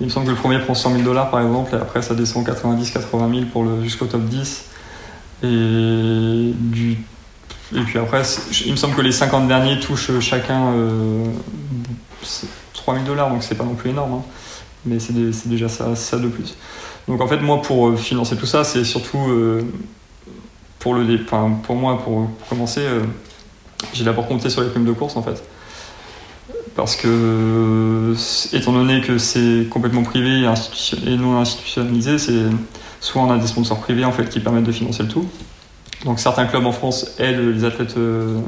[0.00, 2.14] il me semble que le premier prend 100 000 dollars par exemple, et après ça
[2.14, 4.64] descend 90-80 000 pour le, jusqu'au top 10.
[5.44, 6.98] Et, du,
[7.74, 8.22] et puis après,
[8.64, 11.24] il me semble que les 50 derniers touchent chacun euh,
[12.74, 14.22] 3 000 dollars, donc c'est pas non plus énorme, hein.
[14.84, 15.12] mais c'est,
[15.46, 16.56] déjà ça, de plus.
[17.08, 19.62] Donc en fait, moi pour euh, financer tout ça, c'est surtout euh,
[20.78, 23.00] pour, le, enfin, pour moi, pour commencer, euh,
[23.92, 25.42] j'ai d'abord compté sur les primes de course en fait
[26.74, 28.14] parce que
[28.54, 30.46] étant donné que c'est complètement privé
[31.06, 32.16] et, non institutionnalisé,
[32.98, 35.28] soit on a des sponsors privés en fait qui permettent de financer le tout.
[36.04, 38.38] Donc certains clubs en France aident les athlètes euh,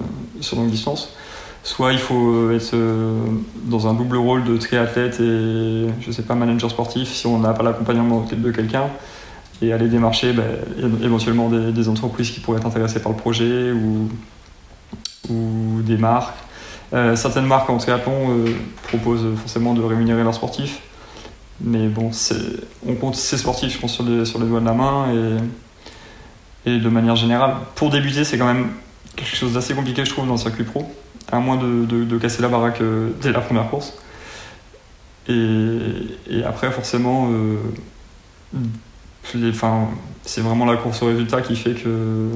[0.40, 1.14] sur longue distance.
[1.62, 3.18] Soit il faut être euh,
[3.64, 7.52] dans un double rôle de triathlète et je sais pas manager sportif si on n'a
[7.54, 8.84] pas l'accompagnement de quelqu'un
[9.62, 10.44] et aller démarcher ben,
[11.02, 14.08] éventuellement des, entreprises qui pourraient être intéressées par le projet ou,
[15.30, 16.34] ou des marques
[16.94, 20.80] euh, certaines marques en triathlon euh, proposent forcément de rémunérer leurs sportifs.
[21.60, 22.10] Mais bon,
[22.86, 25.06] on compte ces sportifs, je pense, sur les, sur les doigts de la main.
[25.12, 25.36] Et,
[26.66, 28.68] et de manière générale, pour débuter, c'est quand même
[29.16, 30.90] quelque chose d'assez compliqué, je trouve, dans le circuit pro.
[31.32, 33.94] À moins de, de, casser la baraque euh, dès la première course.
[35.28, 35.48] Et,
[36.30, 37.30] et après, forcément,
[40.22, 42.28] c'est vraiment la course au résultat qui fait que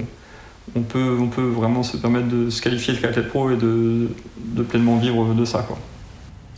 [0.77, 4.09] on peut, on peut vraiment se permettre de se qualifier de athlète pro et de,
[4.39, 5.65] de, pleinement vivre de ça.
[5.67, 5.79] Quoi.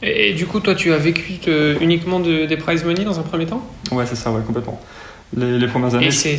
[0.02, 1.38] Et, du coup, toi, tu as vécu
[1.80, 3.64] uniquement des prize money dans un premier temps?
[3.92, 4.80] Ouais, c'est ça, ouais, complètement.
[5.36, 6.08] Les, premières années.
[6.08, 6.38] Et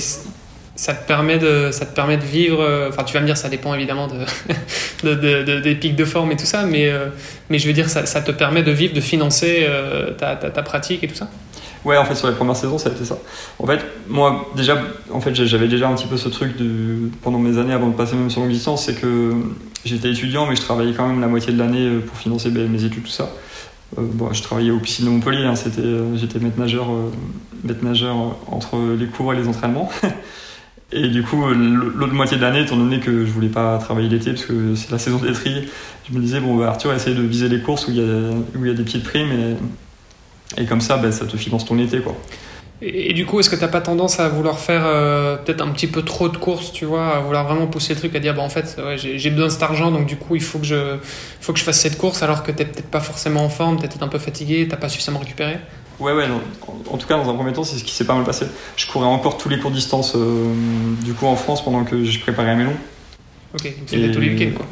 [0.75, 3.37] ça te permet de ça te permet de vivre euh, enfin tu vas me dire
[3.37, 4.07] ça dépend évidemment
[5.03, 7.07] de, de, des pics de forme et tout ça mais euh,
[7.49, 10.61] mais je veux dire ça, ça te permet de vivre de financer euh, ta, ta,
[10.63, 11.29] pratique et tout ça
[11.83, 13.17] Ouais, en fait, sur les premières saisons, ça a été ça.
[13.57, 14.77] En fait, moi, déjà,
[15.11, 17.95] en fait, j'avais déjà un petit peu ce truc de, pendant mes années avant de
[17.95, 19.33] passer même sur longue distance, c'est que
[19.83, 23.01] j'étais étudiant, mais je travaillais quand même la moitié de l'année pour financer mes études,
[23.01, 23.31] tout ça.
[23.97, 26.85] Bon, je travaillais au piscine de Montpellier, hein, j'étais maître nageur,
[27.63, 28.15] maître nageur
[28.45, 29.89] entre les cours et les entraînements.
[30.91, 34.31] et du coup, l'autre moitié de l'année, étant donné que je voulais pas travailler l'été
[34.31, 35.67] parce que c'est la saison des tri,
[36.09, 38.67] je me disais, bon, bah, Arthur, essaye de viser les courses où il y a,
[38.67, 39.57] y a des petites primes
[40.57, 41.99] et comme ça, ben, ça te finance ton été.
[41.99, 42.15] Quoi.
[42.81, 45.69] Et, du coup, est-ce que tu n'as pas tendance à vouloir faire euh, peut-être un
[45.69, 48.33] petit peu trop de courses, tu vois, à vouloir vraiment pousser le truc, à dire,
[48.33, 50.97] bah, en fait, j'ai besoin de cet argent, donc du coup, il faut que je,
[51.39, 53.77] faut que je fasse cette course alors que tu n'es peut-être pas forcément en forme,
[53.77, 55.57] tu es peut-être un peu fatigué, tu n'as pas suffisamment récupéré?
[56.01, 56.25] Ouais, ouais,
[56.89, 58.47] en, tout cas, dans un premier temps, c'est ce qui s'est pas mal passé.
[58.75, 60.51] Je courais encore tous les cours de distance euh,
[61.03, 62.77] du coup en France pendant que je préparais mes longs.
[63.53, 64.65] Ok, donc c'était tous les week-ends quoi.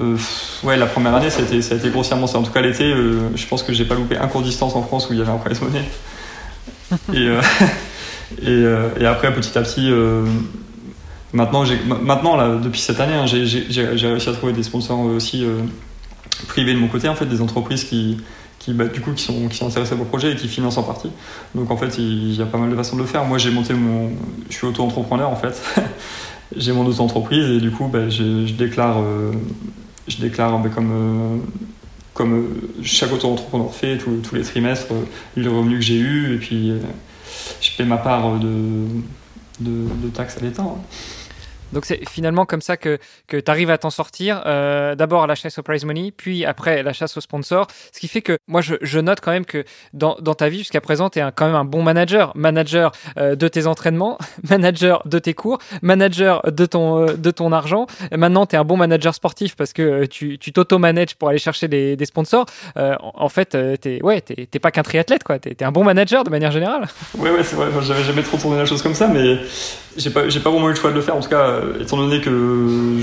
[0.00, 0.16] Euh,
[0.64, 2.38] ouais, la première année, ça a été, ça a été grossièrement ça.
[2.38, 4.74] En tout cas, l'été, euh, je pense que j'ai pas loupé un cours de distance
[4.74, 5.84] en France où il y avait un prize money.
[7.12, 7.28] et,
[8.48, 9.90] euh, et, après, petit à petit,
[11.32, 11.64] maintenant,
[12.02, 15.46] maintenant là, depuis cette année, hein, j'ai réussi à trouver des sponsors aussi
[16.48, 18.18] privés de mon côté, en fait, des entreprises qui,
[18.66, 20.82] qui, bah, du coup, qui sont, qui sont intéressées au projet et qui financent en
[20.82, 21.10] partie.
[21.54, 23.24] Donc, en fait, il y a pas mal de façons de le faire.
[23.24, 24.10] Moi, j'ai monté mon.
[24.50, 25.62] Je suis auto-entrepreneur, en fait.
[26.56, 28.98] j'ai mon auto-entreprise et du coup, bah, je, déclare
[30.08, 31.36] je déclare ben, comme, euh,
[32.14, 35.04] comme euh, chaque auto-entrepreneur fait tous les trimestres euh,
[35.36, 36.72] le revenu que j'ai eu et puis
[37.60, 40.62] je paie ma part de taxes à l'État.
[40.62, 40.76] Hein.
[41.72, 44.42] Donc c'est finalement comme ça que, que tu arrives à t'en sortir.
[44.46, 47.66] Euh, D'abord à la chasse au prize money, puis après la chasse au sponsor.
[47.92, 50.58] Ce qui fait que moi je, je note quand même que dans, dans ta vie
[50.58, 52.32] jusqu'à présent, tu es quand même un bon manager.
[52.34, 54.18] Manager euh, de tes entraînements,
[54.50, 57.86] manager de tes cours, manager de ton, euh, de ton argent.
[58.16, 61.68] Maintenant, tu es un bon manager sportif parce que euh, tu t'auto-manages pour aller chercher
[61.68, 62.46] des, des sponsors.
[62.76, 65.38] en fait, tu ouais, t'es pas qu'un triathlète, quoi.
[65.38, 66.86] Tu es, un bon manager de manière générale.
[67.18, 67.68] Ouais, ouais, c'est vrai.
[67.82, 69.38] J'avais jamais trop tourné la chose comme ça, mais
[69.96, 71.16] j'ai pas, pas vraiment eu le choix de le faire.
[71.16, 72.98] En tout cas, euh, étant donné que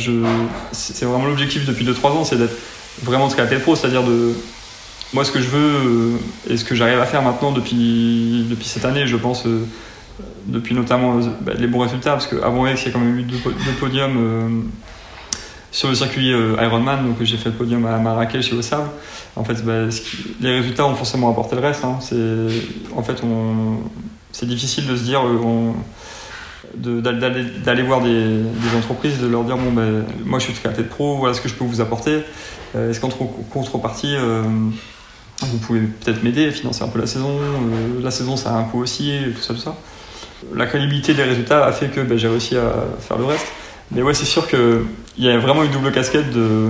[0.71, 2.55] c'est vraiment l'objectif depuis 2-3 ans, c'est d'être
[3.03, 4.33] vraiment triathlète pro, c'est-à-dire de.
[5.13, 6.17] Moi, ce que je veux euh,
[6.49, 9.63] et ce que j'arrive à faire maintenant depuis, cette année, je pense, euh,
[10.47, 13.23] depuis notamment bah, les bons résultats, parce qu'avant X, il y a quand même eu
[13.23, 13.37] deux,
[13.79, 14.63] podiums
[15.71, 18.89] sur le circuit Ironman, donc j'ai fait le podium à Marrakech et au Sable.
[19.35, 19.87] En fait, bah,
[20.41, 21.83] les résultats ont forcément apporté le reste.
[21.83, 21.97] Hein.
[22.01, 22.15] C'est,
[22.95, 23.21] en fait,
[24.31, 25.21] c'est difficile de se dire.
[26.75, 28.41] D'aller voir des,
[28.77, 31.53] entreprises, de leur dire bon ben moi je suis tête pro, voilà ce que je
[31.53, 32.19] peux vous apporter.
[32.75, 34.43] Euh, est-ce qu'en contrepartie euh,
[35.41, 37.37] vous pouvez peut-être m'aider, financer un peu la saison.
[37.39, 39.75] Euh, la saison ça a un coût aussi, tout ça, tout ça.
[40.53, 43.47] La crédibilité des résultats a fait que ben, j'ai réussi à faire le reste.
[43.91, 44.85] Mais ouais c'est sûr qu'il
[45.17, 46.69] y a vraiment une double casquette de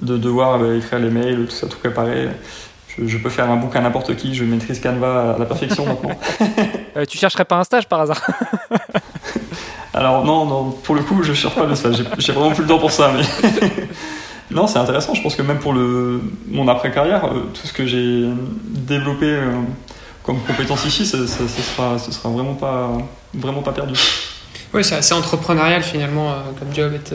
[0.00, 2.28] de devoir bah, écrire les mails, tout ça, tout préparer.
[2.98, 6.18] Je, peux faire un bouquin à n'importe qui, je maîtrise Canva à la perfection maintenant.
[6.96, 8.26] euh, tu chercherais pas un stage par hasard?
[9.96, 12.04] Alors non, non, pour le coup, je cherche pas de stage.
[12.18, 13.24] J'ai vraiment plus le temps pour ça, mais
[14.50, 15.14] non, c'est intéressant.
[15.14, 18.26] Je pense que même pour le mon après carrière, euh, tout ce que j'ai
[18.68, 19.52] développé euh,
[20.22, 22.92] comme compétence ici, ça, ça, sera, ce sera vraiment pas
[23.32, 23.94] vraiment pas perdu.
[24.74, 27.14] Oui, c'est assez entrepreneurial finalement euh, comme job, être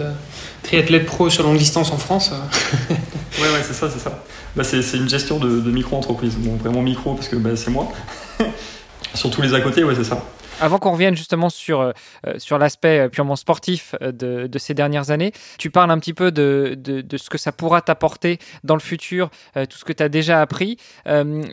[0.64, 2.32] triathlète pro sur longue distance en France.
[2.90, 2.96] ouais,
[3.38, 4.24] ouais, c'est ça, c'est ça.
[4.56, 6.36] Bah, c'est une gestion de, micro-entreprise.
[6.40, 7.92] Bon, vraiment micro parce que bah, c'est moi.
[9.14, 10.24] sur tous les à côté, ouais, c'est ça.
[10.60, 11.92] Avant qu'on revienne justement sur, euh,
[12.38, 16.14] sur l'aspect euh, purement sportif euh, de, de, ces dernières années, tu parles un petit
[16.14, 19.94] peu de, de, de ce que ça pourra t'apporter dans le futur, tout ce que
[19.94, 20.78] tu as déjà appris.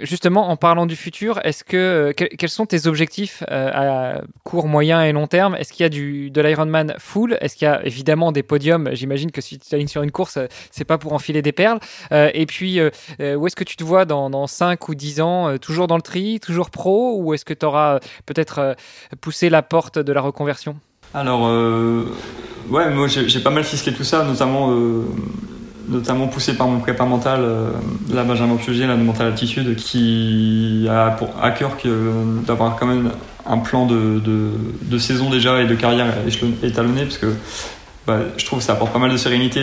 [0.03, 5.12] justement, en parlant du futur, est-ce que quels sont tes objectifs à court, moyen et
[5.12, 5.55] long terme?
[5.57, 7.39] Est-ce qu'il y a du, de l'Ironman full?
[7.41, 8.91] Est-ce qu'il y a évidemment des podiums?
[8.93, 10.39] J'imagine que si tu alignes sur une course,
[10.70, 11.81] c'est pas pour enfiler des perles.
[12.12, 15.87] et puis, où est-ce que tu te vois dans, dans 5 ou 10 ans Toujours
[15.87, 17.16] dans le tri, toujours pro?
[17.19, 18.77] Ou est-ce que tu auras peut-être
[19.20, 20.77] pousser la porte de la reconversion
[21.15, 22.05] Alors, euh,
[22.70, 25.05] ouais, moi j'ai pas mal fisqué tout ça, notamment, euh,
[25.89, 27.70] notamment poussé par mon prépa mental, euh,
[28.12, 31.77] la Benjamin Puget, la de Mental Altitude, qui a pour, à cœur
[32.47, 33.11] d'avoir quand même
[33.47, 36.07] un plan de, de, saison déjà et de carrière
[36.62, 37.35] étalonné, parce que
[38.07, 39.62] bah, je trouve que ça apporte pas mal de sérénité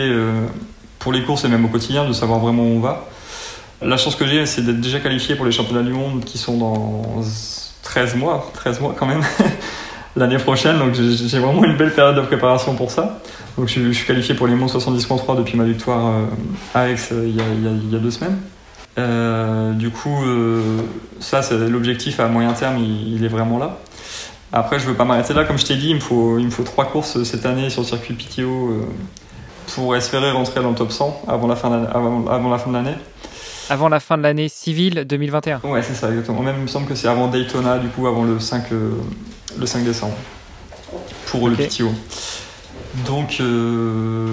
[0.97, 3.07] pour les courses et même au quotidien, de savoir vraiment où on va.
[3.81, 6.57] La chance que j'ai, c'est d'être déjà qualifié pour les championnats du monde qui sont
[6.57, 7.21] dans
[7.85, 9.21] 13 mois, 13 mois quand même,
[10.17, 10.77] l'année prochaine.
[10.77, 13.19] Donc j'ai vraiment une belle période de préparation pour ça.
[13.57, 16.25] Donc je, suis qualifié pour les monts 70.3 depuis ma victoire euh,
[16.73, 17.35] à Aix euh, il,
[17.93, 18.37] y a, deux semaines.
[18.97, 20.17] Euh, du coup,
[21.19, 23.77] ça, l'objectif à moyen terme, il, est vraiment là.
[24.51, 25.45] Après, je veux pas m'arrêter là.
[25.45, 27.81] Comme je t'ai dit, il me, faut, il me faut trois courses cette année sur
[27.81, 28.85] le circuit PTO
[29.73, 32.95] pour espérer rentrer dans le top 100 avant la fin de l'année
[33.69, 35.61] avant la fin de l'année civile 2021.
[35.63, 36.41] Ouais, c'est ça, exactement.
[36.41, 38.91] Même, il me semble que c'est avant Daytona, du coup, avant le 5, euh,
[39.57, 40.15] le 5 décembre,
[41.27, 41.91] pour le PTO.
[43.05, 44.31] Donc, euh,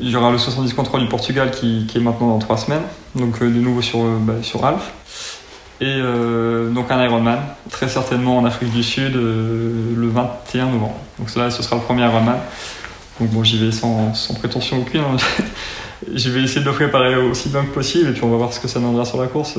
[0.00, 2.82] il y aura le 70 contrôle du Portugal qui, qui, est maintenant dans 3 semaines,
[3.14, 4.92] donc euh, de nouveau sur, bah, sur Alf.
[5.80, 5.96] Et
[6.74, 7.38] donc un Ironman,
[7.70, 10.96] très certainement en Afrique du Sud, le 21 novembre.
[11.20, 12.36] Donc là, ce sera le premier Ironman.
[13.20, 15.02] Donc bon, j'y vais sans, sans prétention aucune.
[15.02, 15.16] Hein.
[16.14, 18.52] je vais essayer de le préparer aussi bien que possible et puis on va voir
[18.52, 19.58] ce que ça donnera sur la course.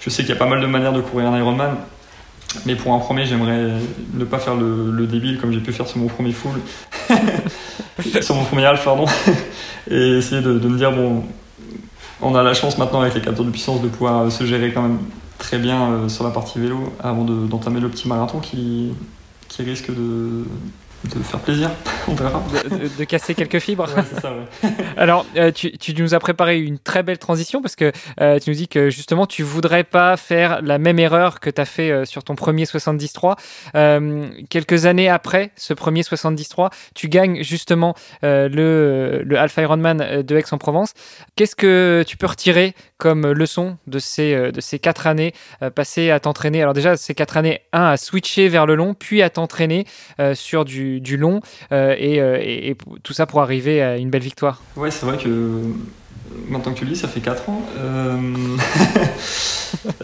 [0.00, 1.76] Je sais qu'il y a pas mal de manières de courir un Ironman,
[2.66, 3.70] mais pour un premier, j'aimerais
[4.14, 6.60] ne pas faire le, débile comme j'ai pu faire sur mon premier full,
[8.20, 9.06] sur mon premier half, pardon,
[9.90, 11.24] et essayer de, me dire bon,
[12.20, 14.82] on a la chance maintenant avec les capteurs de puissance de pouvoir se gérer quand
[14.82, 14.98] même
[15.38, 18.92] très bien euh, sur la partie vélo avant d'entamer le petit marathon qui
[19.58, 20.44] risque de,
[21.04, 21.70] de faire plaisir,
[22.08, 22.42] on verra.
[22.98, 23.88] De, casser quelques fibres.
[23.88, 24.70] c'est ça, ouais.
[24.96, 28.50] Alors, euh, tu, tu, nous as préparé une très belle transition parce que euh, tu
[28.50, 31.90] nous dis que justement, tu voudrais pas faire la même erreur que tu as fait
[31.90, 33.34] euh, sur ton premier 73.
[34.48, 40.92] quelques années après ce premier 73, tu gagnes justement le, le Alpha Ironman de Aix-en-Provence.
[41.36, 45.34] Qu'est-ce que tu peux retirer comme leçon de ces, de ces quatre années
[45.74, 49.22] passées à t'entraîner Alors déjà, ces quatre années, un, à switcher vers le long, puis
[49.22, 49.86] à t'entraîner
[50.34, 51.40] sur du du, long
[51.72, 54.62] euh, euh, et, tout ça pour arriver à une belle victoire.
[54.76, 55.60] Ouais, c'est vrai que
[56.48, 57.62] maintenant que tu le dis, ça fait 4 ans.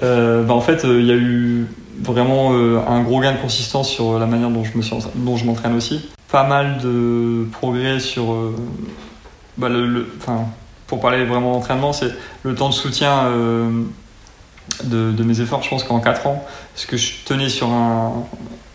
[0.03, 1.67] Euh, bah, en fait, il y a eu
[2.01, 6.09] vraiment un gros gain de consistance sur la manière dont je me m'entraîne aussi.
[6.33, 8.35] Pas mal de progrès sur
[9.59, 10.09] bah, le,
[10.89, 12.11] pour parler vraiment d'entraînement, c'est
[12.43, 13.31] le temps de soutien
[14.85, 15.63] de, de, mes efforts.
[15.63, 16.45] Je pense qu'en 4 ans,
[16.75, 18.25] ce que je tenais sur un,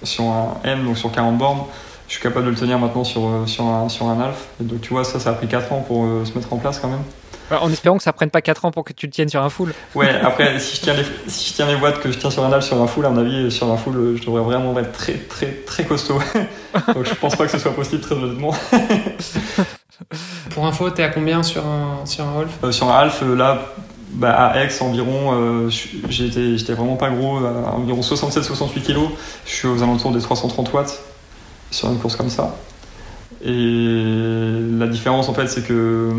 [0.03, 1.63] sur un M, donc sur 40 bornes,
[2.07, 4.47] je suis capable de le tenir maintenant sur, euh, sur, un, sur un Alf.
[4.61, 6.57] Et donc tu vois, ça, ça a pris 4 ans pour euh, se mettre en
[6.57, 7.03] place quand même.
[7.51, 9.49] En espérant que ça prenne pas 4 ans pour que tu le tiennes sur un
[9.49, 9.73] full.
[9.95, 12.43] Ouais, après, si je tiens les, si je tiens les watts que je tiens sur
[12.43, 14.77] un Alf sur un full, à mon avis, sur un full, euh, je devrais vraiment
[14.79, 16.19] être très, très, très costaud.
[16.93, 18.53] donc je pense pas que ce soit possible, très honnêtement.
[20.51, 23.73] pour info, t'es à combien sur un, sur un Alf Sur un Alf, là,
[24.11, 28.99] bah, à Aix environ, j'étais vraiment pas gros, à environ 67-68 kg.
[29.45, 31.03] Je suis aux alentours des 330 watts
[31.71, 32.55] sur une course comme ça.
[33.43, 36.11] Et la différence en fait c'est que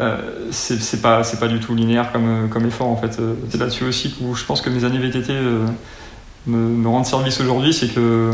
[0.00, 3.18] euh, c'est pas, pas du tout linéaire comme, comme effort en fait.
[3.48, 5.66] C'est là-dessus aussi où je pense que mes années VTT euh,
[6.46, 8.32] me, me, rendent service aujourd'hui, c'est que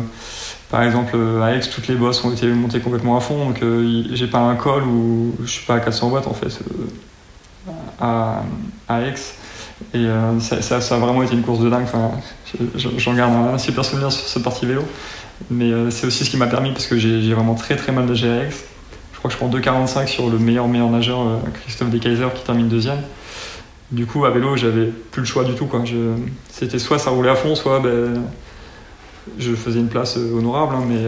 [0.71, 4.05] par exemple à Aix toutes les bosses ont été montées complètement à fond, donc euh,
[4.13, 6.59] j'ai pas un col où je suis pas à 400 watts en fait
[8.01, 8.43] à,
[8.89, 9.15] à Aix.
[9.95, 10.07] Et
[10.41, 11.85] ça, ça, a vraiment été une course de dingue.
[11.85, 12.11] Enfin,
[12.77, 14.83] J'en garde un super souvenir sur cette partie vélo.
[15.51, 18.07] Mais euh, c'est aussi ce qui m'a permis, parce que j'ai vraiment très très mal
[18.07, 18.65] de GRX.
[19.13, 21.21] je crois que je prends 2,45 sur le meilleur meilleur nageur,
[21.63, 23.01] Christophe Dekaiser, qui termine deuxième.
[23.91, 25.69] Du coup, à vélo, j'avais plus le choix du tout.
[26.51, 28.23] C'était soit ça roulait à fond, soit ben,
[29.39, 31.05] je faisais une place honorable, hein, mais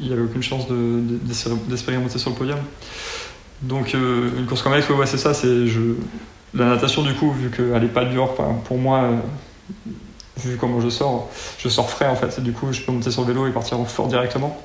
[0.00, 2.58] il n'y avait aucune chance d'espérer monter sur le podium.
[3.62, 5.34] Donc, une course comme Alex, ouais, c'est ça.
[5.34, 5.66] C'est
[6.54, 8.34] la natation, du coup, vu qu'elle n'est pas dure,
[8.64, 9.16] pour moi, euh,
[10.38, 11.28] vu comment je sors,
[11.58, 12.40] je sors frais en fait.
[12.40, 14.60] du coup, je peux monter sur le vélo et partir en fort directement.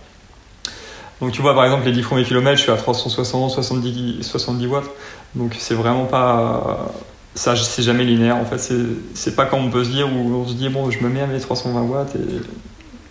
[1.22, 4.68] Donc tu vois, par exemple, les 10 premiers kilomètres, je suis à 360, 70, 70
[4.68, 4.90] watts.
[5.36, 6.92] Donc c'est vraiment pas.
[7.36, 8.74] Ça, c'est jamais linéaire en fait.
[9.14, 11.22] C'est pas comme on peut se dire où on se dit, bon, je me mets
[11.22, 12.20] à mes 320 watts et,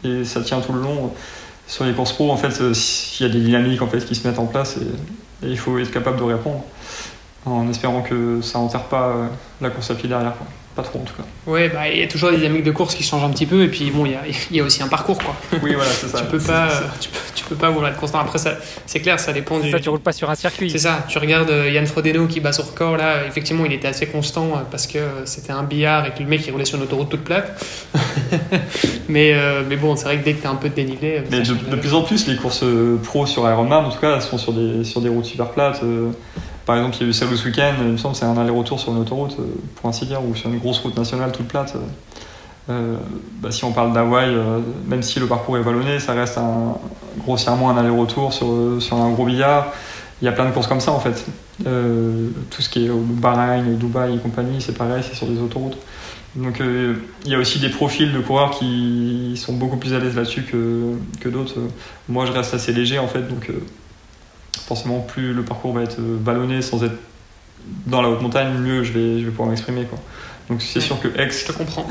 [0.04, 1.12] et ça tient tout le long.
[1.66, 4.26] Sur les courses pro, en fait, il y a des dynamiques en fait, qui se
[4.26, 6.64] mettent en place et il faut être capable de répondre
[7.44, 9.26] en espérant que ça enterre pas euh,
[9.60, 10.34] la course à pied derrière.
[10.74, 11.24] Pas trop en tout cas.
[11.46, 13.62] Oui, bah, il y a toujours des dynamiques de course qui changent un petit peu
[13.62, 15.36] et puis bon, il y a, y a, aussi un parcours quoi.
[15.62, 16.20] Oui, voilà, c'est ça.
[16.20, 16.68] tu peux pas,
[16.98, 18.20] tu peux, tu peux, pas vouloir être constant.
[18.20, 18.38] Après,
[18.86, 19.70] c'est clair, ça dépend du.
[19.70, 20.70] Ça, tu roules pas sur un circuit.
[20.70, 21.04] C'est ça.
[21.08, 24.46] Tu regardes euh, Yann Frodeno qui bat son record là, effectivement, il était assez constant
[24.46, 27.10] euh, parce que c'était un billard et que le mec il roulait sur une autoroute
[27.10, 27.62] toute plate.
[29.10, 29.34] mais,
[29.68, 31.22] mais bon, c'est vrai que dès que tu as un peu de dénivelé.
[31.30, 32.64] Mais de, plus en plus, les courses
[33.02, 35.82] pro sur Ironman, en tout cas, elles sont sur des, sur des routes super plates.
[36.66, 38.78] Par exemple, il y a eu celle ce week-end, il me semble c'est un aller-retour
[38.78, 39.44] sur une autoroute, euh,
[39.76, 41.74] pour ainsi dire, ou sur une grosse route nationale toute plate.
[42.70, 42.96] Euh,
[43.40, 46.76] bah, si on parle d'Hawaï, euh, même si le parcours est vallonné, ça reste un,
[47.18, 48.46] grossièrement un aller-retour sur,
[48.80, 49.72] sur un gros billard.
[50.20, 51.24] Il y a plein de courses comme ça en fait.
[51.58, 55.76] tout ce qui est au Bahreïn, Dubaï et compagnie, c'est pareil, c'est sur des autoroutes.
[56.36, 60.14] Donc il y a aussi des profils de coureurs qui sont beaucoup plus à l'aise
[60.14, 61.56] là-dessus que, que d'autres.
[62.08, 63.50] Moi je reste assez léger en fait, donc
[64.56, 66.96] forcément, plus le parcours va être ballonné sans être
[67.86, 69.84] dans la haute montagne, mieux je vais, je vais pouvoir m'exprimer.
[69.84, 69.98] Quoi.
[70.48, 71.42] Donc c'est sûr que X.
[71.42, 71.86] Je te comprends.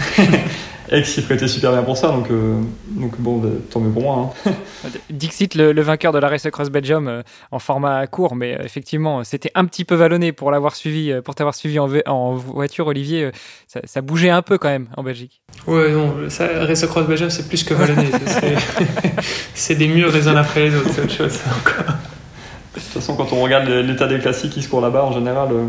[0.91, 4.01] X s'y prêtait super bien pour ça, donc, euh, donc bon, bah, tant mieux pour
[4.01, 4.33] moi.
[4.45, 4.51] Hein.
[5.09, 7.21] Dixit, le, vainqueur de la Race Cross Belgium euh,
[7.51, 11.33] en format court, mais euh, effectivement, c'était un petit peu vallonné pour l'avoir suivi, pour
[11.33, 13.31] t'avoir suivi en, en, voiture, Olivier.
[13.67, 15.41] Ça, bougeait un peu quand même en Belgique.
[15.65, 18.07] Ouais, non, ça, Race Cross Belgium, c'est plus que vallonné.
[19.53, 21.95] c'est des murs les uns après les autres, c'est autre chose encore.
[22.91, 25.47] De toute façon, quand on regarde l'état des classiques qui se courent là-bas, en général,
[25.53, 25.63] euh,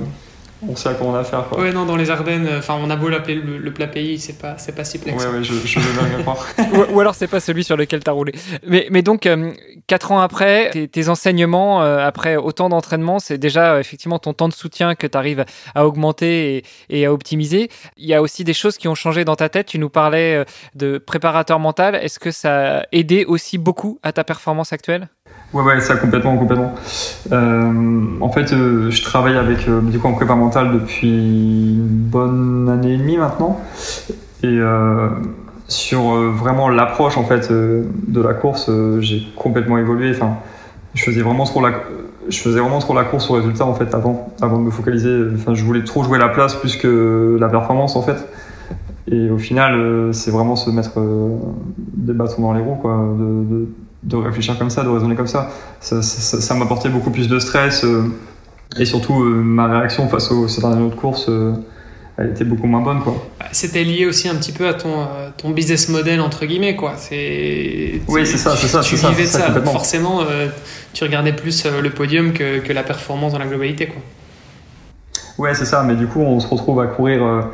[0.68, 1.44] on sait à quoi on a affaire.
[1.48, 1.60] Quoi.
[1.60, 4.40] Ouais, non, dans les Ardennes, euh, enfin, on a beau l'appeler le, plat pays, c'est
[4.40, 5.24] pas, c'est pas si plexe.
[5.24, 6.44] Ouais, ouais, je, je veux bien croire.
[6.92, 8.32] ou, alors, c'est pas celui sur lequel tu as roulé.
[8.66, 9.52] Mais, mais donc, euh,
[9.86, 14.96] quatre ans après, tes, enseignements, après autant d'entraînement, c'est déjà effectivement ton temps de soutien
[14.96, 15.44] que tu arrives
[15.76, 17.68] à augmenter et, et, à optimiser.
[17.96, 19.66] Il y a aussi des choses qui ont changé dans ta tête.
[19.66, 20.44] Tu nous parlais
[20.74, 21.94] de préparateur mental.
[21.94, 25.08] Est-ce que ça a aidé aussi beaucoup à ta performance actuelle?
[25.52, 26.72] Ouais, ouais, ça complètement, complètement.
[27.30, 31.86] Euh, en fait, euh, je travaille avec euh, du coup en prépa mentale depuis une
[31.86, 33.60] bonne année et demie maintenant,
[34.42, 34.58] et
[35.68, 36.02] sur
[36.32, 38.70] vraiment l'approche en fait de la course,
[39.00, 40.10] j'ai complètement évolué.
[40.10, 40.36] Enfin,
[40.94, 41.72] je faisais vraiment trop la,
[42.28, 45.16] je faisais vraiment trop la course au résultat en fait avant, avant de me focaliser.
[45.34, 48.26] Enfin, je voulais trop jouer la place plus que la performance en fait.
[49.10, 50.98] Et au final, c'est vraiment se mettre
[51.78, 53.14] des bâtons dans les roues, quoi.
[54.10, 55.50] Réfléchir comme ça, de raisonner comme ça.
[55.80, 58.04] Ça, ça, m'apportait beaucoup plus de stress euh,
[58.78, 61.52] et surtout euh, ma réaction face aux certaines autres courses, euh,
[62.16, 63.14] elle était beaucoup moins bonne quoi.
[63.38, 65.06] Bah, c'était lié aussi un petit peu à ton,
[65.36, 66.94] ton business model entre guillemets quoi.
[66.96, 68.80] C'est oui c'est ça c'est ça.
[68.80, 70.20] Tu vivais de ça, forcément
[70.92, 74.02] tu regardais plus le podium que, que, la performance dans la globalité quoi.
[75.38, 77.48] Ouais c'est ça mais du coup on se retrouve à courir.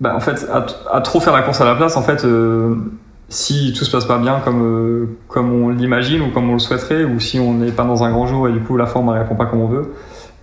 [0.00, 0.64] Bah, en fait, à,
[0.96, 2.24] à, trop faire la course à la place, en fait,
[3.30, 6.58] si tout se passe pas bien comme, euh, comme on l'imagine ou comme on le
[6.58, 9.14] souhaiterait, ou si on n'est pas dans un grand jour et du coup la forme
[9.14, 9.94] ne répond pas comme on veut,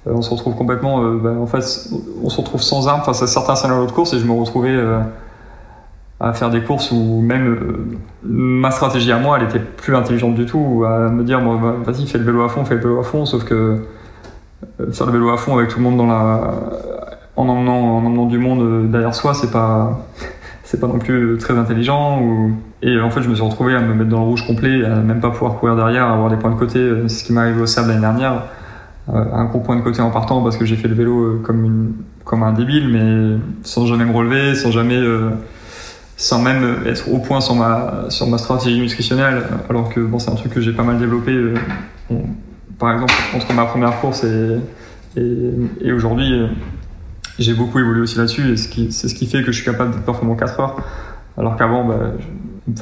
[0.08, 1.90] euh, on se retrouve complètement, euh, ben, en fait,
[2.24, 4.76] on se retrouve sans armes face à certains scénarios de course et je me retrouvais
[6.22, 10.46] à faire des courses où même ma stratégie à moi, elle était plus intelligente du
[10.46, 13.00] tout, à me dire, bon, bah, vas-y, fais le vélo à fond, fais le vélo
[13.02, 13.86] à fond, sauf que
[14.92, 18.90] faire le vélo à fond avec tout le monde en emmenant, en emmenant du monde
[18.90, 20.00] derrière soi, c'est pas,
[20.68, 22.22] c'est pas non plus très intelligent.
[22.81, 24.95] Et en fait, je me suis retrouvé à me mettre dans le rouge complet, à
[24.98, 26.91] même pas pouvoir courir derrière, à avoir des points de côté.
[27.07, 28.44] C'est ce qui m'est arrivé au sable l'année dernière.
[29.10, 31.41] Euh, un gros point de côté en partant parce que j'ai fait le vélo euh,
[31.41, 34.98] comme, un débile, mais sans jamais me relever, sans jamais.
[34.98, 35.30] Euh,
[36.18, 40.61] sans même être au point sur ma, stratégie nutritionnelle, alors que c'est un truc que
[40.61, 41.31] j'ai pas mal développé.
[42.80, 44.26] par exemple, entre ma première course
[45.15, 46.49] et aujourd'hui,
[47.40, 50.06] j'ai beaucoup évolué aussi là-dessus et c'est ce qui fait que je suis capable d'être
[50.06, 50.78] performant 4 heures.
[51.38, 51.96] Alors qu'avant, bah,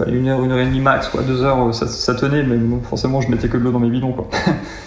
[0.08, 3.22] une heure, une heure et demie max, quoi, deux heures, ça, ça tenait, mais forcément,
[3.22, 4.30] je mettais que de l'eau dans mes bidons, quoi.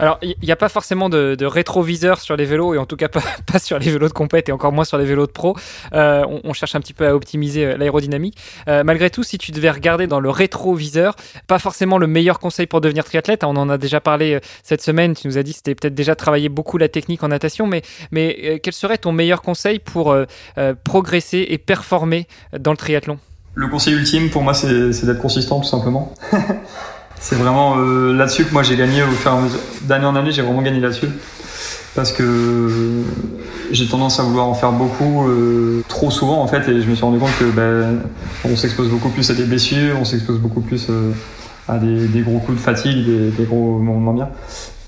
[0.00, 3.08] Alors, il n'y a pas forcément de, rétroviseur sur les vélos, et en tout cas
[3.08, 5.56] pas, sur les vélos de compète, et encore moins sur les vélos de pro.
[5.92, 8.38] Euh, on, cherche un petit peu à optimiser euh, l'aérodynamique.
[8.66, 11.16] Euh, malgré tout, si tu devais regarder dans le rétroviseur,
[11.46, 13.44] pas forcément le meilleur conseil pour devenir triathlète.
[13.44, 15.14] On en a déjà parlé cette semaine.
[15.14, 17.82] Tu nous as dit que c'était peut-être déjà travailler beaucoup la technique en natation, mais
[18.62, 20.16] quel serait ton meilleur conseil pour
[20.84, 22.26] progresser et performer
[22.58, 23.18] dans le triathlon?
[23.54, 24.68] Le conseil ultime pour moi, c'est
[25.04, 26.14] d'être consistant tout simplement.
[27.20, 29.60] c'est vraiment euh, là-dessus que moi j'ai gagné au fur et à mesure.
[29.82, 31.08] D'année en année, j'ai vraiment gagné là-dessus.
[31.94, 32.68] Parce que
[33.72, 36.94] j'ai tendance à vouloir en faire beaucoup, euh, trop souvent en fait, et je me
[36.94, 38.00] suis rendu compte que ben,
[38.44, 41.10] on s'expose beaucoup plus à des blessures, on s'expose beaucoup plus euh,
[41.68, 43.04] à des, gros coups de fatigue,
[43.36, 44.28] des, gros moments bien.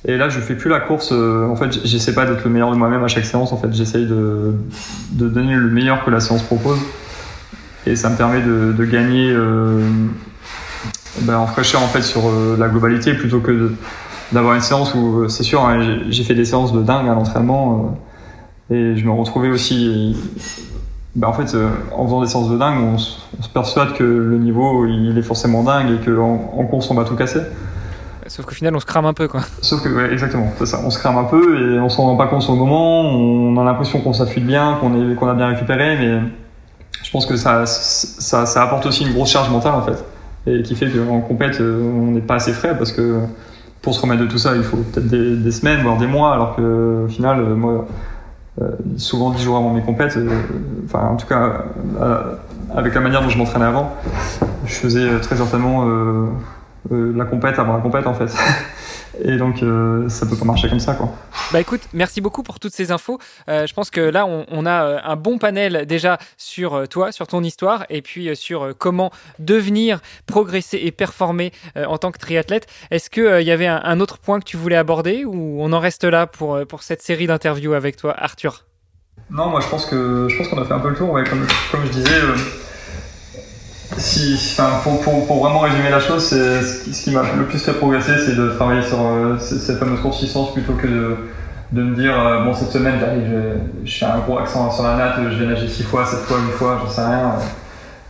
[0.07, 1.13] Et là, je fais plus la course.
[1.13, 3.53] en fait, j'essaie pas d'être le meilleur de moi-même à chaque séance.
[3.53, 4.55] En fait, j'essaye de,
[5.11, 6.79] donner le meilleur que la séance propose.
[7.87, 9.33] Et ça me permet de gagner
[11.20, 13.72] ben, en fraîcheur en fait sur euh, la globalité plutôt que
[14.32, 17.14] d'avoir une séance où euh, c'est sûr hein, j'ai fait des séances de dingue à
[17.14, 17.94] l'entraînement
[18.70, 20.16] euh, et je me retrouvais aussi
[21.14, 21.55] ben, en fait
[21.94, 25.62] en faisant des séances de dingue on, se persuade que le niveau il est forcément
[25.62, 27.40] dingue et qu'en en course on va tout casser
[28.28, 29.40] Sauf qu'au final, on se crame un peu, quoi.
[29.60, 30.80] Sauf que, ouais, exactement, c'est ça.
[30.82, 33.02] On se crame un peu et on s'en rend pas compte sur le moment.
[33.02, 36.20] On a l'impression qu'on s'affûte bien, qu'on qu'on a bien récupéré, mais
[37.02, 40.02] je pense que ça, ça, ça apporte aussi une grosse charge mentale, en fait
[40.47, 43.20] et qui fait qu'en compète, euh, on n'est pas assez frais parce que
[43.81, 46.56] pour se remettre de tout ça, il faut peut-être des, semaines, voire des mois, alors
[46.56, 47.86] que au final, euh, moi,
[48.60, 50.19] euh, souvent 10 jours avant mes compètes,
[50.85, 51.64] enfin en tout cas
[52.74, 53.93] avec la manière dont je m'entraînais avant,
[54.66, 55.86] je faisais très certainement
[56.90, 58.27] la compète avant la compète en fait.
[59.20, 61.12] Et donc, euh, ça peut pas marcher comme ça, quoi.
[61.52, 63.18] Bah écoute, merci beaucoup pour toutes ces infos.
[63.48, 67.26] Euh, je pense que là, on, a euh, un bon panel déjà sur toi, sur
[67.26, 72.66] ton histoire, et puis sur comment devenir, progresser et performer en tant que triathlète.
[72.90, 76.05] Est-ce qu'il y avait un, autre point que tu voulais aborder, ou on en reste
[76.05, 78.64] là pour, pour cette série d'interviews avec toi, Arthur?
[79.30, 81.10] Non, moi je pense que je pense qu'on a fait un peu le tour.
[81.10, 82.20] Ouais, comme, comme je disais
[83.98, 88.12] si, pour, pour, pour, vraiment résumer la chose, ce qui m'a le plus fait progresser,
[88.24, 91.16] c'est de travailler sur euh, cette fameuse consistance plutôt que de,
[91.73, 93.31] de me dire euh, bon cette semaine j'arrive,
[93.85, 96.39] je, fais un gros accent sur la natte, je vais nager six fois, sept fois,
[96.39, 97.32] une fois, j'en sais rien.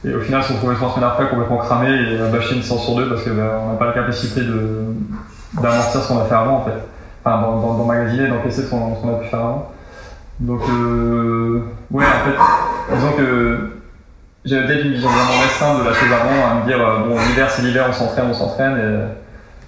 [0.05, 2.97] Et au final, se retrouver trois semaines après complètement cramé et bâcher une séance sur
[2.97, 4.41] deux parce qu'on bah, n'a pas la capacité
[5.55, 6.73] d'amortir ce qu'on a fait avant en fait.
[7.25, 9.73] Enfin, d'emmagasiner, d'encaisser ce qu'on a pu faire avant.
[10.41, 13.82] Donc, euh, ouais, en fait, disons que
[14.45, 17.17] j'avais peut-être une vision vraiment restreinte de la chose avant, à me dire, euh, bon,
[17.29, 18.77] l'hiver c'est l'hiver, on s'entraîne, on s'entraîne,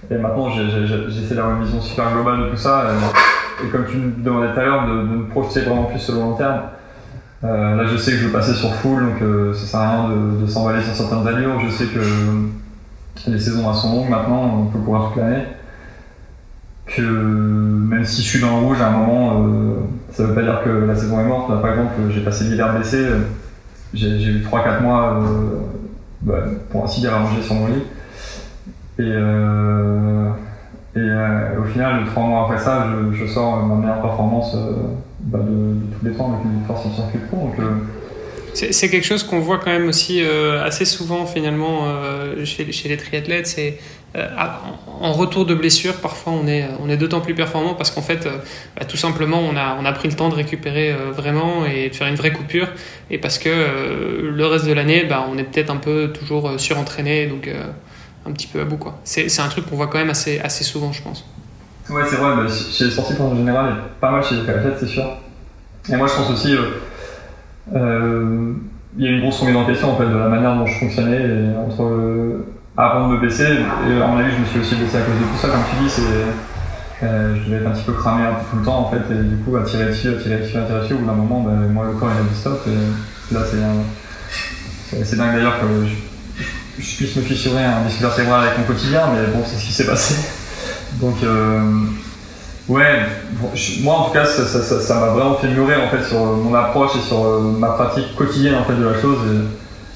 [0.09, 2.87] et, et maintenant j'essaie d'avoir une vision super globale de tout ça,
[3.63, 6.19] et, comme tu me demandais tout à l'heure, de, me projeter vraiment plus sur le
[6.19, 6.61] long terme.
[7.43, 9.91] Euh, là, je sais que je veux passer sur full, donc euh, ça sert à
[9.91, 11.59] rien de, de s'envoler sur certaines allures.
[11.59, 11.99] Je sais que
[13.27, 15.43] les saisons sont longues maintenant, on peut courir toute l'année.
[16.87, 19.75] Que même si je suis dans le rouge à un moment, euh,
[20.11, 21.49] ça veut pas dire que la saison est morte.
[21.49, 23.05] Là, par exemple, j'ai passé l'hiver blessé
[23.95, 25.59] j'ai eu 3-4 mois, euh,
[26.21, 27.83] bah, pour ainsi dire, à manger sur mon lit.
[28.97, 30.29] Et, euh,
[30.95, 34.55] et euh, au final, 3 mois après ça, je, sors ma meilleure performance
[35.21, 37.51] bah, de, tous les temps avec une victoire sur circuit pro.
[38.53, 41.85] c'est quelque chose qu'on voit quand même aussi assez souvent finalement
[42.45, 43.55] chez, chez, les triathlètes.
[43.57, 43.71] Euh,
[45.01, 48.25] en retour de blessure, parfois on est, on est d'autant plus performant parce qu'en fait,
[48.25, 48.37] euh,
[48.77, 51.89] bah, tout simplement, on a, on a pris le temps de récupérer euh, vraiment et
[51.89, 52.67] de faire une vraie coupure.
[53.09, 57.27] Et parce que le reste de l'année, bah, on est peut-être un peu toujours surentraîné,
[57.27, 57.49] donc
[58.25, 58.79] un petit peu à bout.
[59.03, 61.25] C'est un truc qu'on voit quand même assez, assez souvent, je pense.
[61.89, 64.87] Ouais, c'est vrai, bah, chez les sportifs en général, pas mal chez les triathlètes, c'est
[64.87, 65.05] sûr.
[65.89, 66.55] Et moi, je pense aussi,
[68.97, 70.79] il y a une grosse remise en question en fait, de la manière dont je
[70.79, 72.45] fonctionnais entre
[72.77, 73.43] avant de me baisser.
[73.89, 75.49] Et à mon avis, je me suis aussi baissé à cause de tout ça.
[75.49, 78.57] Comme tu dis, c'est, euh, je devais être un petit peu cramé un peu tout
[78.57, 79.13] le temps en fait.
[79.13, 81.13] Et du coup, à tirer dessus, à tirer dessus, à tirer dessus, au bout d'un
[81.13, 82.61] moment, ben, moi, le corps il a dit stop.
[82.67, 85.67] Et là, c'est, c'est, dingue d'ailleurs que
[86.77, 89.73] je, puisse me fissurer un disque vertébral avec mon quotidien, mais bon, c'est ce qui
[89.73, 90.15] s'est passé.
[91.01, 91.59] Donc, euh,
[92.67, 93.05] ouais,
[93.81, 97.01] moi en tout cas, ça, m'a vraiment fait mûrir en fait sur mon approche et
[97.01, 99.17] sur euh, ma pratique quotidienne en fait de la chose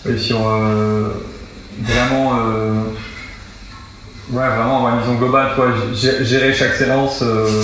[0.06, 1.10] et, sur euh,
[1.82, 2.84] vraiment, euh,
[4.32, 7.64] ouais, vraiment avoir une vision globale, toi, gérer chaque séance euh,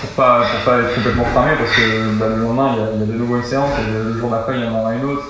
[0.00, 3.06] pour pas, pour pas être complètement cramé parce que bah, le lendemain il y, a,
[3.06, 5.26] de nouveaux séances et le, jour d'après il y en aura une autre.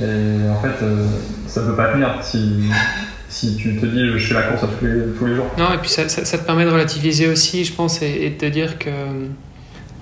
[0.00, 0.04] Et
[0.50, 1.06] en fait, euh,
[1.46, 2.70] ça peut pas tenir si,
[3.28, 5.46] si tu te dis je fais la course tous les, tous les jours.
[5.58, 8.78] Non, et puis ça, te permet de relativiser aussi, je pense, et, de te dire
[8.78, 8.90] que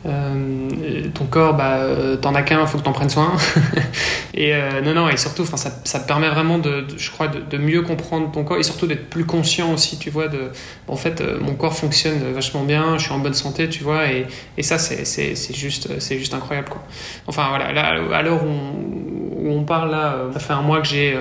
[0.04, 1.80] ton corps, bah,
[2.20, 3.32] t'en as qu'un, faut que t'en prennes soin.
[4.34, 4.52] et
[4.84, 8.30] non, non, et surtout, ça, ça te permet vraiment de, je crois, de, mieux comprendre
[8.30, 10.50] ton corps et surtout d'être plus conscient aussi, tu vois, de,
[10.88, 14.26] en fait, mon corps fonctionne vachement bien, je suis en bonne santé, tu vois, et,
[14.58, 16.82] et ça, c'est juste, juste incroyable, quoi.
[17.26, 21.16] Enfin, voilà, là, à l'heure où, on parle, là, ça fait un mois que j'ai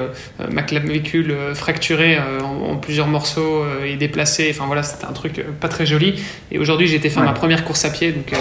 [0.49, 5.85] ma clavicule fracturée en, plusieurs morceaux et déplacée, enfin voilà, c'était un truc pas très
[5.85, 6.21] joli.
[6.51, 8.33] Et aujourd'hui, j'ai été faire ma première course à pied, donc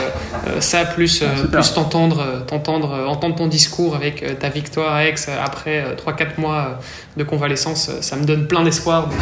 [0.61, 5.97] ça, plus, ah, plus t'entendre, t'entendre, entendre ton discours avec ta victoire à Aix après
[5.97, 6.79] 3-4 mois
[7.17, 9.19] de convalescence, ça me donne plein d'espoir, donc,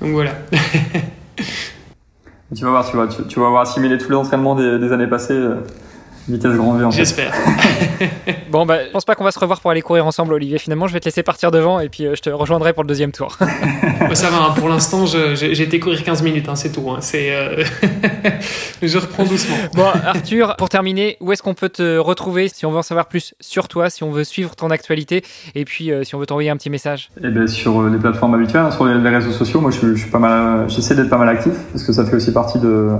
[0.00, 0.32] donc voilà.
[2.54, 5.06] tu vas voir, tu vas, tu, vas avoir assimilé tous les entraînements des, des années
[5.06, 5.38] passées.
[6.28, 7.34] Vitesse grand V en J'espère.
[8.50, 10.58] bon, bah, je pense pas qu'on va se revoir pour aller courir ensemble, Olivier.
[10.58, 12.88] Finalement, je vais te laisser partir devant et puis euh, je te rejoindrai pour le
[12.88, 13.36] deuxième tour.
[14.14, 14.54] ça va, hein.
[14.56, 16.90] pour l'instant, j'ai été courir 15 minutes, hein, c'est tout.
[16.90, 16.98] Hein.
[17.00, 17.62] C'est, euh,
[18.82, 19.56] je reprends doucement.
[19.74, 23.06] Bon, Arthur, pour terminer, où est-ce qu'on peut te retrouver si on veut en savoir
[23.06, 25.22] plus sur toi, si on veut suivre ton actualité
[25.54, 27.10] et puis euh, si on veut t'envoyer un petit message?
[27.22, 30.18] Eh bien, sur les plateformes habituelles, sur les, réseaux sociaux, moi, je, je suis pas
[30.18, 32.92] mal, j'essaie d'être pas mal actif parce que ça fait aussi partie de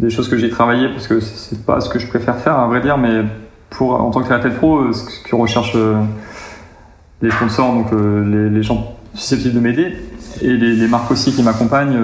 [0.00, 2.66] des choses que j'ai travaillé parce que c'est pas ce que je préfère faire à
[2.66, 3.22] vrai dire mais
[3.68, 6.00] pour en tant que créateur pro euh, ce que recherchent euh,
[7.20, 9.96] les sponsors donc euh, les, gens susceptibles de m'aider
[10.40, 11.98] et les, marques aussi qui m'accompagnent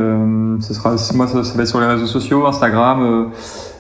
[0.60, 3.30] ce sera moi ça, va être sur les réseaux sociaux Instagram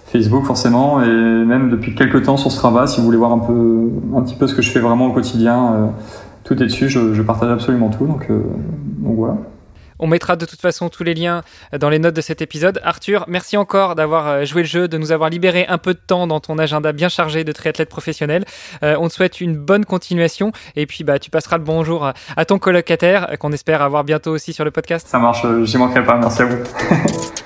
[0.06, 3.90] Facebook forcément et même depuis quelques temps sur Strava si vous voulez voir un peu
[4.16, 5.90] un petit peu ce que je fais vraiment au quotidien
[6.44, 9.36] tout est dessus je, je partage absolument tout donc donc voilà
[9.98, 11.42] on mettra de toute façon tous les liens
[11.78, 12.80] dans les notes de cet épisode.
[12.82, 15.98] Arthur, merci encore d'avoir euh, joué le jeu, de nous avoir libéré un peu de
[15.98, 18.44] temps dans ton agenda bien chargé de triathlète professionnel.
[18.82, 22.44] Euh, on te souhaite une bonne continuation et puis bah, tu passeras le bonjour à
[22.44, 25.06] ton colocataire qu'on espère avoir bientôt aussi sur le podcast.
[25.08, 26.18] Ça marche, euh, j'y manquerai pas.
[26.18, 26.62] Merci à vous.